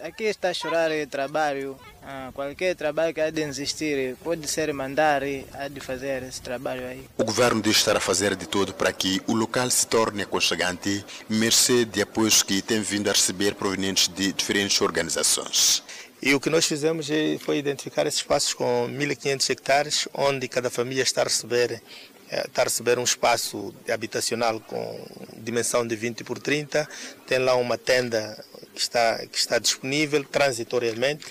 Aqui 0.00 0.24
está 0.24 0.50
a 0.50 0.54
chorar 0.54 0.90
trabalho. 1.10 1.76
Ah, 2.08 2.30
qualquer 2.32 2.76
trabalho 2.76 3.12
que 3.12 3.20
há 3.20 3.30
de 3.30 3.42
existir 3.42 4.14
pode 4.22 4.46
ser 4.46 4.72
mandar 4.72 5.22
há 5.54 5.66
de 5.66 5.80
fazer 5.80 6.22
esse 6.22 6.40
trabalho 6.40 6.86
aí. 6.86 7.04
O 7.18 7.24
governo 7.24 7.60
diz 7.60 7.78
estar 7.78 7.96
a 7.96 8.00
fazer 8.00 8.36
de 8.36 8.46
tudo 8.46 8.72
para 8.72 8.92
que 8.92 9.20
o 9.26 9.34
local 9.34 9.68
se 9.68 9.84
torne 9.88 10.22
aconchegante, 10.22 11.04
mercê 11.28 11.84
de 11.84 12.00
apoios 12.00 12.44
que 12.44 12.62
tem 12.62 12.80
vindo 12.80 13.10
a 13.10 13.12
receber 13.12 13.56
provenientes 13.56 14.06
de 14.06 14.32
diferentes 14.32 14.80
organizações. 14.80 15.82
E 16.22 16.32
o 16.32 16.38
que 16.38 16.48
nós 16.48 16.64
fizemos 16.64 17.08
foi 17.40 17.58
identificar 17.58 18.06
esses 18.06 18.20
espaços 18.20 18.54
com 18.54 18.88
1.500 18.88 19.50
hectares, 19.50 20.08
onde 20.14 20.46
cada 20.46 20.70
família 20.70 21.02
está 21.02 21.22
a 21.22 21.24
receber 21.24 21.82
está 22.28 22.62
a 22.62 22.64
receber 22.64 22.98
um 22.98 23.04
espaço 23.04 23.72
habitacional 23.88 24.60
com 24.60 25.00
dimensão 25.36 25.86
de 25.86 25.94
20 25.94 26.24
por 26.24 26.38
30, 26.38 26.88
tem 27.26 27.38
lá 27.38 27.54
uma 27.54 27.78
tenda 27.78 28.36
que 28.74 28.80
está, 28.80 29.18
que 29.26 29.38
está 29.38 29.58
disponível 29.58 30.22
transitoriamente. 30.24 31.24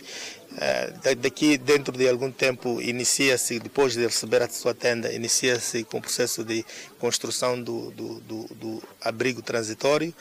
Daqui, 1.22 1.58
dentro 1.58 1.98
de 1.98 2.08
algum 2.08 2.32
tempo, 2.32 2.82
inicia-se, 2.82 3.60
depois 3.60 3.94
de 3.94 4.06
receber 4.06 4.42
a 4.42 4.50
sua 4.50 4.74
tenda, 4.74 5.12
inicia-se 5.12 5.84
com 5.84 5.98
o 5.98 6.02
processo 6.02 6.44
de 6.44 6.66
construção 6.98 7.62
do, 7.62 7.92
do, 7.92 8.20
do, 8.22 8.44
do 8.56 8.84
abrigo 9.02 9.42
transitório 9.42 10.14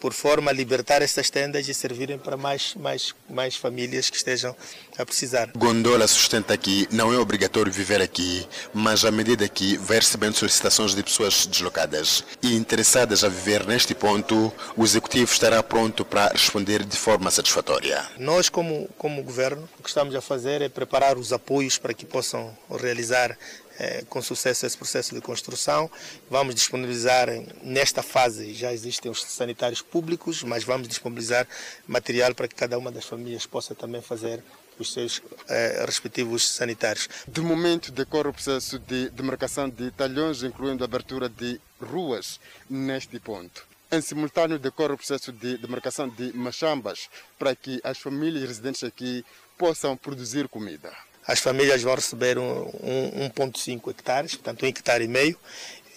por 0.00 0.12
forma 0.12 0.50
a 0.50 0.54
libertar 0.54 1.02
estas 1.02 1.30
tendas 1.30 1.68
e 1.68 1.74
servirem 1.74 2.18
para 2.18 2.36
mais, 2.36 2.74
mais, 2.74 3.14
mais 3.28 3.56
famílias 3.56 4.10
que 4.10 4.16
estejam 4.16 4.54
a 4.98 5.04
precisar. 5.04 5.50
Gondola 5.56 6.06
sustenta 6.06 6.56
que 6.56 6.86
não 6.90 7.12
é 7.12 7.18
obrigatório 7.18 7.72
viver 7.72 8.00
aqui, 8.00 8.46
mas 8.72 9.04
à 9.04 9.10
medida 9.10 9.48
que 9.48 9.76
vai 9.78 9.98
recebendo 9.98 10.34
solicitações 10.34 10.94
de 10.94 11.02
pessoas 11.02 11.46
deslocadas 11.46 12.24
e 12.42 12.54
interessadas 12.54 13.24
a 13.24 13.28
viver 13.28 13.66
neste 13.66 13.94
ponto, 13.94 14.52
o 14.76 14.84
Executivo 14.84 15.32
estará 15.32 15.62
pronto 15.62 16.04
para 16.04 16.28
responder 16.28 16.84
de 16.84 16.96
forma 16.96 17.30
satisfatória. 17.30 18.04
Nós, 18.18 18.48
como, 18.48 18.88
como 18.98 19.22
governo, 19.22 19.68
o 19.78 19.82
que 19.82 19.88
estamos 19.88 20.14
a 20.14 20.20
fazer 20.20 20.62
é 20.62 20.68
preparar 20.68 21.16
os 21.16 21.32
apoios 21.32 21.78
para 21.78 21.94
que 21.94 22.04
possam 22.04 22.56
realizar 22.70 23.36
é, 23.78 24.02
com 24.08 24.20
sucesso 24.22 24.66
esse 24.66 24.76
processo 24.76 25.14
de 25.14 25.20
construção. 25.20 25.90
Vamos 26.30 26.54
disponibilizar, 26.54 27.28
nesta 27.62 28.02
fase 28.02 28.54
já 28.54 28.72
existem 28.72 29.10
os 29.10 29.22
sanitários 29.22 29.82
públicos, 29.82 30.42
mas 30.42 30.64
vamos 30.64 30.88
disponibilizar 30.88 31.46
material 31.86 32.34
para 32.34 32.48
que 32.48 32.54
cada 32.54 32.78
uma 32.78 32.90
das 32.90 33.04
famílias 33.04 33.46
possa 33.46 33.74
também 33.74 34.00
fazer 34.00 34.42
os 34.78 34.92
seus 34.92 35.22
eh, 35.48 35.84
respectivos 35.86 36.48
sanitários. 36.48 37.08
De 37.28 37.40
momento 37.40 37.92
decorre 37.92 38.28
o 38.28 38.32
processo 38.32 38.78
de 38.78 39.08
demarcação 39.10 39.68
de 39.68 39.90
talhões, 39.92 40.42
incluindo 40.42 40.82
a 40.82 40.86
abertura 40.86 41.28
de 41.28 41.60
ruas 41.80 42.40
neste 42.68 43.20
ponto. 43.20 43.66
Em 43.92 44.00
simultâneo 44.00 44.58
decorre 44.58 44.94
o 44.94 44.96
processo 44.96 45.30
de 45.32 45.56
demarcação 45.58 46.08
de 46.08 46.32
machambas 46.32 47.08
para 47.38 47.54
que 47.54 47.80
as 47.84 47.98
famílias 47.98 48.48
residentes 48.48 48.82
aqui 48.82 49.24
possam 49.56 49.96
produzir 49.96 50.48
comida. 50.48 50.92
As 51.26 51.38
famílias 51.38 51.82
vão 51.82 51.94
receber 51.94 52.38
um, 52.38 52.62
um, 52.82 53.30
1,5 53.30 53.90
hectares, 53.90 54.34
portanto 54.34 54.64
um 54.64 54.68
hectare 54.68 55.04
e 55.04 55.08
meio. 55.08 55.38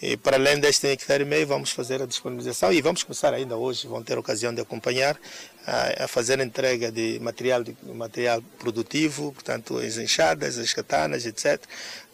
E 0.00 0.16
para 0.16 0.36
além 0.36 0.60
deste 0.60 0.86
hectare 0.86 1.24
e 1.24 1.26
meio, 1.26 1.46
vamos 1.46 1.70
fazer 1.70 2.00
a 2.00 2.06
disponibilização 2.06 2.72
e 2.72 2.80
vamos 2.80 3.02
começar 3.02 3.34
ainda 3.34 3.56
hoje, 3.56 3.88
vão 3.88 4.02
ter 4.02 4.16
ocasião 4.16 4.54
de 4.54 4.60
acompanhar, 4.60 5.18
a, 5.66 6.04
a 6.04 6.08
fazer 6.08 6.40
a 6.40 6.44
entrega 6.44 6.92
de 6.92 7.18
material, 7.20 7.64
de 7.64 7.76
material 7.92 8.40
produtivo, 8.58 9.32
portanto 9.32 9.76
as 9.78 9.98
enxadas, 9.98 10.56
as 10.56 10.72
katanas, 10.72 11.26
etc. 11.26 11.60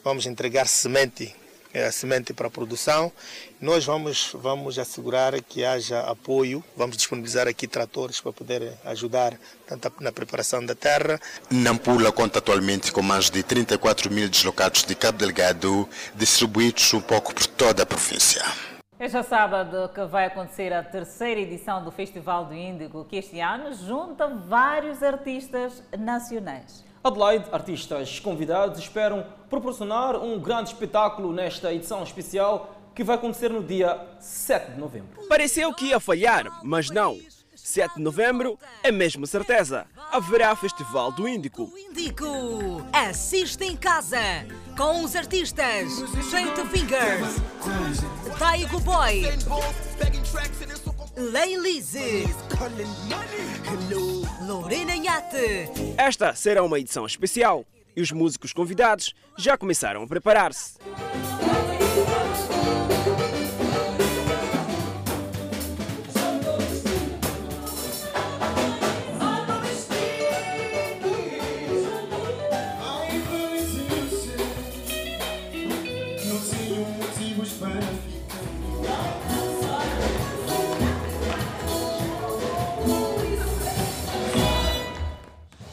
Vamos 0.02 0.24
entregar 0.26 0.66
semente 0.66 1.34
a 1.74 1.90
semente 1.90 2.32
para 2.32 2.46
a 2.46 2.50
produção. 2.50 3.10
Nós 3.60 3.84
vamos, 3.84 4.30
vamos 4.34 4.78
assegurar 4.78 5.40
que 5.42 5.64
haja 5.64 6.00
apoio, 6.00 6.62
vamos 6.76 6.96
disponibilizar 6.96 7.48
aqui 7.48 7.66
tratores 7.66 8.20
para 8.20 8.32
poder 8.32 8.72
ajudar 8.84 9.34
tanto 9.66 9.92
na 10.00 10.12
preparação 10.12 10.64
da 10.64 10.74
terra. 10.74 11.20
Nampula 11.50 12.12
conta 12.12 12.38
atualmente 12.38 12.92
com 12.92 13.02
mais 13.02 13.30
de 13.30 13.42
34 13.42 14.10
mil 14.12 14.28
deslocados 14.28 14.84
de 14.84 14.94
Cabo 14.94 15.18
Delgado, 15.18 15.88
distribuídos 16.14 16.92
um 16.94 17.00
pouco 17.00 17.34
por 17.34 17.46
toda 17.46 17.82
a 17.82 17.86
província. 17.86 18.44
Este 18.98 19.20
sábado 19.24 19.90
que 19.92 20.04
vai 20.04 20.26
acontecer 20.26 20.72
a 20.72 20.82
terceira 20.82 21.40
edição 21.40 21.82
do 21.82 21.90
Festival 21.90 22.46
do 22.46 22.54
Índigo, 22.54 23.04
que 23.04 23.16
este 23.16 23.40
ano 23.40 23.74
junta 23.74 24.28
vários 24.28 25.02
artistas 25.02 25.82
nacionais. 25.98 26.83
Adelaide, 27.06 27.44
artistas 27.52 28.18
convidados 28.18 28.78
esperam 28.78 29.26
proporcionar 29.50 30.16
um 30.16 30.40
grande 30.40 30.70
espetáculo 30.70 31.34
nesta 31.34 31.70
edição 31.70 32.02
especial 32.02 32.74
que 32.94 33.04
vai 33.04 33.16
acontecer 33.16 33.50
no 33.50 33.62
dia 33.62 34.00
7 34.18 34.70
de 34.72 34.80
novembro. 34.80 35.28
Pareceu 35.28 35.74
que 35.74 35.88
ia 35.88 36.00
falhar, 36.00 36.60
mas 36.62 36.88
não. 36.88 37.18
7 37.54 37.96
de 37.96 38.00
novembro 38.00 38.58
é 38.82 38.90
mesmo 38.90 39.26
certeza. 39.26 39.84
Haverá 40.10 40.56
Festival 40.56 41.12
do 41.12 41.28
Índico. 41.28 41.70
Índico, 41.76 42.26
assiste 42.90 43.64
em 43.64 43.76
casa 43.76 44.18
com 44.74 45.04
os 45.04 45.14
artistas 45.14 45.92
Straight 46.24 46.58
Fingers, 46.68 47.36
Taigo 48.38 48.80
Boy, 48.80 49.24
Leilise, 51.16 52.24
Lorena 54.46 54.96
Nhate. 54.96 55.70
Esta 55.96 56.34
será 56.34 56.62
uma 56.62 56.78
edição 56.78 57.06
especial 57.06 57.64
e 57.96 58.02
os 58.02 58.10
músicos 58.10 58.52
convidados 58.52 59.14
já 59.38 59.56
começaram 59.56 60.02
a 60.02 60.06
preparar-se. 60.06 60.74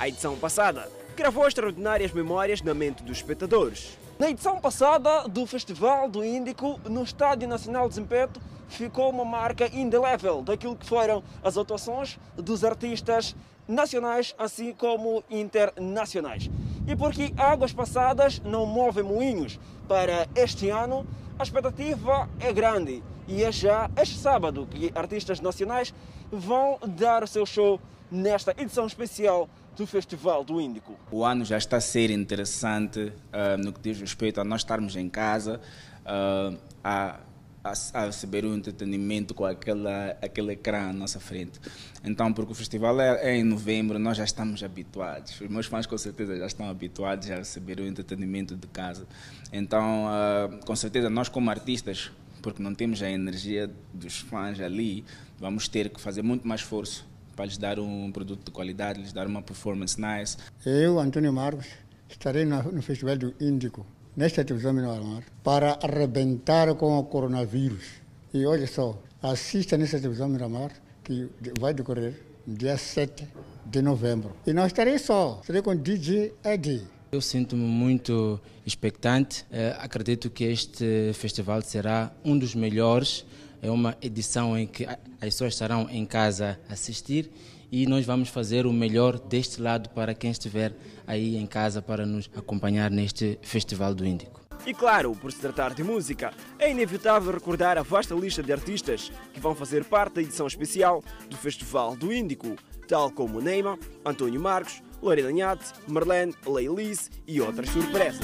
A 0.02 0.08
edição 0.08 0.36
passada 0.36 0.92
gravou 1.16 1.48
extraordinárias 1.48 2.12
memórias 2.12 2.60
na 2.64 2.74
mente 2.74 3.04
dos 3.04 3.18
espectadores. 3.18 4.00
Na 4.18 4.32
edição 4.32 4.60
passada 4.60 5.28
do 5.28 5.46
Festival 5.46 6.10
do 6.10 6.26
Índico, 6.26 6.80
no 6.90 7.04
Estádio 7.04 7.48
Nacional 7.48 7.88
de 7.88 7.94
Zimpeto, 7.94 8.42
ficou 8.68 9.12
uma 9.12 9.24
marca 9.24 9.68
indelével 9.68 10.42
daquilo 10.42 10.76
que 10.76 10.88
foram 10.88 11.24
as 11.44 11.56
atuações 11.56 12.18
dos 12.36 12.64
artistas 12.64 13.36
nacionais, 13.68 14.34
assim 14.40 14.74
como 14.74 15.24
internacionais. 15.30 16.50
E 16.88 16.96
porque 16.96 17.32
águas 17.38 17.72
passadas 17.72 18.42
não 18.44 18.66
movem 18.66 19.04
moinhos, 19.04 19.60
para 19.88 20.28
este 20.36 20.68
ano 20.72 21.06
a 21.38 21.44
expectativa 21.44 22.28
é 22.40 22.52
grande 22.52 23.04
e 23.28 23.44
é 23.44 23.52
já 23.52 23.88
este 24.02 24.18
sábado 24.18 24.66
que 24.66 24.92
artistas 24.96 25.40
nacionais 25.40 25.94
vão 26.32 26.80
dar 26.88 27.24
o 27.24 27.28
seu 27.28 27.46
show 27.46 27.80
nesta 28.12 28.52
edição 28.58 28.88
especial 28.88 29.48
do 29.76 29.88
Festival 29.88 30.44
do 30.44 30.60
Índico. 30.60 30.98
O 31.12 31.24
ano 31.24 31.46
já 31.46 31.58
está 31.58 31.78
a 31.78 31.82
ser 31.82 32.10
interessante 32.12 33.00
uh, 33.00 33.58
no 33.58 33.72
que 33.72 33.80
diz 33.82 34.00
respeito 34.00 34.42
a 34.42 34.44
nós 34.44 34.62
estarmos 34.62 34.96
em 34.96 35.10
casa, 35.10 35.62
uh, 36.02 36.58
a, 36.84 37.20
a, 37.64 37.74
a, 37.94 38.06
receber 38.06 38.46
um 38.46 38.56
entretenimento 38.56 39.34
com 39.34 39.46
aquela, 39.46 40.18
aquele 40.22 40.54
ecrã 40.54 40.90
à 40.90 40.94
nossa 40.94 41.20
frente. 41.20 41.60
Então, 42.04 42.34
porque 42.34 42.52
o 42.52 42.56
festival 42.56 43.00
é, 43.00 43.32
é, 43.32 43.38
em 43.38 43.44
novembro, 43.44 43.98
nós 43.98 44.18
já 44.18 44.24
estamos 44.24 44.64
habituados. 44.64 45.40
Os 45.40 45.50
meus 45.50 45.68
fãs, 45.68 45.86
com 45.86 45.98
certeza, 45.98 46.38
já 46.38 46.46
estão 46.46 46.70
habituados 46.70 47.30
a 47.32 47.36
receber 47.36 47.80
o 47.80 47.86
entretenimento 47.86 48.56
de 48.56 48.68
casa. 48.68 49.08
Então, 49.54 50.06
uh, 50.08 50.66
com 50.66 50.76
certeza, 50.76 51.10
nós, 51.10 51.30
como 51.30 51.50
artistas, 51.50 52.12
porque 52.42 52.62
não 52.62 52.74
temos 52.74 53.02
a 53.02 53.10
energia 53.10 53.72
dos 53.94 54.20
fãs 54.20 54.60
ali, 54.60 55.06
vamos 55.40 55.68
ter 55.68 55.90
que 55.90 56.02
fazer 56.02 56.24
muito 56.24 56.48
mais 56.48 56.62
esforço 56.62 57.11
para 57.36 57.46
lhes 57.46 57.58
dar 57.58 57.80
um 57.80 58.12
produto 58.12 58.46
de 58.46 58.52
qualidade, 58.52 59.00
lhes 59.00 59.14
dar 59.14 59.28
uma 59.28 59.42
performance 59.42 60.00
nice. 60.00 60.38
Eu, 60.66 61.00
Antônio 61.00 61.32
Marcos, 61.32 61.68
estarei 62.10 62.46
no 62.46 62.82
Festival 62.82 63.18
do 63.18 63.34
Índico, 63.40 63.86
nesta 64.16 64.44
televisão 64.44 64.74
Miramar, 64.74 65.24
para 65.44 65.80
arrebentar 65.82 66.74
com 66.76 66.98
o 66.98 67.04
coronavírus. 67.04 67.86
E 68.34 68.46
olha 68.46 68.68
só, 68.68 69.02
assista 69.22 69.78
nesta 69.78 69.98
televisão 69.98 70.28
Miramar, 70.28 70.72
que 71.04 71.30
vai 71.60 71.74
decorrer 71.74 72.22
dia 72.48 72.78
7 72.78 73.28
de 73.66 73.82
novembro. 73.82 74.36
E 74.46 74.54
não 74.54 74.66
estarei 74.66 74.98
só, 74.98 75.40
estarei 75.42 75.62
com 75.62 75.76
DJ 75.76 76.34
Eddie. 76.44 76.88
Eu 77.12 77.20
sinto-me 77.20 77.64
muito 77.64 78.40
expectante. 78.66 79.44
Uh, 79.44 79.76
acredito 79.80 80.30
que 80.30 80.46
este 80.46 81.12
festival 81.14 81.62
será 81.62 82.12
um 82.24 82.38
dos 82.38 82.56
melhores 82.56 83.26
é 83.62 83.70
uma 83.70 83.96
edição 84.02 84.58
em 84.58 84.66
que 84.66 84.86
as 84.86 84.98
pessoas 85.20 85.54
estarão 85.54 85.88
em 85.90 86.06
casa 86.06 86.60
a 86.70 86.74
assistir 86.74 87.32
e 87.72 87.86
nós 87.86 88.06
vamos 88.06 88.30
fazer 88.30 88.66
o 88.66 88.74
melhor 88.74 89.18
deste 89.18 89.62
lado 89.62 89.90
para 89.90 90.14
quem 90.14 90.32
estiver 90.32 90.74
aí 91.08 91.38
em 91.38 91.46
casa 91.46 91.82
para 91.82 92.06
nos 92.06 92.30
acompanhar 92.36 92.92
neste 92.92 93.40
Festival 93.42 93.96
do 93.96 94.06
Índico. 94.06 94.42
E 94.66 94.74
claro, 94.74 95.16
por 95.16 95.32
se 95.32 95.40
tratar 95.40 95.74
de 95.74 95.84
música, 95.84 96.34
é 96.60 96.70
inevitável 96.70 97.32
recordar 97.32 97.78
a 97.78 97.82
vasta 97.82 98.14
lista 98.14 98.44
de 98.44 98.52
artistas 98.52 99.12
que 99.34 99.40
vão 99.40 99.56
fazer 99.56 99.84
parte 99.86 100.16
da 100.16 100.22
edição 100.22 100.46
especial 100.46 101.04
do 101.30 101.38
Festival 101.38 101.96
do 101.96 102.14
Índico, 102.14 102.56
tal 102.88 103.10
como 103.10 103.42
Neymar, 103.42 103.80
Antônio 104.06 104.40
Marcos, 104.40 104.84
Lorena 105.02 105.32
Nhate, 105.32 105.74
Marlene, 105.88 106.36
Leilis 106.46 107.10
e 107.26 107.42
outras 107.42 107.70
surpresas. 107.70 108.20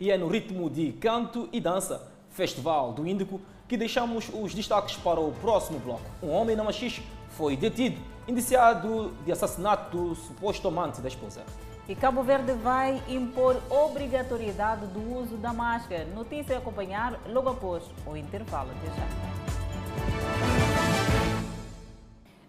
E 0.00 0.10
é 0.10 0.18
no 0.18 0.26
ritmo 0.26 0.68
de 0.68 0.90
canto 0.94 1.48
e 1.52 1.60
dança, 1.60 2.10
Festival 2.30 2.92
do 2.92 3.06
Índico, 3.06 3.40
que 3.68 3.76
deixamos 3.76 4.28
os 4.34 4.52
destaques 4.52 4.96
para 4.96 5.20
o 5.20 5.30
próximo 5.34 5.78
bloco. 5.78 6.02
Um 6.20 6.30
homem 6.30 6.56
na 6.56 6.64
Machixe 6.64 7.04
foi 7.28 7.56
detido, 7.56 8.00
indiciado 8.26 9.12
de 9.24 9.30
assassinato 9.30 9.96
do 9.96 10.14
suposto 10.16 10.66
amante 10.66 11.00
da 11.00 11.06
esposa. 11.06 11.44
E 11.88 11.94
Cabo 11.94 12.24
Verde 12.24 12.54
vai 12.54 13.00
impor 13.08 13.56
obrigatoriedade 13.70 14.86
do 14.86 15.16
uso 15.16 15.36
da 15.36 15.52
máscara. 15.52 16.06
Notícia 16.06 16.56
a 16.56 16.58
acompanhar 16.58 17.20
logo 17.28 17.50
após 17.50 17.84
o 18.04 18.16
intervalo. 18.16 18.70
Até 18.70 18.86
já. 18.96 19.61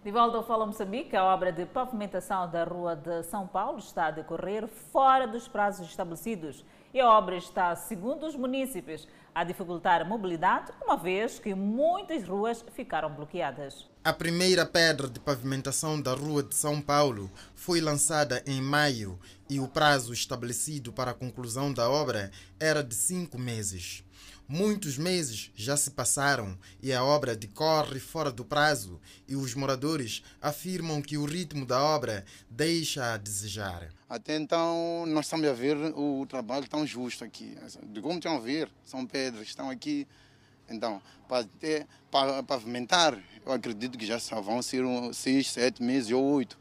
De 0.04 0.10
volta 0.10 0.36
ao 0.36 0.44
Fala 0.44 0.66
Moçambique, 0.66 1.16
a 1.16 1.24
obra 1.24 1.50
de 1.50 1.64
pavimentação 1.64 2.46
da 2.50 2.62
Rua 2.62 2.94
de 2.94 3.22
São 3.22 3.46
Paulo 3.46 3.78
está 3.78 4.08
a 4.08 4.10
decorrer 4.10 4.68
fora 4.92 5.26
dos 5.26 5.48
prazos 5.48 5.88
estabelecidos 5.88 6.62
e 6.92 7.00
a 7.00 7.08
obra 7.08 7.38
está, 7.38 7.74
segundo 7.74 8.26
os 8.26 8.36
munícipes, 8.36 9.08
a 9.34 9.42
dificultar 9.42 10.02
a 10.02 10.04
mobilidade, 10.04 10.72
uma 10.84 10.98
vez 10.98 11.38
que 11.38 11.54
muitas 11.54 12.22
ruas 12.28 12.62
ficaram 12.74 13.14
bloqueadas. 13.14 13.88
A 14.04 14.12
primeira 14.12 14.66
pedra 14.66 15.08
de 15.08 15.18
pavimentação 15.18 15.98
da 15.98 16.12
Rua 16.12 16.42
de 16.42 16.54
São 16.54 16.82
Paulo 16.82 17.30
foi 17.54 17.80
lançada 17.80 18.42
em 18.46 18.60
maio 18.60 19.18
e 19.48 19.58
o 19.58 19.66
prazo 19.66 20.12
estabelecido 20.12 20.92
para 20.92 21.12
a 21.12 21.14
conclusão 21.14 21.72
da 21.72 21.88
obra 21.88 22.30
era 22.60 22.84
de 22.84 22.94
cinco 22.94 23.38
meses. 23.38 24.04
Muitos 24.46 24.98
meses 24.98 25.50
já 25.54 25.74
se 25.74 25.90
passaram 25.90 26.58
e 26.82 26.92
a 26.92 27.02
obra 27.02 27.34
decorre 27.34 27.98
fora 27.98 28.30
do 28.30 28.44
prazo, 28.44 29.00
e 29.26 29.34
os 29.34 29.54
moradores 29.54 30.22
afirmam 30.40 31.00
que 31.00 31.16
o 31.16 31.24
ritmo 31.24 31.64
da 31.64 31.82
obra 31.82 32.26
deixa 32.50 33.14
a 33.14 33.16
desejar. 33.16 33.88
Até 34.06 34.36
então, 34.36 35.06
nós 35.06 35.24
estamos 35.24 35.48
a 35.48 35.52
ver 35.54 35.76
o 35.96 36.26
trabalho 36.26 36.68
tão 36.68 36.86
justo 36.86 37.24
aqui. 37.24 37.56
De 37.84 38.02
como 38.02 38.18
estão 38.18 38.36
a 38.36 38.40
ver, 38.40 38.70
são 38.84 39.06
pedras, 39.06 39.48
estão 39.48 39.70
aqui. 39.70 40.06
Então, 40.68 41.00
para, 41.26 41.46
ter, 41.58 41.86
para 42.10 42.42
pavimentar, 42.42 43.18
eu 43.46 43.52
acredito 43.52 43.96
que 43.96 44.04
já 44.04 44.18
vão 44.42 44.60
ser 44.60 44.84
seis, 45.14 45.50
sete 45.50 45.82
meses 45.82 46.10
ou 46.12 46.22
oito. 46.22 46.58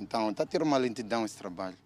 Então, 0.00 0.30
está 0.30 0.42
a 0.42 0.46
ter 0.46 0.62
uma 0.62 0.76
lentidão 0.76 1.24
esse 1.24 1.36
trabalho. 1.36 1.78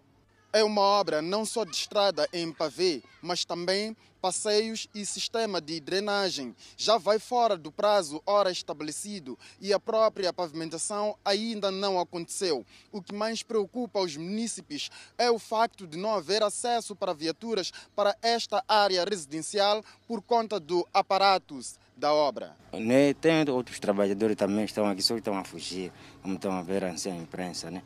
É 0.54 0.64
uma 0.64 0.80
obra 0.80 1.20
não 1.20 1.44
só 1.44 1.64
de 1.64 1.76
estrada 1.76 2.28
em 2.32 2.50
pavê, 2.50 3.02
mas 3.20 3.44
também 3.44 3.94
passeios 4.24 4.88
e 4.94 5.04
sistema 5.04 5.60
de 5.60 5.78
drenagem. 5.78 6.56
Já 6.78 6.96
vai 6.96 7.18
fora 7.18 7.58
do 7.58 7.70
prazo 7.70 8.22
hora 8.24 8.50
estabelecido 8.50 9.38
e 9.60 9.70
a 9.70 9.78
própria 9.78 10.32
pavimentação 10.32 11.14
ainda 11.22 11.70
não 11.70 12.00
aconteceu. 12.00 12.64
O 12.90 13.02
que 13.02 13.14
mais 13.14 13.42
preocupa 13.42 14.00
os 14.00 14.16
munícipes 14.16 14.90
é 15.18 15.30
o 15.30 15.38
facto 15.38 15.86
de 15.86 15.98
não 15.98 16.14
haver 16.14 16.42
acesso 16.42 16.96
para 16.96 17.12
viaturas 17.12 17.70
para 17.94 18.16
esta 18.22 18.64
área 18.66 19.04
residencial 19.04 19.84
por 20.08 20.22
conta 20.22 20.58
do 20.58 20.88
aparatos 20.94 21.78
da 21.94 22.10
obra. 22.10 22.56
Né? 22.72 23.12
Tem 23.12 23.46
outros 23.50 23.78
trabalhadores 23.78 24.36
também 24.36 24.64
estão 24.64 24.86
aqui, 24.86 25.02
só 25.02 25.18
estão 25.18 25.36
a 25.36 25.44
fugir, 25.44 25.92
como 26.22 26.36
estão 26.36 26.52
a 26.52 26.62
ver 26.62 26.82
a 26.82 26.92
anciã 26.92 27.14
imprensa, 27.14 27.70
né? 27.70 27.82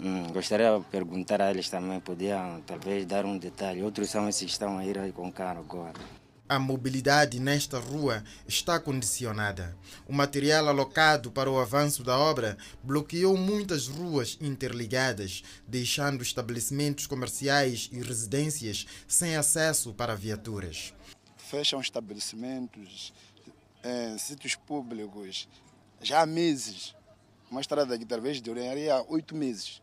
Hum, 0.00 0.32
gostaria 0.32 0.78
de 0.78 0.84
perguntar 0.86 1.40
a 1.40 1.50
eles 1.50 1.68
também, 1.68 2.00
podiam 2.00 2.60
talvez 2.66 3.06
dar 3.06 3.24
um 3.24 3.38
detalhe. 3.38 3.82
Outros 3.82 4.10
são 4.10 4.28
esses 4.28 4.44
que 4.44 4.50
estão 4.50 4.78
a 4.78 4.84
ir 4.84 4.98
aí 4.98 5.12
com 5.12 5.30
carro 5.30 5.60
agora. 5.60 5.94
A 6.46 6.58
mobilidade 6.58 7.40
nesta 7.40 7.78
rua 7.78 8.22
está 8.46 8.78
condicionada. 8.78 9.74
O 10.06 10.12
material 10.12 10.68
alocado 10.68 11.30
para 11.30 11.50
o 11.50 11.58
avanço 11.58 12.04
da 12.04 12.18
obra 12.18 12.58
bloqueou 12.82 13.34
muitas 13.34 13.88
ruas 13.88 14.36
interligadas, 14.42 15.42
deixando 15.66 16.22
estabelecimentos 16.22 17.06
comerciais 17.06 17.88
e 17.90 18.02
residências 18.02 18.86
sem 19.08 19.36
acesso 19.36 19.94
para 19.94 20.14
viaturas. 20.14 20.92
Fecham 21.38 21.80
estabelecimentos, 21.80 23.14
eh, 23.82 24.14
sítios 24.18 24.54
públicos, 24.54 25.48
já 26.02 26.20
há 26.20 26.26
meses. 26.26 26.94
Uma 27.50 27.62
estrada 27.62 27.98
que 27.98 28.04
talvez 28.04 28.40
duraria 28.42 29.02
oito 29.08 29.34
meses. 29.34 29.80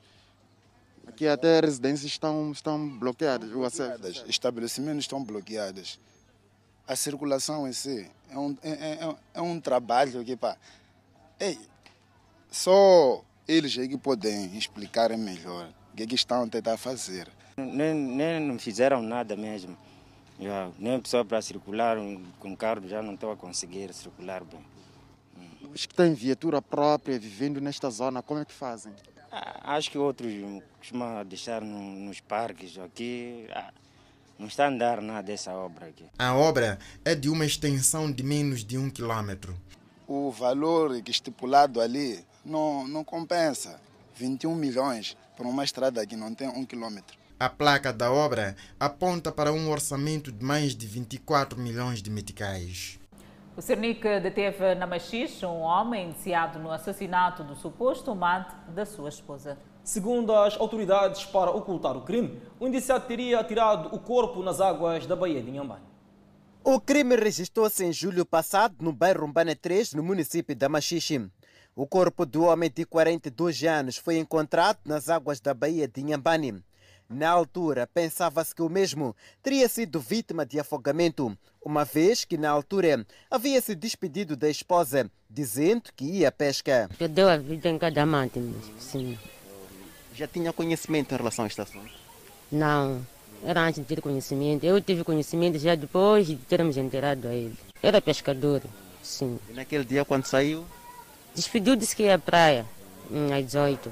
Aqui 1.08 1.28
até 1.28 1.60
residências 1.60 2.12
estão, 2.12 2.52
estão 2.52 2.89
bloqueadas, 2.97 3.52
o 3.52 3.64
acesso. 3.64 4.26
Estabelecimentos 4.28 5.04
estão 5.04 5.24
bloqueados. 5.24 5.99
A 6.88 6.95
circulação 6.95 7.68
em 7.68 7.74
si 7.74 8.10
é 8.30 8.38
um, 8.38 8.58
é, 8.64 8.72
é, 8.72 9.16
é 9.36 9.41
um 9.41 9.60
trabalho 9.60 10.24
que, 10.24 10.36
pá, 10.36 10.58
ei, 11.39 11.60
só 12.49 13.24
eles 13.47 13.78
é 13.78 13.88
que 13.88 13.97
podem 13.97 14.58
explicar 14.58 15.16
melhor 15.18 15.70
o 15.93 15.95
que, 15.95 16.04
é 16.04 16.08
que 16.08 16.16
estão 16.16 16.43
a 16.43 16.47
tentar 16.47 16.78
fazer. 16.78 17.30
Nem, 17.58 17.93
nem 17.93 18.39
não 18.39 18.58
fizeram 18.58 19.02
nada 19.02 19.36
mesmo. 19.36 19.78
Já, 20.39 20.72
nem 20.80 20.99
pessoa 20.99 21.24
para 21.24 21.41
circular 21.41 21.97
com 22.39 22.56
carro 22.56 22.88
já 22.88 23.02
não 23.02 23.14
estão 23.14 23.32
a 23.32 23.38
conseguir 23.38 23.93
circular 23.93 24.43
bem. 24.43 24.60
Os 25.74 25.86
que 25.86 25.93
têm 25.93 26.14
viatura 26.14 26.62
própria 26.62 27.20
vivendo 27.20 27.62
nesta 27.62 27.89
zona, 27.89 28.22
como 28.22 28.39
é 28.39 28.45
que 28.45 28.54
fazem? 28.54 28.93
Ah, 29.32 29.75
acho 29.75 29.89
que 29.89 29.97
outros 29.97 30.34
costumam 30.77 31.23
deixar 31.25 31.61
nos 31.61 32.19
parques 32.19 32.77
aqui. 32.77 33.47
Ah, 33.51 33.71
não 34.38 34.47
está 34.47 34.65
a 34.65 34.69
andar 34.69 35.01
nada 35.01 35.23
dessa 35.23 35.53
obra 35.53 35.88
aqui. 35.88 36.05
A 36.17 36.36
obra 36.36 36.79
é 37.05 37.15
de 37.15 37.29
uma 37.29 37.45
extensão 37.45 38.11
de 38.11 38.23
menos 38.23 38.63
de 38.63 38.77
um 38.77 38.89
quilômetro. 38.89 39.55
O 40.07 40.32
valor 40.32 41.01
que 41.01 41.11
estipulado 41.11 41.79
ali 41.79 42.25
não, 42.43 42.88
não 42.88 43.03
compensa. 43.03 43.79
21 44.15 44.53
milhões 44.53 45.15
para 45.38 45.47
uma 45.47 45.63
estrada 45.63 46.05
que 46.05 46.15
não 46.15 46.34
tem 46.34 46.47
um 46.47 46.65
quilômetro. 46.65 47.17
A 47.39 47.49
placa 47.49 47.91
da 47.91 48.11
obra 48.11 48.55
aponta 48.79 49.32
para 49.32 49.51
um 49.51 49.69
orçamento 49.71 50.32
de 50.32 50.43
mais 50.43 50.75
de 50.75 50.86
24 50.86 51.59
milhões 51.59 52.01
de 52.01 52.11
meticais. 52.11 52.99
O 53.62 53.64
Cernic 53.64 54.01
deteve 54.01 54.74
na 54.74 54.88
Machixe 54.88 55.45
um 55.45 55.59
homem 55.59 56.07
indiciado 56.07 56.57
no 56.57 56.72
assassinato 56.72 57.43
do 57.43 57.55
suposto 57.55 58.09
amante 58.09 58.55
da 58.70 58.88
sua 58.88 59.07
esposa. 59.07 59.55
Segundo 59.84 60.34
as 60.34 60.59
autoridades, 60.59 61.26
para 61.26 61.51
ocultar 61.51 61.95
o 61.95 62.01
crime, 62.01 62.41
o 62.59 62.68
indiciado 62.68 63.05
teria 63.05 63.39
atirado 63.39 63.95
o 63.95 63.99
corpo 63.99 64.41
nas 64.41 64.59
águas 64.59 65.05
da 65.05 65.16
Baía 65.16 65.43
de 65.43 65.51
Inhambane. 65.51 65.86
O 66.64 66.82
crime 66.82 67.16
registrou-se 67.16 67.86
em 67.86 67.93
julho 67.93 68.26
passado 68.26 68.78
no 68.80 68.91
bairro 68.91 69.28
Umbane 69.28 69.53
3, 69.53 69.93
no 69.93 70.01
município 70.01 70.55
da 70.55 70.68
Machixe. 70.68 71.30
O 71.76 71.86
corpo 71.86 72.26
do 72.26 72.45
homem 72.45 72.72
de 72.72 72.84
42 72.84 73.62
anos 73.66 73.95
foi 73.95 74.18
encontrado 74.18 74.80
nas 74.86 75.07
águas 75.07 75.39
da 75.39 75.53
Baía 75.53 75.88
de 75.88 76.01
Inhambane. 76.01 76.64
Na 77.12 77.30
altura, 77.30 77.86
pensava-se 77.93 78.55
que 78.55 78.62
o 78.62 78.70
mesmo 78.70 79.14
teria 79.43 79.68
sido 79.68 79.99
vítima 79.99 80.45
de 80.45 80.57
afogamento, 80.57 81.38
uma 81.62 81.84
vez 81.84 82.24
que 82.24 82.38
na 82.38 82.49
altura 82.49 83.05
havia 83.30 83.59
se 83.59 83.76
despedido 83.76 84.38
da 84.38 84.49
esposa, 84.49 85.12
dizendo 85.30 85.91
que 85.93 86.05
ia 86.05 86.30
à 86.30 86.32
pesca. 86.32 86.89
Perdeu 86.97 87.28
a 87.28 87.36
vida 87.36 87.68
em 87.68 87.78
cada 87.78 88.03
amante, 88.03 88.41
sim. 88.80 89.20
Já 90.16 90.26
tinha 90.26 90.53
conhecimento 90.53 91.14
em 91.14 91.18
relação 91.18 91.43
a 91.43 91.47
este 91.49 91.59
assunto? 91.59 91.91
Não, 92.49 93.05
era 93.43 93.59
antes 93.59 93.82
de 93.82 93.88
ter 93.88 94.01
conhecimento. 94.01 94.66
Eu 94.66 94.80
tive 94.80 95.03
conhecimento 95.03 95.59
já 95.59 95.76
depois 95.76 96.28
de 96.28 96.38
termos 96.38 96.78
enterrado 96.78 97.28
a 97.28 97.34
ele. 97.34 97.57
Era 97.84 98.01
pescador, 98.01 98.62
sim. 99.03 99.38
E 99.49 99.53
naquele 99.53 99.84
dia, 99.84 100.05
quando 100.05 100.26
saiu? 100.26 100.66
Despediu, 101.36 101.76
disse 101.76 101.93
que 101.93 102.03
ia 102.03 102.16
à 102.16 102.20
praia, 102.20 102.66
às 103.38 103.45
18. 103.45 103.91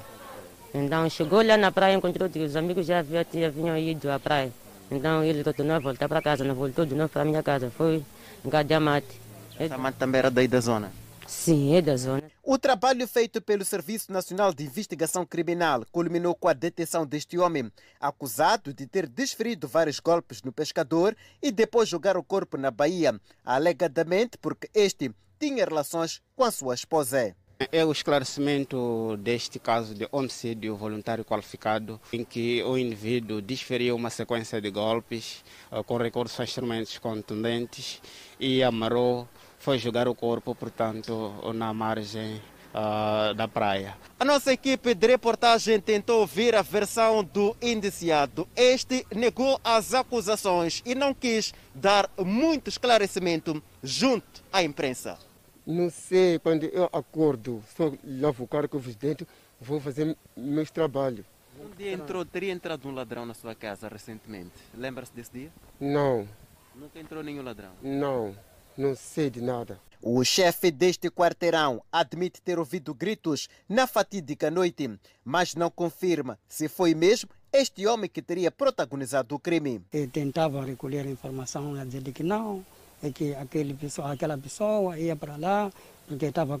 Então 0.72 1.08
chegou 1.10 1.42
lá 1.42 1.56
na 1.56 1.72
praia, 1.72 1.94
encontrou 1.94 2.28
que 2.28 2.38
os 2.38 2.54
amigos 2.54 2.86
já 2.86 3.00
haviam 3.00 3.76
ido 3.76 4.10
à 4.10 4.18
praia. 4.18 4.52
Então 4.90 5.24
ele 5.24 5.44
tornou 5.44 5.76
a 5.76 5.78
voltar 5.78 6.08
para 6.08 6.22
casa, 6.22 6.44
não 6.44 6.54
voltou 6.54 6.84
de 6.86 6.94
novo 6.94 7.08
para 7.08 7.22
a 7.22 7.24
minha 7.24 7.42
casa, 7.42 7.70
foi 7.70 8.04
em 8.44 8.48
Gadiamate. 8.48 9.20
Essa 9.58 9.74
amante 9.74 9.96
também 9.98 10.18
era 10.20 10.30
daí 10.30 10.48
da 10.48 10.60
zona? 10.60 10.92
Sim, 11.26 11.76
é 11.76 11.82
da 11.82 11.96
zona. 11.96 12.24
O 12.42 12.58
trabalho 12.58 13.06
feito 13.06 13.40
pelo 13.40 13.64
Serviço 13.64 14.10
Nacional 14.10 14.52
de 14.52 14.64
Investigação 14.64 15.24
Criminal 15.24 15.84
culminou 15.92 16.34
com 16.34 16.48
a 16.48 16.52
detenção 16.52 17.06
deste 17.06 17.38
homem, 17.38 17.70
acusado 18.00 18.74
de 18.74 18.84
ter 18.86 19.06
desferido 19.06 19.68
vários 19.68 20.00
golpes 20.00 20.42
no 20.42 20.50
pescador 20.50 21.16
e 21.40 21.52
depois 21.52 21.88
jogar 21.88 22.16
o 22.16 22.24
corpo 22.24 22.56
na 22.56 22.72
Bahia, 22.72 23.14
alegadamente 23.44 24.38
porque 24.38 24.68
este 24.74 25.14
tinha 25.38 25.64
relações 25.64 26.20
com 26.34 26.42
a 26.42 26.50
sua 26.50 26.74
esposa. 26.74 27.36
É 27.70 27.84
o 27.84 27.92
esclarecimento 27.92 29.18
deste 29.18 29.58
caso 29.58 29.94
de 29.94 30.08
homicídio 30.10 30.74
voluntário 30.74 31.22
qualificado, 31.22 32.00
em 32.10 32.24
que 32.24 32.62
o 32.62 32.78
indivíduo 32.78 33.42
desferiu 33.42 33.94
uma 33.96 34.08
sequência 34.08 34.62
de 34.62 34.70
golpes 34.70 35.44
uh, 35.70 35.84
com 35.84 35.98
recurso 35.98 36.40
a 36.40 36.44
instrumentos 36.44 36.96
contundentes 36.96 38.00
e 38.38 38.62
amarrou, 38.62 39.28
foi 39.58 39.78
jogar 39.78 40.08
o 40.08 40.14
corpo, 40.14 40.54
portanto, 40.54 41.34
na 41.52 41.74
margem 41.74 42.40
uh, 42.72 43.34
da 43.34 43.46
praia. 43.46 43.94
A 44.18 44.24
nossa 44.24 44.54
equipe 44.54 44.94
de 44.94 45.06
reportagem 45.06 45.78
tentou 45.78 46.20
ouvir 46.20 46.54
a 46.54 46.62
versão 46.62 47.22
do 47.22 47.54
indiciado. 47.60 48.48
Este 48.56 49.06
negou 49.14 49.60
as 49.62 49.92
acusações 49.92 50.82
e 50.86 50.94
não 50.94 51.12
quis 51.12 51.52
dar 51.74 52.08
muito 52.16 52.68
esclarecimento 52.68 53.62
junto 53.82 54.42
à 54.50 54.62
imprensa. 54.62 55.18
Não 55.66 55.90
sei, 55.90 56.38
quando 56.38 56.64
eu 56.64 56.88
acordo, 56.92 57.62
sou 57.76 57.96
lavo 58.04 58.44
o 58.44 58.48
carro 58.48 58.68
com 58.68 58.78
o 58.78 58.82
presidente, 58.82 59.26
vou 59.60 59.80
fazer 59.80 60.16
meus 60.36 60.70
trabalhos. 60.70 61.24
Um 61.60 61.76
dia 61.76 61.92
entrou, 61.92 62.24
teria 62.24 62.52
entrado 62.52 62.88
um 62.88 62.92
ladrão 62.92 63.26
na 63.26 63.34
sua 63.34 63.54
casa 63.54 63.88
recentemente. 63.88 64.52
Lembra-se 64.74 65.12
desse 65.12 65.30
dia? 65.32 65.50
Não. 65.78 66.26
Nunca 66.74 66.98
entrou 66.98 67.22
nenhum 67.22 67.42
ladrão? 67.42 67.70
Não, 67.82 68.34
não 68.76 68.96
sei 68.96 69.28
de 69.28 69.40
nada. 69.40 69.78
O 70.02 70.24
chefe 70.24 70.70
deste 70.70 71.10
quarteirão 71.10 71.82
admite 71.92 72.40
ter 72.40 72.58
ouvido 72.58 72.94
gritos 72.94 73.48
na 73.68 73.86
fatídica 73.86 74.50
noite, 74.50 74.98
mas 75.22 75.54
não 75.54 75.70
confirma 75.70 76.38
se 76.48 76.68
foi 76.68 76.94
mesmo 76.94 77.28
este 77.52 77.86
homem 77.86 78.08
que 78.08 78.22
teria 78.22 78.50
protagonizado 78.50 79.34
o 79.34 79.38
crime. 79.38 79.82
Eu 79.92 80.08
tentava 80.08 80.64
recolher 80.64 81.04
informação 81.04 81.74
a 81.74 81.84
dizer 81.84 82.02
que 82.12 82.22
não, 82.22 82.64
é 83.02 83.10
que 83.10 83.34
aquele 83.34 83.76
aquela 84.04 84.36
pessoa 84.38 84.98
ia 84.98 85.16
para 85.16 85.36
lá 85.36 85.70
porque 86.06 86.26
estava 86.26 86.58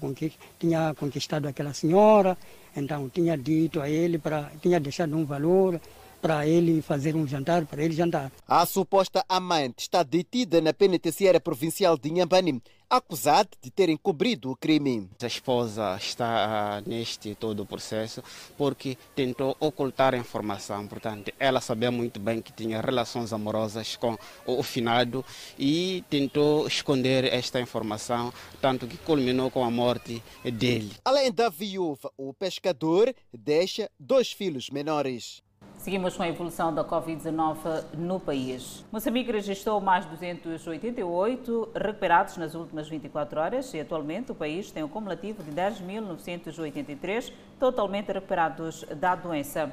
tinha 0.58 0.94
conquistado 0.94 1.48
aquela 1.48 1.74
senhora, 1.74 2.38
então 2.76 3.08
tinha 3.08 3.36
dito 3.36 3.80
a 3.80 3.90
ele 3.90 4.16
para 4.16 4.50
tinha 4.62 4.78
deixado 4.78 5.16
um 5.16 5.24
valor 5.24 5.80
para 6.22 6.46
ele 6.46 6.82
fazer 6.82 7.16
um 7.16 7.26
jantar, 7.26 7.64
para 7.66 7.82
ele 7.82 7.94
jantar. 7.94 8.30
A 8.46 8.64
suposta 8.66 9.24
amante 9.28 9.80
está 9.80 10.02
detida 10.02 10.60
na 10.60 10.72
penitenciária 10.72 11.40
provincial 11.40 11.96
de 11.96 12.10
Inhambane, 12.10 12.62
acusada 12.90 13.48
de 13.62 13.70
ter 13.70 13.88
encobrido 13.88 14.50
o 14.50 14.56
crime. 14.56 15.08
A 15.22 15.26
esposa 15.26 15.96
está 15.96 16.82
neste 16.84 17.36
todo 17.36 17.60
o 17.60 17.66
processo 17.66 18.22
porque 18.58 18.98
tentou 19.14 19.56
ocultar 19.60 20.12
a 20.12 20.18
informação. 20.18 20.86
Portanto, 20.88 21.32
ela 21.38 21.60
sabia 21.60 21.92
muito 21.92 22.18
bem 22.18 22.42
que 22.42 22.52
tinha 22.52 22.80
relações 22.80 23.32
amorosas 23.32 23.94
com 23.94 24.18
o 24.44 24.62
finado 24.62 25.24
e 25.56 26.04
tentou 26.10 26.66
esconder 26.66 27.24
esta 27.24 27.60
informação, 27.60 28.32
tanto 28.60 28.88
que 28.88 28.96
culminou 28.98 29.50
com 29.50 29.64
a 29.64 29.70
morte 29.70 30.20
dele. 30.42 30.92
Além 31.04 31.30
da 31.30 31.48
viúva, 31.48 32.10
o 32.16 32.34
pescador 32.34 33.14
deixa 33.32 33.88
dois 33.98 34.32
filhos 34.32 34.68
menores. 34.68 35.42
Seguimos 35.80 36.14
com 36.14 36.22
a 36.22 36.28
evolução 36.28 36.74
da 36.74 36.84
Covid-19 36.84 37.84
no 37.96 38.20
país. 38.20 38.84
Moçambique 38.92 39.32
registrou 39.32 39.80
mais 39.80 40.04
288 40.04 41.70
recuperados 41.74 42.36
nas 42.36 42.54
últimas 42.54 42.86
24 42.86 43.40
horas 43.40 43.72
e 43.72 43.80
atualmente 43.80 44.30
o 44.30 44.34
país 44.34 44.70
tem 44.70 44.84
um 44.84 44.88
cumulativo 44.88 45.42
de 45.42 45.50
10.983 45.50 47.32
totalmente 47.58 48.12
recuperados 48.12 48.84
da 48.94 49.14
doença. 49.14 49.72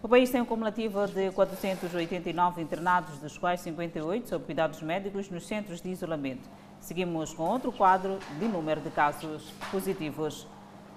O 0.00 0.08
país 0.08 0.30
tem 0.30 0.40
um 0.40 0.46
cumulativo 0.46 1.08
de 1.08 1.32
489 1.32 2.62
internados, 2.62 3.18
dos 3.18 3.36
quais 3.36 3.60
58 3.62 4.28
sob 4.28 4.44
cuidados 4.44 4.80
médicos 4.80 5.28
nos 5.28 5.48
centros 5.48 5.80
de 5.80 5.88
isolamento. 5.88 6.48
Seguimos 6.78 7.34
com 7.34 7.42
outro 7.42 7.72
quadro 7.72 8.20
de 8.38 8.46
número 8.46 8.80
de 8.80 8.90
casos 8.90 9.52
positivos. 9.72 10.46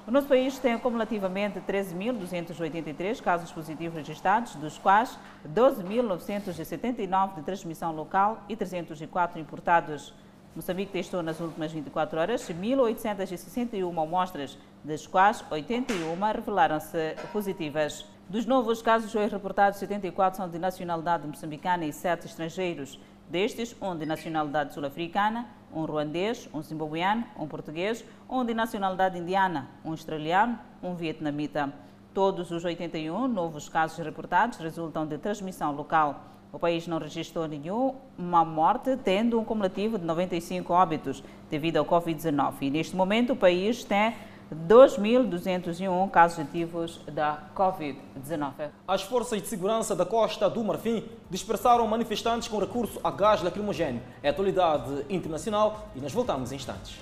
O 0.05 0.11
nosso 0.11 0.27
país 0.27 0.59
tem 0.59 0.73
acumulativamente 0.73 1.61
13.283 1.61 3.21
casos 3.21 3.49
positivos 3.53 3.95
registrados, 3.95 4.53
dos 4.55 4.77
quais 4.77 5.17
12.979 5.47 7.35
de 7.35 7.41
transmissão 7.43 7.95
local 7.95 8.43
e 8.49 8.55
304 8.55 9.39
importados. 9.39 10.13
Moçambique 10.53 10.91
testou 10.91 11.23
nas 11.23 11.39
últimas 11.39 11.71
24 11.71 12.19
horas 12.19 12.41
1.861 12.49 14.03
amostras, 14.03 14.57
das 14.83 15.07
quais 15.07 15.41
81 15.49 16.19
revelaram-se 16.33 17.15
positivas. 17.31 18.05
Dos 18.27 18.45
novos 18.45 18.81
casos 18.81 19.15
hoje 19.15 19.31
reportados, 19.31 19.79
74 19.79 20.35
são 20.35 20.49
de 20.49 20.59
nacionalidade 20.59 21.25
moçambicana 21.25 21.85
e 21.85 21.93
7 21.93 22.25
estrangeiros. 22.25 22.99
Destes, 23.33 23.75
um 23.81 23.97
de 23.97 24.05
nacionalidade 24.05 24.75
sul-africana, 24.75 25.47
um 25.73 25.85
ruandês, 25.85 26.47
um 26.53 26.61
zimbabuiano, 26.61 27.23
um 27.35 27.47
português, 27.47 28.05
um 28.29 28.45
de 28.45 28.53
nacionalidade 28.53 29.17
indiana, 29.17 29.69
um 29.83 29.89
australiano, 29.89 30.59
um 30.83 30.93
vietnamita. 30.93 31.73
Todos 32.13 32.51
os 32.51 32.63
81 32.63 33.27
novos 33.27 33.67
casos 33.67 33.97
reportados 34.05 34.59
resultam 34.59 35.07
de 35.07 35.17
transmissão 35.17 35.71
local. 35.71 36.25
O 36.51 36.59
país 36.59 36.85
não 36.85 36.99
registrou 36.99 37.47
nenhuma 37.47 38.45
morte, 38.45 38.95
tendo 38.97 39.39
um 39.39 39.43
cumulativo 39.43 39.97
de 39.97 40.05
95 40.05 40.71
óbitos 40.71 41.23
devido 41.49 41.77
ao 41.77 41.85
Covid-19. 41.85 42.53
E 42.61 42.69
neste 42.69 42.95
momento 42.95 43.33
o 43.33 43.35
país 43.35 43.83
tem 43.83 44.13
2.201 44.51 46.09
casos 46.11 46.39
ativos 46.39 46.99
da 47.11 47.43
Covid-19. 47.55 48.69
As 48.87 49.03
forças 49.03 49.41
de 49.41 49.47
segurança 49.47 49.95
da 49.95 50.05
Costa 50.05 50.49
do 50.49 50.63
Marfim 50.63 51.03
dispersaram 51.29 51.85
manifestantes 51.87 52.47
com 52.47 52.59
recurso 52.59 52.99
a 53.03 53.11
gás 53.11 53.41
lacrimogéneo. 53.41 54.01
É 54.21 54.29
atualidade 54.29 55.05
internacional 55.09 55.87
e 55.95 55.99
nós 55.99 56.11
voltamos 56.11 56.51
em 56.51 56.55
instantes. 56.55 56.97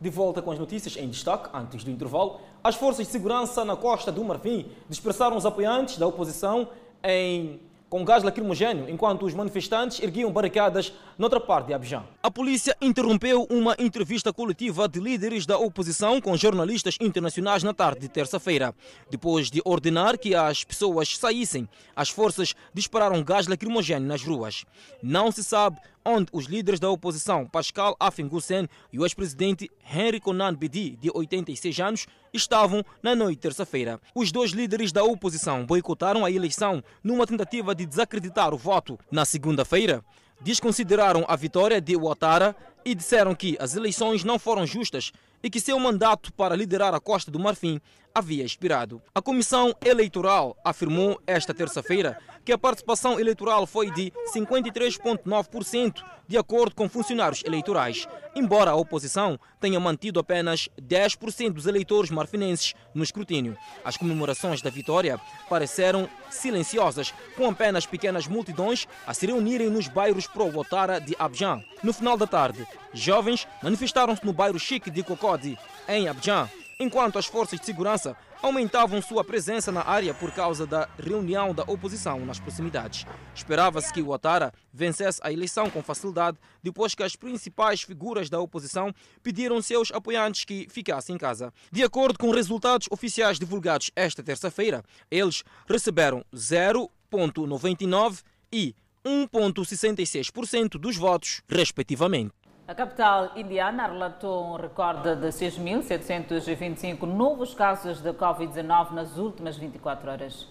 De 0.00 0.08
volta 0.08 0.40
com 0.40 0.50
as 0.50 0.58
notícias 0.58 0.96
em 0.96 1.08
destaque, 1.10 1.50
antes 1.52 1.84
do 1.84 1.90
intervalo, 1.90 2.40
as 2.64 2.74
forças 2.74 3.06
de 3.06 3.12
segurança 3.12 3.64
na 3.66 3.76
Costa 3.76 4.10
do 4.10 4.24
Marfim 4.24 4.66
dispersaram 4.88 5.36
os 5.36 5.44
apoiantes 5.44 5.98
da 5.98 6.06
oposição 6.06 6.68
em 7.04 7.60
com 7.90 8.04
gás 8.04 8.22
lacrimogêneo, 8.22 8.88
enquanto 8.88 9.26
os 9.26 9.34
manifestantes 9.34 10.00
erguiam 10.00 10.30
barricadas 10.30 10.92
noutra 11.20 11.38
parte 11.38 11.66
de 11.66 11.74
Abidjan. 11.74 12.02
A 12.22 12.30
polícia 12.30 12.74
interrompeu 12.80 13.46
uma 13.50 13.76
entrevista 13.78 14.32
coletiva 14.32 14.88
de 14.88 14.98
líderes 14.98 15.44
da 15.44 15.58
oposição 15.58 16.18
com 16.18 16.34
jornalistas 16.34 16.96
internacionais 16.98 17.62
na 17.62 17.74
tarde 17.74 18.00
de 18.00 18.08
terça-feira. 18.08 18.74
Depois 19.10 19.50
de 19.50 19.60
ordenar 19.62 20.18
que 20.18 20.34
as 20.34 20.64
pessoas 20.64 21.18
saíssem, 21.18 21.68
as 21.94 22.08
forças 22.08 22.54
dispararam 22.72 23.22
gás 23.22 23.46
lacrimogêneo 23.46 24.08
nas 24.08 24.22
ruas. 24.22 24.64
Não 25.02 25.30
se 25.30 25.44
sabe 25.44 25.76
onde 26.02 26.28
os 26.32 26.46
líderes 26.46 26.80
da 26.80 26.88
oposição, 26.88 27.46
Pascal 27.46 27.94
Afengussen 28.00 28.66
e 28.90 28.98
o 28.98 29.04
ex-presidente 29.04 29.70
Henry 29.92 30.20
Conan 30.20 30.54
Bedi, 30.54 30.96
de 30.96 31.10
86 31.12 31.80
anos, 31.80 32.06
estavam 32.32 32.82
na 33.02 33.14
noite 33.14 33.36
de 33.36 33.42
terça-feira. 33.42 34.00
Os 34.14 34.32
dois 34.32 34.52
líderes 34.52 34.90
da 34.90 35.04
oposição 35.04 35.66
boicotaram 35.66 36.24
a 36.24 36.30
eleição 36.30 36.82
numa 37.04 37.26
tentativa 37.26 37.74
de 37.74 37.84
desacreditar 37.84 38.54
o 38.54 38.56
voto. 38.56 38.98
Na 39.10 39.26
segunda-feira, 39.26 40.02
desconsideraram 40.40 41.24
a 41.28 41.36
vitória 41.36 41.80
de 41.80 41.96
Ouattara 41.96 42.56
e 42.84 42.94
disseram 42.94 43.34
que 43.34 43.56
as 43.60 43.76
eleições 43.76 44.24
não 44.24 44.38
foram 44.38 44.66
justas 44.66 45.12
e 45.42 45.50
que 45.50 45.60
seu 45.60 45.78
mandato 45.78 46.32
para 46.32 46.56
liderar 46.56 46.94
a 46.94 47.00
Costa 47.00 47.30
do 47.30 47.38
Marfim 47.38 47.80
havia 48.20 48.44
expirado. 48.44 49.02
A 49.14 49.22
Comissão 49.22 49.74
Eleitoral 49.82 50.54
afirmou 50.62 51.20
esta 51.26 51.54
terça-feira 51.54 52.18
que 52.44 52.52
a 52.52 52.58
participação 52.58 53.18
eleitoral 53.18 53.66
foi 53.66 53.90
de 53.90 54.12
53,9%, 54.34 56.02
de 56.28 56.38
acordo 56.38 56.74
com 56.74 56.88
funcionários 56.88 57.42
eleitorais, 57.44 58.06
embora 58.36 58.70
a 58.70 58.76
oposição 58.76 59.38
tenha 59.58 59.80
mantido 59.80 60.20
apenas 60.20 60.68
10% 60.80 61.50
dos 61.50 61.66
eleitores 61.66 62.10
marfinenses 62.10 62.74
no 62.94 63.02
escrutínio. 63.02 63.56
As 63.84 63.96
comemorações 63.96 64.62
da 64.62 64.70
vitória 64.70 65.18
pareceram 65.48 66.08
silenciosas, 66.30 67.12
com 67.36 67.48
apenas 67.48 67.86
pequenas 67.86 68.28
multidões 68.28 68.86
a 69.06 69.14
se 69.14 69.26
reunirem 69.26 69.70
nos 69.70 69.88
bairros 69.88 70.26
pro-Ouattara 70.26 71.00
de 71.00 71.16
Abidjan. 71.18 71.62
No 71.82 71.92
final 71.92 72.16
da 72.16 72.26
tarde, 72.26 72.66
jovens 72.92 73.48
manifestaram-se 73.62 74.24
no 74.24 74.32
bairro 74.32 74.58
Chique 74.58 74.90
de 74.90 75.02
Cocody, 75.02 75.58
em 75.88 76.08
Abidjan, 76.08 76.48
enquanto 76.80 77.18
as 77.18 77.26
forças 77.26 77.60
de 77.60 77.66
segurança 77.66 78.16
aumentavam 78.42 79.02
sua 79.02 79.22
presença 79.22 79.70
na 79.70 79.86
área 79.86 80.14
por 80.14 80.32
causa 80.32 80.66
da 80.66 80.88
reunião 80.98 81.54
da 81.54 81.62
oposição 81.64 82.24
nas 82.24 82.40
proximidades. 82.40 83.04
Esperava-se 83.34 83.92
que 83.92 84.00
Ouattara 84.00 84.50
vencesse 84.72 85.20
a 85.22 85.30
eleição 85.30 85.68
com 85.68 85.82
facilidade, 85.82 86.38
depois 86.62 86.94
que 86.94 87.02
as 87.02 87.14
principais 87.14 87.82
figuras 87.82 88.30
da 88.30 88.40
oposição 88.40 88.94
pediram 89.22 89.60
seus 89.60 89.92
apoiantes 89.92 90.46
que 90.46 90.66
ficassem 90.70 91.16
em 91.16 91.18
casa. 91.18 91.52
De 91.70 91.82
acordo 91.82 92.18
com 92.18 92.30
resultados 92.30 92.88
oficiais 92.90 93.38
divulgados 93.38 93.90
esta 93.94 94.22
terça-feira, 94.22 94.82
eles 95.10 95.44
receberam 95.68 96.24
0,99 96.34 98.22
e 98.50 98.74
1,66% 99.04 100.78
dos 100.78 100.96
votos, 100.96 101.42
respectivamente. 101.48 102.32
A 102.70 102.74
capital 102.76 103.32
indiana 103.34 103.88
relatou 103.88 104.44
um 104.44 104.54
recorde 104.54 105.16
de 105.16 105.26
6.725 105.26 107.02
novos 107.02 107.52
casos 107.52 108.00
de 108.00 108.12
Covid-19 108.12 108.92
nas 108.92 109.18
últimas 109.18 109.56
24 109.56 110.08
horas. 110.08 110.46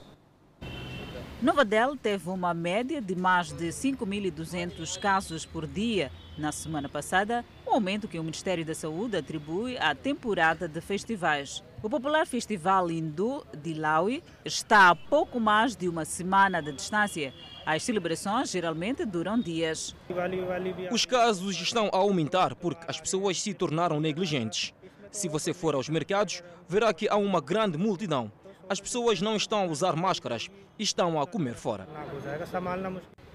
Nova 1.42 1.64
Delhi 1.64 1.98
teve 1.98 2.30
uma 2.30 2.54
média 2.54 3.02
de 3.02 3.16
mais 3.16 3.54
de 3.54 3.70
5.200 3.70 5.00
casos 5.00 5.46
por 5.46 5.66
dia 5.66 6.12
na 6.38 6.52
semana 6.52 6.90
passada, 6.90 7.46
um 7.66 7.76
aumento 7.76 8.06
que 8.06 8.20
o 8.20 8.24
Ministério 8.24 8.66
da 8.66 8.76
Saúde 8.76 9.16
atribui 9.16 9.78
à 9.78 9.96
temporada 9.96 10.68
de 10.68 10.82
festivais. 10.82 11.64
O 11.82 11.90
popular 11.90 12.28
festival 12.28 12.92
hindu 12.92 13.46
de 13.58 13.74
Laui 13.74 14.22
está 14.44 14.90
a 14.90 14.96
pouco 14.96 15.40
mais 15.40 15.74
de 15.74 15.88
uma 15.88 16.04
semana 16.04 16.62
de 16.62 16.74
distância. 16.74 17.34
As 17.72 17.84
celebrações 17.84 18.50
geralmente 18.50 19.06
duram 19.06 19.40
dias. 19.40 19.96
Os 20.92 21.06
casos 21.06 21.56
estão 21.62 21.88
a 21.94 21.98
aumentar 21.98 22.56
porque 22.56 22.84
as 22.88 23.00
pessoas 23.00 23.40
se 23.40 23.54
tornaram 23.54 24.00
negligentes. 24.00 24.74
Se 25.12 25.30
você 25.30 25.54
for 25.54 25.76
aos 25.76 25.88
mercados, 25.88 26.42
verá 26.68 26.92
que 26.92 27.08
há 27.08 27.16
uma 27.16 27.40
grande 27.40 27.78
multidão. 27.78 28.32
As 28.68 28.82
pessoas 28.82 29.22
não 29.22 29.36
estão 29.36 29.66
a 29.66 29.68
usar 29.68 29.96
máscaras 29.96 30.50
e 30.80 30.84
estão 30.84 31.22
a 31.22 31.28
comer 31.28 31.54
fora. 31.54 31.88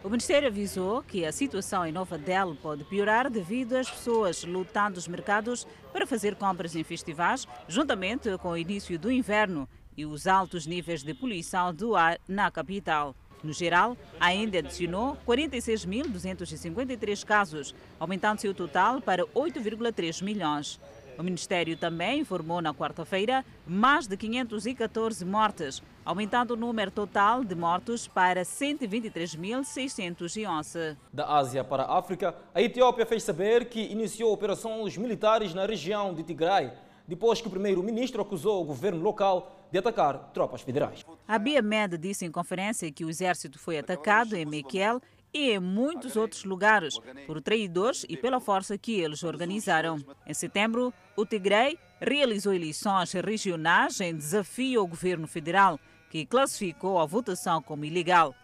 O 0.02 0.08
Ministério 0.08 0.48
avisou 0.48 1.04
que 1.04 1.24
a 1.24 1.30
situação 1.30 1.86
em 1.86 1.92
Nova 1.92 2.18
Delhi 2.18 2.56
pode 2.60 2.82
piorar 2.82 3.30
devido 3.30 3.74
às 3.74 3.88
pessoas 3.88 4.42
lutando 4.42 4.98
os 4.98 5.06
mercados 5.06 5.64
para 5.92 6.08
fazer 6.08 6.34
compras 6.34 6.74
em 6.74 6.82
festivais, 6.82 7.46
juntamente 7.68 8.36
com 8.38 8.50
o 8.50 8.58
início 8.58 8.98
do 8.98 9.12
inverno 9.12 9.68
e 9.96 10.04
os 10.04 10.26
altos 10.26 10.66
níveis 10.66 11.04
de 11.04 11.14
poluição 11.14 11.72
do 11.72 11.94
ar 11.94 12.18
na 12.26 12.50
capital. 12.50 13.14
No 13.44 13.52
geral, 13.52 13.96
ainda 14.18 14.58
adicionou 14.58 15.16
46.253 15.28 17.24
casos, 17.26 17.74
aumentando-se 18.00 18.48
o 18.48 18.54
total 18.54 19.02
para 19.02 19.26
8,3 19.26 20.24
milhões. 20.24 20.80
O 21.18 21.22
Ministério 21.22 21.76
também 21.76 22.20
informou 22.20 22.62
na 22.62 22.72
quarta-feira 22.72 23.44
mais 23.66 24.06
de 24.06 24.16
514 24.16 25.22
mortes, 25.26 25.82
aumentando 26.04 26.54
o 26.54 26.56
número 26.56 26.90
total 26.90 27.44
de 27.44 27.54
mortos 27.54 28.08
para 28.08 28.40
123.611. 28.42 30.96
Da 31.12 31.28
Ásia 31.28 31.62
para 31.62 31.82
a 31.82 31.98
África, 31.98 32.34
a 32.54 32.62
Etiópia 32.62 33.04
fez 33.04 33.22
saber 33.22 33.68
que 33.68 33.92
iniciou 33.92 34.32
operações 34.32 34.96
militares 34.96 35.52
na 35.52 35.66
região 35.66 36.14
de 36.14 36.22
Tigray, 36.22 36.72
depois 37.06 37.42
que 37.42 37.48
o 37.48 37.50
primeiro-ministro 37.50 38.22
acusou 38.22 38.62
o 38.62 38.64
governo 38.64 39.02
local 39.02 39.68
de 39.70 39.78
atacar 39.78 40.30
tropas 40.32 40.62
federais. 40.62 41.04
Abiy 41.26 41.56
Ahmed 41.56 41.96
disse 41.96 42.26
em 42.26 42.30
conferência 42.30 42.90
que 42.92 43.04
o 43.04 43.08
exército 43.08 43.58
foi 43.58 43.78
atacado 43.78 44.36
em 44.36 44.44
Mekel 44.44 45.00
e 45.32 45.52
em 45.52 45.58
muitos 45.58 46.16
outros 46.16 46.44
lugares 46.44 46.98
por 47.26 47.40
traidores 47.40 48.04
e 48.08 48.16
pela 48.16 48.40
força 48.40 48.76
que 48.76 49.00
eles 49.00 49.22
organizaram. 49.22 49.98
Em 50.26 50.34
setembro, 50.34 50.92
o 51.16 51.24
Tigray 51.24 51.78
realizou 51.98 52.52
eleições 52.52 53.12
regionais 53.12 54.00
em 54.00 54.14
desafio 54.14 54.80
ao 54.80 54.86
governo 54.86 55.26
federal, 55.26 55.80
que 56.10 56.26
classificou 56.26 56.98
a 56.98 57.06
votação 57.06 57.62
como 57.62 57.86
ilegal. 57.86 58.34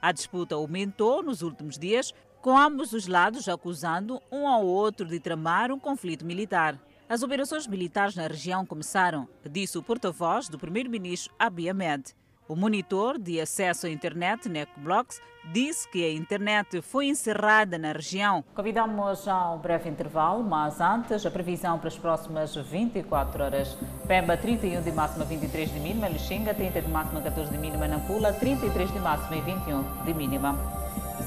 A 0.00 0.10
disputa 0.10 0.54
aumentou 0.54 1.22
nos 1.22 1.42
últimos 1.42 1.78
dias, 1.78 2.12
com 2.40 2.56
ambos 2.56 2.94
os 2.94 3.06
lados 3.06 3.50
acusando 3.50 4.20
um 4.32 4.48
ao 4.48 4.64
outro 4.64 5.06
de 5.06 5.20
tramar 5.20 5.70
um 5.70 5.78
conflito 5.78 6.24
militar. 6.24 6.80
As 7.06 7.22
operações 7.22 7.66
militares 7.66 8.14
na 8.14 8.26
região 8.26 8.64
começaram, 8.64 9.28
disse 9.48 9.76
o 9.76 9.82
porta-voz 9.82 10.48
do 10.48 10.58
primeiro-ministro 10.58 11.34
Abiy 11.38 11.68
Ahmed. 11.68 12.14
O 12.50 12.56
monitor 12.56 13.16
de 13.16 13.40
acesso 13.40 13.86
à 13.86 13.90
internet, 13.90 14.48
NECBlocks, 14.48 15.22
disse 15.52 15.88
que 15.88 16.04
a 16.04 16.12
internet 16.12 16.82
foi 16.82 17.06
encerrada 17.06 17.78
na 17.78 17.92
região. 17.92 18.42
Convidamos 18.56 19.28
a 19.28 19.52
um 19.52 19.58
breve 19.58 19.88
intervalo, 19.88 20.42
mas 20.42 20.80
antes 20.80 21.24
a 21.24 21.30
previsão 21.30 21.78
para 21.78 21.86
as 21.86 21.96
próximas 21.96 22.56
24 22.56 23.44
horas. 23.44 23.78
Pemba 24.08 24.36
31 24.36 24.82
de 24.82 24.90
máxima, 24.90 25.24
23 25.24 25.72
de 25.72 25.78
mínima, 25.78 26.08
Lixinga 26.08 26.52
30 26.52 26.82
de 26.82 26.88
máxima, 26.88 27.20
14 27.20 27.52
de 27.52 27.58
mínima, 27.58 27.86
Nampula 27.86 28.32
33 28.32 28.94
de 28.94 28.98
máxima 28.98 29.36
e 29.36 29.40
21 29.42 30.04
de 30.04 30.12
mínima. 30.12 30.79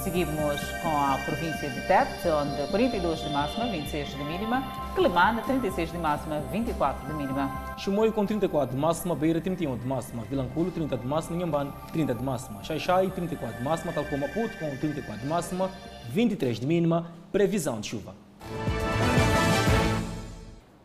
Seguimos 0.04 0.60
com 0.82 0.90
a 0.90 1.18
província 1.26 1.70
de 1.70 1.80
Tete, 1.88 2.28
onde 2.28 2.68
42 2.68 3.22
de 3.22 3.30
máxima, 3.30 3.68
26 3.68 4.10
de 4.10 4.24
mínima, 4.26 4.62
Quelimane 4.94 5.42
36 5.44 5.94
de 5.94 5.98
máxima, 5.98 6.42
24 6.52 7.08
de 7.08 7.14
mínima. 7.14 7.74
Chimoio 7.78 8.12
com 8.12 8.26
34 8.26 8.76
de 8.76 8.82
máxima, 8.82 9.16
Beira 9.16 9.40
31 9.40 9.78
de 9.78 9.88
máxima, 9.88 10.24
Vilanculo 10.24 10.72
30 10.72 10.98
de 10.98 11.08
máxima, 11.08 11.38
Nhambane 11.38 11.72
30 11.94 12.16
de 12.16 12.22
máxima, 12.22 12.62
Xaixai 12.62 13.12
34 13.12 13.58
de 13.58 13.64
máxima, 13.64 13.94
tal 13.94 14.04
como 14.04 14.28
com 14.28 14.50
34 14.82 15.22
de 15.22 15.26
máxima, 15.26 15.72
23 16.10 16.60
de 16.60 16.68
mínima, 16.68 17.08
previsão 17.32 17.80
de 17.80 17.88
chuva. 17.88 18.14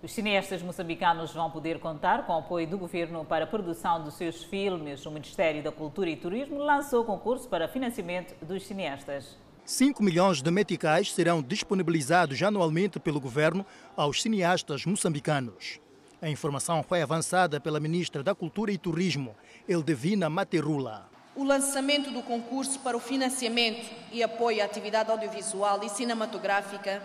Os 0.08 0.14
cineastas 0.14 0.62
moçambicanos 0.62 1.34
vão 1.34 1.50
poder 1.50 1.78
contar 1.78 2.24
com 2.24 2.32
o 2.32 2.38
apoio 2.38 2.66
do 2.66 2.78
governo 2.78 3.26
para 3.26 3.44
a 3.44 3.46
produção 3.46 4.02
dos 4.02 4.14
seus 4.14 4.42
filmes. 4.42 5.04
O 5.04 5.10
Ministério 5.10 5.62
da 5.62 5.70
Cultura 5.70 6.08
e 6.08 6.16
Turismo 6.16 6.56
lançou 6.56 7.04
concurso 7.04 7.46
para 7.46 7.68
financiamento 7.68 8.34
dos 8.42 8.66
cineastas. 8.66 9.36
5 9.66 10.02
milhões 10.02 10.40
de 10.40 10.50
meticais 10.50 11.12
serão 11.12 11.42
disponibilizados 11.42 12.42
anualmente 12.42 12.98
pelo 12.98 13.20
governo 13.20 13.66
aos 13.94 14.22
cineastas 14.22 14.86
moçambicanos. 14.86 15.78
A 16.22 16.30
informação 16.30 16.82
foi 16.82 17.02
avançada 17.02 17.60
pela 17.60 17.78
ministra 17.78 18.22
da 18.22 18.34
Cultura 18.34 18.72
e 18.72 18.78
Turismo, 18.78 19.36
Eldevina 19.68 20.30
Materula. 20.30 21.06
O 21.36 21.44
lançamento 21.44 22.10
do 22.10 22.22
concurso 22.22 22.80
para 22.80 22.96
o 22.96 23.00
financiamento 23.00 23.86
e 24.10 24.22
apoio 24.22 24.62
à 24.62 24.64
atividade 24.64 25.10
audiovisual 25.10 25.84
e 25.84 25.90
cinematográfica 25.90 27.02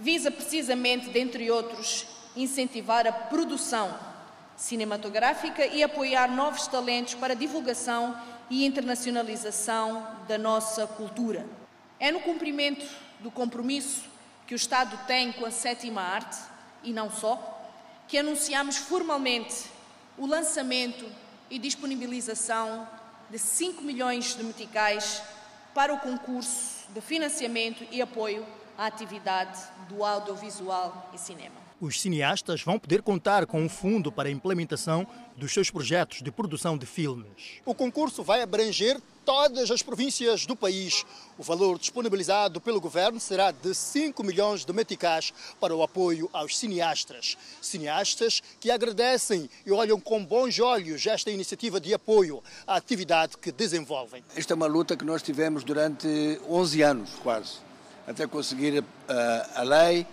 visa 0.00 0.30
precisamente, 0.30 1.10
dentre 1.10 1.50
outros, 1.50 2.06
incentivar 2.34 3.06
a 3.06 3.12
produção 3.12 3.94
cinematográfica 4.56 5.66
e 5.66 5.82
apoiar 5.82 6.28
novos 6.28 6.66
talentos 6.66 7.14
para 7.14 7.34
divulgação 7.34 8.16
e 8.48 8.64
internacionalização 8.64 10.06
da 10.26 10.38
nossa 10.38 10.86
cultura. 10.86 11.46
É 11.98 12.10
no 12.10 12.20
cumprimento 12.20 12.86
do 13.20 13.30
compromisso 13.30 14.04
que 14.46 14.54
o 14.54 14.56
Estado 14.56 14.98
tem 15.06 15.32
com 15.32 15.44
a 15.44 15.50
sétima 15.50 16.00
arte, 16.00 16.38
e 16.82 16.92
não 16.92 17.10
só, 17.10 17.68
que 18.08 18.18
anunciamos 18.18 18.76
formalmente 18.76 19.66
o 20.18 20.26
lançamento 20.26 21.06
e 21.50 21.58
disponibilização 21.58 22.88
de 23.30 23.38
5 23.38 23.82
milhões 23.82 24.34
de 24.34 24.42
meticais 24.42 25.22
para 25.74 25.94
o 25.94 26.00
concurso 26.00 26.88
de 26.88 27.00
financiamento 27.00 27.86
e 27.90 28.02
apoio 28.02 28.44
à 28.80 28.86
atividade 28.86 29.60
do 29.90 30.02
audiovisual 30.02 31.10
e 31.12 31.18
cinema. 31.18 31.54
Os 31.78 32.00
cineastas 32.00 32.62
vão 32.62 32.78
poder 32.78 33.02
contar 33.02 33.44
com 33.44 33.60
um 33.62 33.68
fundo 33.68 34.10
para 34.10 34.30
a 34.30 34.32
implementação 34.32 35.06
dos 35.36 35.52
seus 35.52 35.70
projetos 35.70 36.22
de 36.22 36.30
produção 36.32 36.78
de 36.78 36.86
filmes. 36.86 37.60
O 37.66 37.74
concurso 37.74 38.22
vai 38.22 38.40
abranger 38.40 38.98
todas 39.22 39.70
as 39.70 39.82
províncias 39.82 40.46
do 40.46 40.56
país. 40.56 41.04
O 41.36 41.42
valor 41.42 41.78
disponibilizado 41.78 42.58
pelo 42.58 42.80
governo 42.80 43.20
será 43.20 43.50
de 43.50 43.74
5 43.74 44.22
milhões 44.24 44.64
de 44.64 44.72
meticais 44.72 45.30
para 45.60 45.76
o 45.76 45.82
apoio 45.82 46.30
aos 46.32 46.56
cineastas. 46.56 47.36
Cineastas 47.60 48.42
que 48.58 48.70
agradecem 48.70 49.48
e 49.66 49.70
olham 49.72 50.00
com 50.00 50.24
bons 50.24 50.58
olhos 50.58 51.06
esta 51.06 51.30
iniciativa 51.30 51.78
de 51.78 51.92
apoio 51.92 52.42
à 52.66 52.76
atividade 52.76 53.36
que 53.36 53.52
desenvolvem. 53.52 54.24
Esta 54.34 54.54
é 54.54 54.56
uma 54.56 54.66
luta 54.66 54.96
que 54.96 55.04
nós 55.04 55.22
tivemos 55.22 55.64
durante 55.64 56.40
11 56.48 56.82
anos, 56.82 57.10
quase, 57.22 57.69
até 58.10 58.26
conseguir 58.26 58.84
a, 59.08 59.60
a 59.60 59.62
lei 59.62 60.04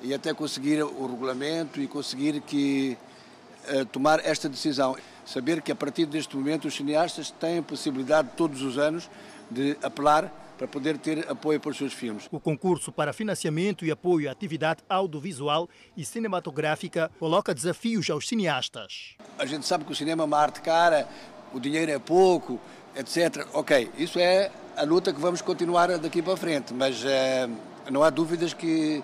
e 0.00 0.14
até 0.14 0.32
conseguir 0.32 0.82
o 0.82 1.06
regulamento 1.06 1.80
e 1.80 1.86
conseguir 1.86 2.40
que 2.40 2.96
uh, 3.68 3.84
tomar 3.86 4.24
esta 4.24 4.48
decisão. 4.48 4.96
Saber 5.24 5.60
que 5.60 5.70
a 5.70 5.76
partir 5.76 6.06
deste 6.06 6.34
momento 6.34 6.66
os 6.66 6.74
cineastas 6.74 7.30
têm 7.30 7.58
a 7.58 7.62
possibilidade 7.62 8.30
todos 8.36 8.62
os 8.62 8.78
anos 8.78 9.08
de 9.50 9.76
apelar 9.82 10.32
para 10.56 10.66
poder 10.66 10.96
ter 10.96 11.30
apoio 11.30 11.60
para 11.60 11.70
os 11.70 11.76
seus 11.76 11.92
filmes. 11.92 12.26
O 12.30 12.40
concurso 12.40 12.90
para 12.90 13.12
financiamento 13.12 13.84
e 13.84 13.90
apoio 13.90 14.28
à 14.28 14.32
atividade 14.32 14.82
audiovisual 14.88 15.68
e 15.96 16.04
cinematográfica 16.04 17.10
coloca 17.18 17.54
desafios 17.54 18.08
aos 18.08 18.26
cineastas. 18.26 19.14
A 19.38 19.44
gente 19.44 19.66
sabe 19.66 19.84
que 19.84 19.92
o 19.92 19.94
cinema 19.94 20.22
é 20.22 20.26
uma 20.26 20.38
arte 20.38 20.60
cara, 20.62 21.06
o 21.52 21.60
dinheiro 21.60 21.90
é 21.90 21.98
pouco, 21.98 22.58
etc. 22.96 23.46
Ok, 23.52 23.90
isso 23.98 24.18
é 24.18 24.50
a 24.76 24.84
luta 24.84 25.12
que 25.12 25.20
vamos 25.20 25.42
continuar 25.42 25.98
daqui 25.98 26.22
para 26.22 26.36
frente, 26.36 26.72
mas 26.72 27.04
eh, 27.04 27.48
não 27.90 28.02
há 28.02 28.10
dúvidas 28.10 28.54
que 28.54 29.02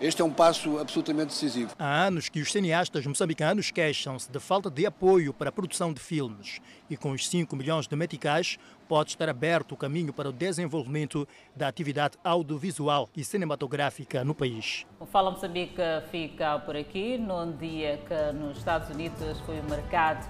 este 0.00 0.22
é 0.22 0.24
um 0.24 0.30
passo 0.30 0.78
absolutamente 0.78 1.28
decisivo. 1.28 1.72
Há 1.76 2.04
anos 2.04 2.28
que 2.28 2.40
os 2.40 2.52
cineastas 2.52 3.04
moçambicanos 3.04 3.72
queixam-se 3.72 4.30
de 4.30 4.38
falta 4.38 4.70
de 4.70 4.86
apoio 4.86 5.34
para 5.34 5.48
a 5.48 5.52
produção 5.52 5.92
de 5.92 6.00
filmes 6.00 6.60
e 6.88 6.96
com 6.96 7.10
os 7.10 7.28
5 7.28 7.56
milhões 7.56 7.88
de 7.88 7.96
meticais 7.96 8.58
pode 8.88 9.10
estar 9.10 9.28
aberto 9.28 9.72
o 9.72 9.76
caminho 9.76 10.12
para 10.12 10.28
o 10.28 10.32
desenvolvimento 10.32 11.26
da 11.54 11.66
atividade 11.66 12.16
audiovisual 12.22 13.08
e 13.16 13.24
cinematográfica 13.24 14.24
no 14.24 14.36
país. 14.36 14.86
O 15.00 15.06
Fala 15.06 15.32
Moçambique 15.32 15.82
fica 16.12 16.60
por 16.60 16.76
aqui 16.76 17.18
num 17.18 17.56
dia 17.56 17.98
que 18.06 18.32
nos 18.38 18.58
Estados 18.58 18.88
Unidos 18.90 19.40
foi 19.40 19.60
marcado 19.62 20.24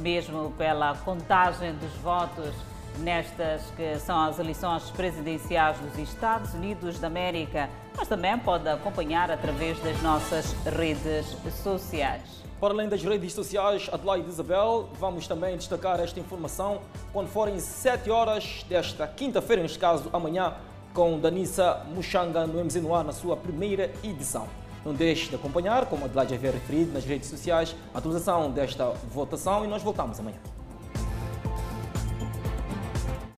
mesmo 0.00 0.52
pela 0.52 0.94
contagem 0.96 1.74
dos 1.76 1.92
votos 1.94 2.54
nestas 2.98 3.62
que 3.76 3.98
são 3.98 4.20
as 4.20 4.38
eleições 4.38 4.90
presidenciais 4.90 5.76
dos 5.78 5.98
Estados 5.98 6.54
Unidos 6.54 6.98
da 6.98 7.06
América, 7.06 7.68
mas 7.96 8.08
também 8.08 8.38
pode 8.38 8.68
acompanhar 8.68 9.30
através 9.30 9.78
das 9.80 10.00
nossas 10.02 10.52
redes 10.64 11.36
sociais. 11.62 12.44
Para 12.60 12.72
além 12.72 12.88
das 12.88 13.02
redes 13.02 13.32
sociais, 13.32 13.90
Adelaide 13.92 14.28
Isabel, 14.28 14.88
vamos 14.98 15.26
também 15.26 15.56
destacar 15.56 16.00
esta 16.00 16.18
informação 16.18 16.80
quando 17.12 17.28
forem 17.28 17.58
7 17.58 18.10
horas 18.10 18.64
desta 18.68 19.06
quinta-feira, 19.06 19.60
neste 19.60 19.78
caso 19.78 20.08
amanhã, 20.12 20.54
com 20.94 21.18
Danissa 21.18 21.84
Muxanga 21.94 22.46
no 22.46 22.64
MZ 22.64 22.76
na 23.04 23.12
sua 23.12 23.36
primeira 23.36 23.92
edição. 24.02 24.46
Não 24.84 24.94
deixe 24.94 25.28
de 25.28 25.34
acompanhar, 25.34 25.86
como 25.86 26.04
Adelaide 26.04 26.34
havia 26.34 26.52
referido 26.52 26.92
nas 26.92 27.04
redes 27.04 27.28
sociais, 27.28 27.74
a 27.92 27.98
atualização 27.98 28.50
desta 28.50 28.90
votação 29.12 29.64
e 29.64 29.68
nós 29.68 29.82
voltamos 29.82 30.20
amanhã. 30.20 30.53